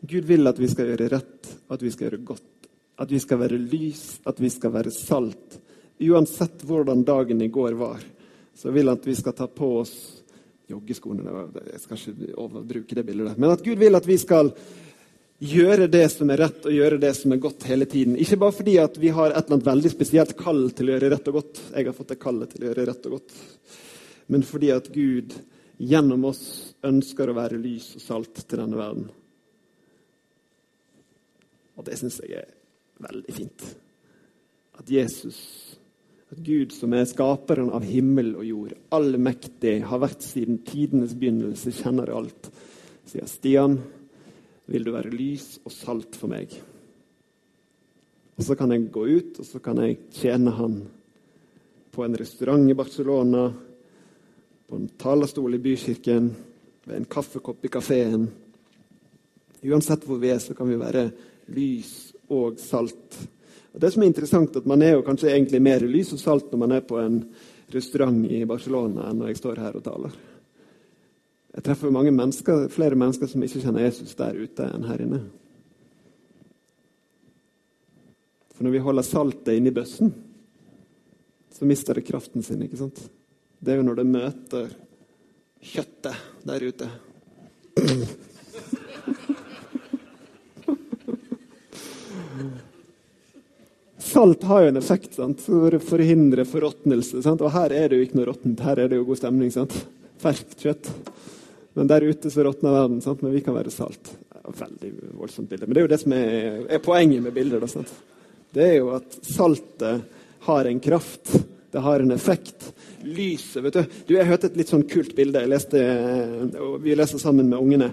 Gud 0.00 0.24
vil 0.24 0.48
at 0.48 0.58
vi 0.58 0.68
skal 0.70 0.90
gjøre 0.90 1.10
rett, 1.12 1.50
at 1.70 1.82
vi 1.82 1.90
skal 1.92 2.08
gjøre 2.08 2.22
godt, 2.32 2.68
at 3.00 3.10
vi 3.12 3.20
skal 3.20 3.40
være 3.42 3.58
lys, 3.60 4.04
at 4.26 4.40
vi 4.40 4.50
skal 4.50 4.72
være 4.74 4.92
salt. 4.94 5.58
Uansett 6.00 6.64
hvordan 6.66 7.04
dagen 7.04 7.42
i 7.44 7.50
går 7.52 7.76
var, 7.78 8.00
så 8.56 8.72
vil 8.72 8.88
han 8.88 8.98
at 8.98 9.06
vi 9.06 9.14
skal 9.18 9.36
ta 9.36 9.46
på 9.46 9.68
oss 9.82 9.94
joggeskoene. 10.70 11.34
Jeg 11.72 11.82
skal 11.84 12.00
ikke 12.00 12.38
overbruke 12.40 12.96
det 12.96 13.04
bildet. 13.06 13.36
Men 13.38 13.52
at 13.52 13.62
Gud 13.64 13.78
vil 13.78 13.98
at 13.98 14.08
vi 14.08 14.16
skal 14.20 14.50
gjøre 15.40 15.86
det 15.92 16.06
som 16.12 16.30
er 16.32 16.42
rett 16.46 16.66
og 16.68 16.74
gjøre 16.74 16.98
det 17.00 17.12
som 17.16 17.32
er 17.32 17.42
godt 17.42 17.68
hele 17.68 17.86
tiden. 17.88 18.16
Ikke 18.20 18.40
bare 18.40 18.56
fordi 18.56 18.76
at 18.82 18.98
vi 19.00 19.12
har 19.14 19.30
et 19.30 19.38
eller 19.44 19.58
annet 19.58 19.70
veldig 19.70 19.92
spesielt 19.92 20.34
kall 20.38 20.66
til 20.76 20.90
å 20.90 20.96
gjøre 20.96 21.12
rett 21.14 21.30
og 21.30 21.38
godt. 21.40 21.62
Jeg 21.74 21.88
har 21.88 21.96
fått 21.96 22.12
det 22.14 22.20
kallet 22.20 22.52
til 22.52 22.64
å 22.64 22.70
gjøre 22.70 22.88
rett 22.90 23.08
og 23.08 23.16
godt 23.18 23.38
men 24.30 24.46
fordi 24.46 24.70
at 24.70 24.88
Gud 24.94 25.34
gjennom 25.80 26.28
oss 26.28 26.42
ønsker 26.86 27.30
å 27.30 27.36
være 27.36 27.58
lys 27.60 27.94
og 27.98 28.04
salt 28.04 28.42
til 28.44 28.60
denne 28.60 28.78
verden. 28.78 29.08
Og 31.80 31.86
det 31.86 31.96
syns 31.98 32.20
jeg 32.22 32.42
er 32.42 32.50
veldig 33.00 33.34
fint. 33.34 33.64
At 34.80 34.90
Jesus, 34.92 35.38
at 36.30 36.42
Gud 36.44 36.74
som 36.76 36.92
er 36.94 37.08
skaperen 37.08 37.72
av 37.74 37.86
himmel 37.88 38.34
og 38.36 38.44
jord, 38.46 38.74
allmektig, 38.94 39.80
har 39.88 40.02
vært 40.02 40.22
siden 40.24 40.60
tidenes 40.68 41.16
begynnelse, 41.16 41.72
kjenner 41.80 42.12
alt, 42.14 42.50
sier 43.08 43.26
Stian, 43.28 43.78
vil 44.70 44.86
du 44.86 44.92
være 44.94 45.10
lys 45.10 45.56
og 45.64 45.74
salt 45.74 46.20
for 46.20 46.30
meg? 46.30 46.52
Og 48.36 48.46
så 48.46 48.54
kan 48.56 48.70
jeg 48.72 48.86
gå 48.92 49.02
ut 49.08 49.40
og 49.42 49.48
så 49.48 49.58
kan 49.64 49.80
jeg 49.82 49.98
tjene 50.16 50.52
han 50.56 50.78
på 51.90 52.04
en 52.06 52.14
restaurant 52.16 52.68
i 52.70 52.76
Barcelona 52.78 53.48
på 54.70 54.78
en 54.78 54.88
talerstol 55.02 55.54
i 55.54 55.58
bykirken, 55.58 56.30
ved 56.86 56.96
en 56.96 57.08
kaffekopp 57.10 57.64
i 57.66 57.72
kafeen. 57.74 58.28
Uansett 59.66 60.06
hvor 60.06 60.20
vi 60.22 60.30
er, 60.30 60.38
så 60.38 60.54
kan 60.54 60.70
vi 60.70 60.78
være 60.78 61.08
lys 61.50 62.14
og 62.30 62.60
salt. 62.62 63.18
Og 63.74 63.80
Det 63.82 63.90
som 63.92 64.02
er 64.02 64.12
interessant, 64.12 64.56
at 64.56 64.66
man 64.70 64.82
er 64.82 64.94
jo 64.94 65.02
kanskje 65.06 65.32
egentlig 65.34 65.62
mer 65.62 65.82
lys 65.82 66.14
og 66.14 66.22
salt 66.22 66.52
når 66.52 66.62
man 66.62 66.76
er 66.78 66.86
på 66.86 67.02
en 67.02 67.18
restaurant 67.74 68.22
i 68.30 68.44
Barcelona, 68.46 69.10
enn 69.10 69.18
når 69.18 69.32
jeg 69.32 69.42
står 69.42 69.62
her 69.62 69.76
og 69.78 69.84
taler. 69.84 70.16
Jeg 71.50 71.66
treffer 71.66 71.90
mange 71.90 72.14
mennesker, 72.14 72.68
flere 72.70 72.98
mennesker 72.98 73.26
som 73.26 73.42
ikke 73.42 73.62
kjenner 73.66 73.88
Jesus 73.88 74.14
der 74.14 74.38
ute, 74.38 74.70
enn 74.70 74.86
her 74.86 75.02
inne. 75.02 75.24
For 78.54 78.66
når 78.66 78.76
vi 78.76 78.86
holder 78.86 79.06
saltet 79.06 79.56
inni 79.56 79.74
bøssen, 79.74 80.14
så 81.50 81.66
mister 81.66 81.98
det 81.98 82.06
kraften 82.06 82.46
sin. 82.46 82.62
ikke 82.62 82.78
sant? 82.78 83.08
Det 83.60 83.72
er 83.72 83.80
jo 83.80 83.86
når 83.86 84.00
det 84.00 84.08
møter 84.08 84.72
kjøttet 85.60 86.16
der 86.48 86.64
ute. 86.64 86.88
salt 94.10 94.42
har 94.42 94.62
jo 94.62 94.68
en 94.68 94.76
effekt 94.80 95.14
sant? 95.16 95.42
for 95.44 95.74
å 95.76 95.82
forhindre 95.82 96.44
forråtnelse. 96.48 97.22
Og 97.30 97.50
her 97.54 97.74
er 97.76 97.90
det 97.90 97.98
jo 97.98 98.06
ikke 98.06 98.18
noe 98.18 98.28
råttent, 98.30 98.62
her 98.66 98.82
er 98.82 98.90
det 98.90 98.98
jo 98.98 99.06
god 99.08 99.20
stemning. 99.20 99.52
sant? 99.54 99.76
Ferskt 100.20 100.64
kjøtt. 100.64 100.90
Men 101.78 101.90
der 101.90 102.04
ute 102.04 102.32
så 102.32 102.44
råtner 102.44 102.74
verden, 102.74 103.00
sant? 103.04 103.22
men 103.22 103.34
vi 103.34 103.42
kan 103.44 103.56
være 103.56 103.72
salt. 103.74 104.12
Veldig 104.44 104.92
voldsomt 105.20 105.50
bilde. 105.50 105.68
Men 105.68 105.76
det 105.76 105.82
er 105.82 105.86
jo 105.86 105.92
det 105.92 106.00
som 106.02 106.16
er, 106.16 106.58
er 106.76 106.82
poenget 106.84 107.22
med 107.24 107.36
bilder. 107.36 107.62
Da? 107.62 107.84
Det 108.56 108.66
er 108.66 108.76
jo 108.80 108.90
at 108.96 109.20
saltet 109.24 110.04
har 110.48 110.68
en 110.68 110.82
kraft. 110.82 111.32
Det 111.70 111.78
har 111.78 112.00
en 112.00 112.10
effekt. 112.10 112.72
Lyset 113.06 113.62
vet 113.62 113.76
du. 113.76 113.98
du 114.08 114.14
jeg 114.16 114.26
hørte 114.26 114.48
et 114.50 114.56
litt 114.58 114.70
sånn 114.72 114.88
kult 114.90 115.12
bilde. 115.14 115.44
Leste, 115.46 115.82
vi 116.82 116.96
leser 116.98 117.22
sammen 117.22 117.46
med 117.52 117.60
ungene 117.62 117.92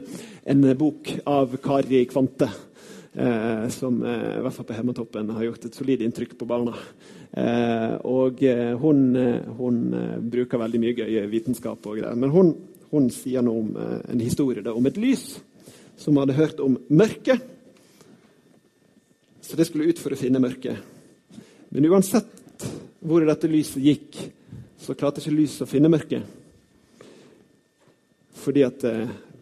en 0.50 0.66
bok 0.80 1.12
av 1.30 1.54
Kari 1.62 2.06
Kvante. 2.10 2.50
Eh, 3.18 3.68
som 3.74 4.04
eh, 4.06 4.38
i 4.38 4.42
hvert 4.46 4.54
fall 4.54 4.66
på 4.70 4.76
Hemmetoppen 4.78 5.30
har 5.34 5.46
gjort 5.48 5.64
et 5.66 5.78
solid 5.78 6.04
inntrykk 6.06 6.36
på 6.38 6.46
barna. 6.50 6.74
Eh, 7.34 7.94
og 8.06 8.44
eh, 8.46 8.74
hun, 8.78 9.00
eh, 9.18 9.48
hun 9.58 9.80
eh, 9.98 10.18
bruker 10.22 10.62
veldig 10.62 10.82
mye 10.84 10.94
gøy 10.98 11.26
vitenskap 11.32 11.86
og 11.90 11.98
greier. 11.98 12.18
Men 12.18 12.34
hun, 12.34 12.52
hun 12.92 13.10
sier 13.14 13.46
noe 13.46 13.64
om 13.64 13.72
en 13.78 14.22
historie 14.22 14.62
da, 14.66 14.76
om 14.78 14.86
et 14.90 15.00
lys 15.02 15.26
som 15.98 16.18
hadde 16.22 16.38
hørt 16.38 16.62
om 16.62 16.78
mørket. 16.94 17.42
Så 19.42 19.58
det 19.58 19.66
skulle 19.70 19.90
ut 19.90 20.02
for 20.02 20.14
å 20.14 20.20
finne 20.20 20.42
mørket. 20.44 20.78
Men 21.74 21.90
uansett 21.90 22.37
hvor 23.08 23.24
dette 23.26 23.50
lyset 23.50 23.84
gikk, 23.84 24.20
så 24.78 24.96
klarte 24.98 25.24
ikke 25.24 25.36
lyset 25.38 25.64
å 25.66 25.70
finne 25.70 25.92
mørket. 25.92 26.28
Fordi 28.38 28.64
at 28.68 28.84
det 28.84 28.96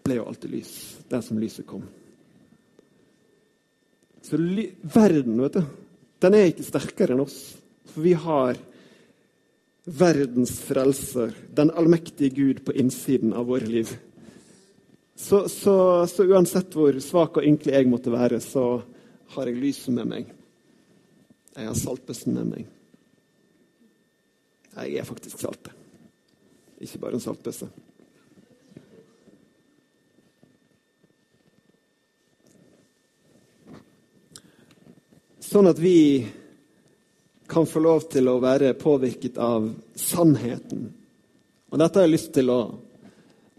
ble 0.06 0.20
jo 0.20 0.28
alltid 0.30 0.54
lys 0.54 0.74
der 1.10 1.24
som 1.26 1.40
lyset 1.42 1.68
kom. 1.68 1.84
Så 4.26 4.40
verden, 4.82 5.42
vet 5.42 5.58
du, 5.60 5.66
den 6.24 6.38
er 6.38 6.50
ikke 6.50 6.66
sterkere 6.66 7.14
enn 7.14 7.26
oss. 7.26 7.38
For 7.92 8.06
vi 8.06 8.16
har 8.18 8.58
verdens 9.86 10.56
frelser, 10.66 11.36
den 11.54 11.70
allmektige 11.70 12.34
Gud, 12.34 12.64
på 12.66 12.74
innsiden 12.74 13.36
av 13.38 13.46
våre 13.52 13.70
liv. 13.70 13.92
Så, 15.16 15.46
så, 15.50 15.76
så, 16.10 16.26
uansett 16.26 16.74
hvor 16.76 16.98
svak 17.00 17.38
og 17.38 17.46
ynkelig 17.46 17.78
jeg 17.78 17.90
måtte 17.92 18.14
være, 18.14 18.42
så 18.44 18.82
har 19.36 19.52
jeg 19.52 19.62
lyset 19.62 19.94
med 19.96 20.10
meg. 20.10 20.34
Jeg 21.56 21.70
har 21.70 21.78
saltbøssen 21.80 22.36
med 22.36 22.50
meg. 22.50 22.75
Jeg 24.76 25.00
er 25.00 25.08
faktisk 25.08 25.40
saltet. 25.40 25.72
Ikke 26.84 27.00
bare 27.00 27.16
en 27.16 27.24
saltbøsse. 27.24 27.70
Sånn 35.46 35.70
at 35.72 35.80
vi 35.80 36.26
kan 37.48 37.68
få 37.70 37.80
lov 37.80 38.10
til 38.12 38.28
å 38.28 38.42
være 38.44 38.74
påvirket 38.76 39.38
av 39.40 39.70
sannheten. 39.96 40.90
Og 41.72 41.80
dette 41.80 42.02
har 42.02 42.08
jeg 42.10 42.16
lyst 42.18 42.34
til 42.36 42.52
å 42.52 42.60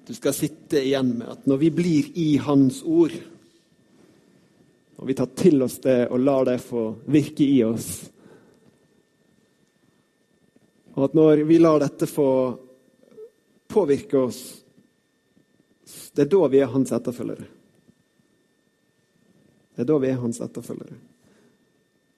du 0.07 0.13
skal 0.15 0.35
sitte 0.37 0.79
igjen 0.87 1.17
med. 1.19 1.27
At 1.27 1.47
når 1.51 1.63
vi 1.65 1.71
blir 1.75 2.11
i 2.15 2.37
Hans 2.39 2.83
ord, 2.87 3.15
og 4.97 5.09
vi 5.09 5.17
tar 5.19 5.33
til 5.37 5.65
oss 5.67 5.81
det 5.83 6.07
og 6.07 6.23
lar 6.23 6.47
det 6.47 6.61
få 6.63 6.89
virke 7.11 7.45
i 7.45 7.59
oss 7.67 7.89
Og 10.97 11.05
at 11.05 11.17
når 11.17 11.45
vi 11.45 11.59
lar 11.61 11.83
dette 11.83 12.09
få 12.09 12.29
påvirke 13.69 14.19
oss, 14.19 14.41
det 16.17 16.25
er 16.25 16.31
da 16.33 16.49
vi 16.49 16.63
er 16.65 16.73
hans 16.73 16.93
etterfølgere. 16.97 17.45
Det 19.77 19.85
er 19.85 19.89
da 19.91 19.99
vi 20.01 20.09
er 20.09 20.23
hans 20.23 20.41
etterfølgere. 20.41 20.97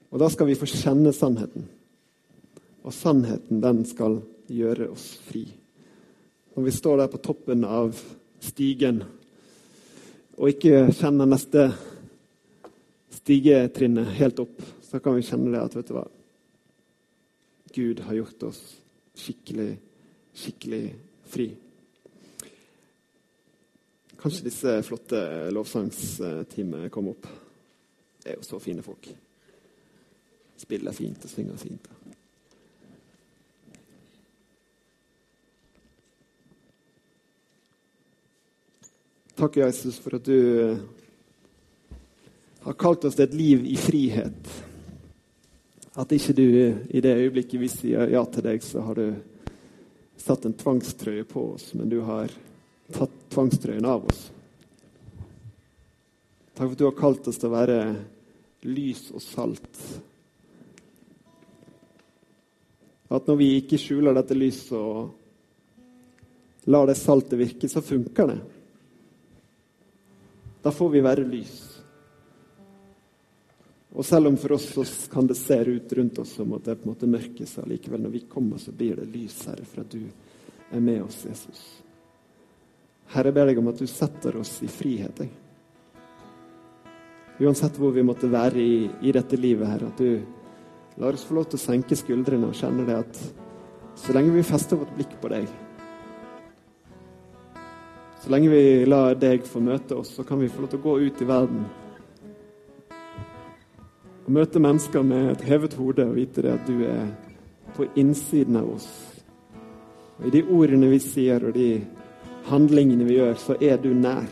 Og 0.09 0.21
da 0.21 0.29
skal 0.31 0.47
vi 0.47 0.57
få 0.57 0.69
kjenne 0.71 1.11
sannheten. 1.13 1.67
Og 2.87 2.95
sannheten, 2.95 3.59
den 3.61 3.83
skal 3.85 4.21
gjøre 4.47 4.87
oss 4.93 5.11
fri. 5.27 5.43
Når 6.55 6.65
vi 6.65 6.73
står 6.73 7.01
der 7.01 7.11
på 7.11 7.19
toppen 7.21 7.67
av 7.67 7.99
stigen 8.39 9.03
og 10.39 10.53
ikke 10.53 10.87
kjenner 10.95 11.27
neste 11.27 11.65
stigetrinnet 13.19 14.15
helt 14.15 14.39
opp, 14.39 14.55
så 14.87 15.03
kan 15.03 15.19
vi 15.19 15.25
kjenne 15.27 15.51
det 15.51 15.65
at 15.65 15.75
vet 15.75 15.91
du 15.91 15.97
hva 15.97 16.07
Gud 17.75 18.03
har 18.05 18.17
gjort 18.17 18.43
oss 18.49 18.59
skikkelig, 19.19 19.71
skikkelig 20.33 20.83
fri. 21.29 21.47
Kanskje 24.19 24.49
disse 24.49 24.75
flotte 24.83 25.23
lovsangsteamene 25.55 26.91
kommer 26.91 27.15
opp. 27.15 27.27
Det 28.19 28.33
er 28.33 28.39
jo 28.39 28.47
så 28.47 28.59
fine 28.59 28.83
folk 28.83 29.11
spiller 30.59 30.91
fint 30.91 31.23
og 31.23 31.31
synger 31.31 31.59
fint. 31.59 31.87
Takk, 39.39 39.55
Jesus, 39.61 39.95
for 40.03 40.17
at 40.17 40.25
du 40.27 40.75
har 42.65 42.75
kalt 42.75 43.05
oss 43.07 43.15
til 43.15 43.23
et 43.23 43.37
liv 43.39 43.63
i 43.71 43.77
frihet. 43.79 44.49
At 45.99 46.13
ikke 46.15 46.33
du 46.33 46.45
i 46.47 47.01
det 47.03 47.15
øyeblikket 47.17 47.59
vi 47.59 47.67
sier 47.71 48.11
ja 48.13 48.21
til 48.31 48.45
deg, 48.45 48.63
så 48.63 48.83
har 48.85 48.95
du 48.95 49.07
satt 50.19 50.45
en 50.47 50.55
tvangstrøye 50.55 51.25
på 51.27 51.43
oss, 51.55 51.73
men 51.75 51.89
du 51.91 51.99
har 52.07 52.31
tatt 52.95 53.15
tvangstrøyen 53.33 53.87
av 53.87 54.05
oss. 54.07 54.29
Takk 56.55 56.63
for 56.63 56.71
at 56.71 56.79
du 56.79 56.85
har 56.87 56.95
kalt 56.99 57.27
oss 57.27 57.39
til 57.39 57.51
å 57.51 57.55
være 57.55 57.81
lys 58.67 59.09
og 59.15 59.23
salt 59.23 59.83
At 63.09 63.25
når 63.25 63.37
vi 63.39 63.45
ikke 63.57 63.79
skjuler 63.81 64.13
dette 64.13 64.35
lyset 64.37 64.75
og 64.77 66.69
lar 66.69 66.85
det 66.85 66.93
saltet 66.99 67.39
virke, 67.39 67.65
så 67.65 67.81
funker 67.81 68.27
det. 68.29 68.37
Da 70.61 70.69
får 70.69 70.89
vi 70.93 71.01
være 71.01 71.25
lys. 71.25 71.78
Og 73.89 74.05
selv 74.05 74.27
om 74.27 74.37
for 74.37 74.51
oss 74.51 74.67
så 74.73 74.85
kan 75.11 75.27
det 75.27 75.37
se 75.37 75.57
ut 75.65 75.93
rundt 75.93 76.19
oss 76.19 76.35
som 76.37 76.53
at 76.53 76.65
det 76.65 76.71
er 76.71 76.81
på 76.81 76.85
en 76.89 76.93
måte 76.93 77.09
mørke, 77.09 77.45
så 77.49 77.65
likevel 77.65 78.03
når 78.03 78.13
vi 78.13 78.19
kommer, 78.29 78.57
så 78.61 78.71
blir 78.71 78.99
det 78.99 79.09
lys, 79.09 79.41
Herre, 79.49 79.65
for 79.65 79.81
at 79.81 79.93
du 79.95 80.03
er 80.69 80.83
med 80.83 81.01
oss, 81.01 81.23
Jesus. 81.25 81.63
Herre, 83.09 83.31
jeg 83.31 83.37
ber 83.39 83.49
deg 83.49 83.61
om 83.61 83.71
at 83.71 83.81
du 83.81 83.87
setter 83.89 84.37
oss 84.37 84.59
i 84.61 84.69
frihet. 84.69 85.23
Jeg. 85.23 85.31
Uansett 87.39 87.79
hvor 87.81 87.95
vi 87.95 88.05
måtte 88.05 88.29
være 88.29 88.61
i, 88.61 88.85
i 89.01 89.15
dette 89.15 89.39
livet, 89.39 89.65
Herre, 89.71 89.89
at 89.89 89.97
du 89.97 91.01
lar 91.01 91.17
oss 91.17 91.25
få 91.25 91.39
lov 91.39 91.49
til 91.49 91.57
å 91.57 91.63
senke 91.63 91.97
skuldrene 91.97 92.51
og 92.51 92.57
kjenne 92.59 92.85
det 92.85 92.99
at 92.99 93.23
så 93.99 94.13
lenge 94.13 94.35
vi 94.35 94.45
fester 94.45 94.77
vårt 94.79 94.93
blikk 94.95 95.17
på 95.21 95.31
deg, 95.33 95.49
så 98.19 98.31
lenge 98.35 98.51
vi 98.51 98.63
lar 98.85 99.15
deg 99.15 99.45
få 99.47 99.61
møte 99.63 99.95
oss, 99.95 100.11
så 100.17 100.25
kan 100.27 100.41
vi 100.43 100.51
få 100.51 100.61
lov 100.61 100.73
til 100.73 100.81
å 100.81 100.85
gå 100.85 100.97
ut 101.07 101.21
i 101.23 101.27
verden 101.27 101.63
møte 104.29 104.61
mennesker 104.61 105.03
med 105.05 105.31
et 105.31 105.45
hevet 105.49 105.73
hode 105.79 106.05
og 106.05 106.17
vite 106.17 106.43
det 106.45 106.53
at 106.53 106.67
du 106.69 106.83
er 106.85 107.07
på 107.75 107.87
innsiden 107.97 108.59
av 108.59 108.67
oss. 108.75 108.89
Og 110.19 110.27
I 110.27 110.33
de 110.35 110.43
ordene 110.51 110.89
vi 110.91 110.99
sier, 111.01 111.43
og 111.47 111.55
de 111.55 111.79
handlingene 112.49 113.07
vi 113.07 113.17
gjør, 113.17 113.35
så 113.39 113.55
er 113.61 113.79
du 113.81 113.89
nær. 113.95 114.27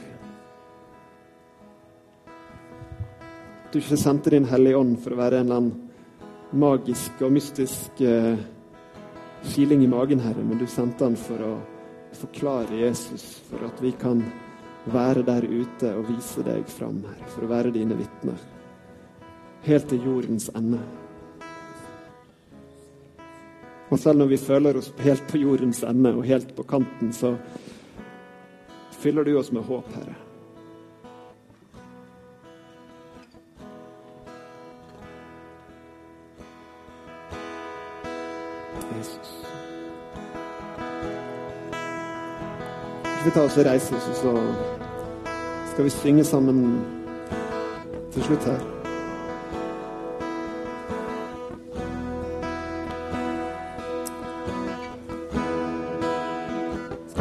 Du 3.72 3.80
ikke 3.80 4.00
sendte 4.00 4.32
din 4.34 4.48
Hellige 4.48 4.80
Ånd 4.80 4.98
for 5.04 5.16
å 5.16 5.20
være 5.20 5.42
en 5.42 5.50
eller 5.50 5.62
annen 5.62 6.58
magisk 6.58 7.24
og 7.26 7.34
mystisk 7.36 8.02
eh, 8.02 8.38
kiling 9.54 9.84
i 9.84 9.90
magen, 9.92 10.22
Herre, 10.24 10.44
men 10.44 10.60
du 10.60 10.68
sendte 10.72 11.08
han 11.08 11.18
for 11.20 11.44
å 11.44 11.56
forklare 12.18 12.80
Jesus, 12.80 13.26
for 13.50 13.68
at 13.68 13.82
vi 13.84 13.92
kan 14.00 14.24
være 14.88 15.26
der 15.28 15.44
ute 15.44 15.92
og 15.98 16.08
vise 16.14 16.46
deg 16.48 16.68
fram, 16.72 17.02
Herre, 17.10 17.34
for 17.34 17.48
å 17.48 17.52
være 17.52 17.76
dine 17.76 18.00
vitner. 18.00 18.40
Helt 19.64 19.90
til 19.90 20.04
jordens 20.06 20.50
ende. 20.56 20.80
Og 23.90 24.00
selv 24.00 24.20
når 24.20 24.26
vi 24.26 24.38
føler 24.38 24.78
oss 24.78 24.94
helt 25.00 25.24
på 25.32 25.38
jordens 25.38 25.84
ende 25.84 26.14
og 26.16 26.24
helt 26.28 26.56
på 26.56 26.64
kanten, 26.64 27.14
så 27.14 27.36
fyller 29.00 29.24
du 29.24 29.38
oss 29.40 29.52
med 29.52 29.62
håp, 29.62 29.94
Herre. 29.96 30.16
vi 43.28 43.32
ta 43.32 43.42
oss 43.44 43.58
og 43.58 43.66
reise 43.66 43.96
oss, 43.96 44.08
og 44.08 44.16
så 44.16 44.32
skal 45.72 45.84
vi 45.84 45.90
synge 45.90 46.24
sammen 46.24 46.86
til 48.12 48.24
slutt 48.24 48.44
her. 48.48 48.77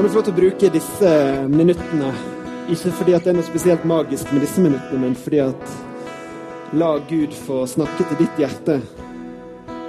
Kan 0.07 0.15
du 0.15 0.23
til 0.23 0.33
å 0.33 0.37
bruke 0.37 0.69
disse 0.71 1.13
minuttene, 1.51 2.09
ikke 2.71 2.93
fordi 2.95 3.15
at 3.17 3.25
det 3.25 3.33
er 3.33 3.37
noe 3.41 3.47
spesielt 3.47 3.87
magisk 3.89 4.31
med 4.31 4.45
disse 4.45 4.63
minuttene, 4.63 5.01
men 5.03 5.17
fordi 5.19 5.41
at 5.43 5.73
la 6.79 6.93
Gud 7.09 7.35
få 7.35 7.65
snakke 7.67 8.07
til 8.07 8.21
ditt 8.21 8.39
hjerte 8.39 8.79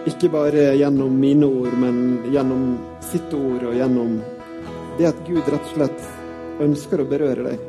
Ikke 0.08 0.30
bare 0.32 0.72
gjennom 0.80 1.14
mine 1.20 1.46
ord, 1.46 1.74
men 1.78 2.24
gjennom 2.32 2.66
sitt 3.04 3.34
ord 3.36 3.68
og 3.68 3.76
gjennom 3.76 4.18
det 4.98 5.10
at 5.12 5.22
Gud 5.28 5.44
rett 5.52 5.68
og 5.68 5.74
slett 5.76 6.62
ønsker 6.64 7.04
å 7.04 7.10
berøre 7.12 7.50
deg. 7.52 7.66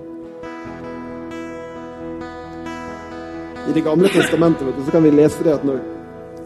I 3.69 3.75
Det 3.75 3.85
gamle 3.85 4.09
testamentet 4.15 4.71
du, 4.71 4.85
så 4.87 4.95
kan 4.95 5.05
vi 5.05 5.17
lese 5.19 5.45
det 5.45 5.59
at 5.59 5.67
når 5.67 5.83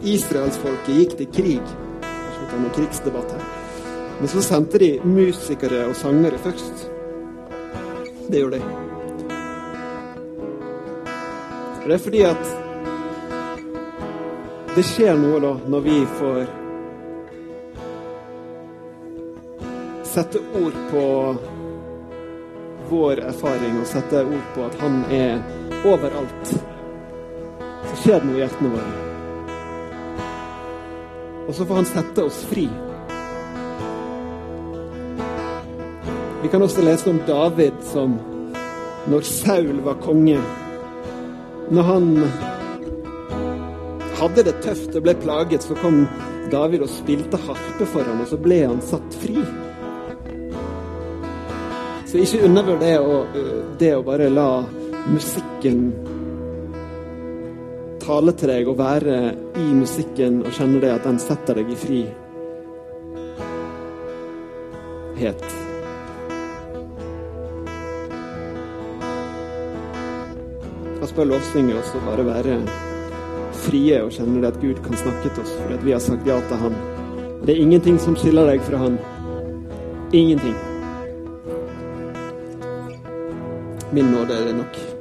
israelsfolket 0.02 0.96
gikk 0.96 1.18
til 1.20 1.34
krig 1.42 1.74
Slutt 2.02 2.48
skal 2.48 2.64
noen 2.64 2.74
krigsdebatt 2.80 3.36
her. 3.36 3.61
Men 4.22 4.28
så 4.28 4.42
sendte 4.42 4.78
de 4.78 5.00
musikere 5.04 5.80
og 5.90 5.96
sangere 5.98 6.38
først. 6.38 6.90
Det 8.30 8.38
gjorde 8.38 8.60
de. 8.60 8.62
Og 11.82 11.88
det 11.88 11.94
er 11.96 12.02
fordi 12.04 12.20
at 12.28 12.44
det 14.76 14.84
skjer 14.86 15.18
noe 15.18 15.40
da 15.42 15.50
når 15.74 15.82
vi 15.88 15.96
får 16.20 16.38
sette 20.12 20.44
ord 20.60 20.78
på 20.92 21.02
vår 22.94 23.24
erfaring 23.32 23.82
og 23.82 23.90
sette 23.90 24.22
ord 24.22 24.46
på 24.54 24.68
at 24.68 24.78
han 24.84 25.02
er 25.18 25.42
overalt. 25.82 26.54
Så 27.90 27.98
skjer 28.04 28.22
det 28.22 28.30
noe 28.30 28.38
i 28.38 28.44
hjertene 28.44 28.72
våre. 28.78 28.94
Og 31.48 31.54
så 31.58 31.66
får 31.66 31.82
han 31.82 31.92
sette 31.96 32.30
oss 32.30 32.42
fri. 32.54 32.70
Vi 36.42 36.48
kan 36.48 36.62
også 36.62 36.82
lese 36.82 37.10
om 37.10 37.20
David 37.26 37.72
som 37.86 38.18
når 39.10 39.20
Saul 39.26 39.80
var 39.82 39.94
konge 40.02 40.40
Når 41.70 41.82
han 41.82 42.08
hadde 44.18 44.42
det 44.46 44.54
tøft 44.62 44.94
og 44.98 45.02
ble 45.02 45.14
plaget, 45.18 45.62
så 45.64 45.74
kom 45.78 46.06
David 46.52 46.82
og 46.84 46.90
spilte 46.92 47.38
harpe 47.46 47.86
for 47.90 48.02
ham, 48.06 48.20
og 48.22 48.28
så 48.30 48.36
ble 48.38 48.58
han 48.60 48.82
satt 48.84 49.14
fri. 49.18 49.42
Så 52.06 52.18
ikke 52.20 52.44
undervurder 52.46 52.82
det, 52.84 52.96
det 53.80 53.92
å 53.96 54.06
bare 54.06 54.28
la 54.30 54.62
musikken 55.08 55.90
tale 58.02 58.32
til 58.38 58.48
deg 58.52 58.68
og 58.70 58.78
være 58.78 59.16
i 59.58 59.68
musikken 59.74 60.42
og 60.44 60.52
kjenne 60.54 60.80
det 60.84 60.92
at 60.92 61.06
den 61.08 61.18
setter 61.22 61.54
deg 61.58 61.66
i 61.72 61.82
frihet. 65.18 65.71
Da 71.12 71.16
spør 71.16 71.28
lovsynget 71.28 71.76
oss 71.76 71.90
og 71.92 72.06
bare 72.06 72.22
være 72.24 72.54
frie 73.66 73.98
og 74.00 74.14
kjenne 74.16 74.40
det 74.40 74.48
at 74.48 74.60
Gud 74.62 74.78
kan 74.80 74.96
snakke 74.96 75.28
til 75.28 75.42
oss 75.42 75.50
fordi 75.58 75.76
vi 75.84 75.92
har 75.92 76.00
sagt 76.00 76.24
ja 76.24 76.38
til 76.48 76.56
Han. 76.62 76.78
Det 77.42 77.52
er 77.52 77.60
ingenting 77.60 77.98
som 78.00 78.16
skiller 78.16 78.48
deg 78.48 78.64
fra 78.64 78.80
Han. 78.80 78.96
Ingenting. 80.12 80.56
Min 83.92 84.08
nåde 84.14 84.40
er 84.40 84.48
det 84.48 84.56
nok. 84.56 84.91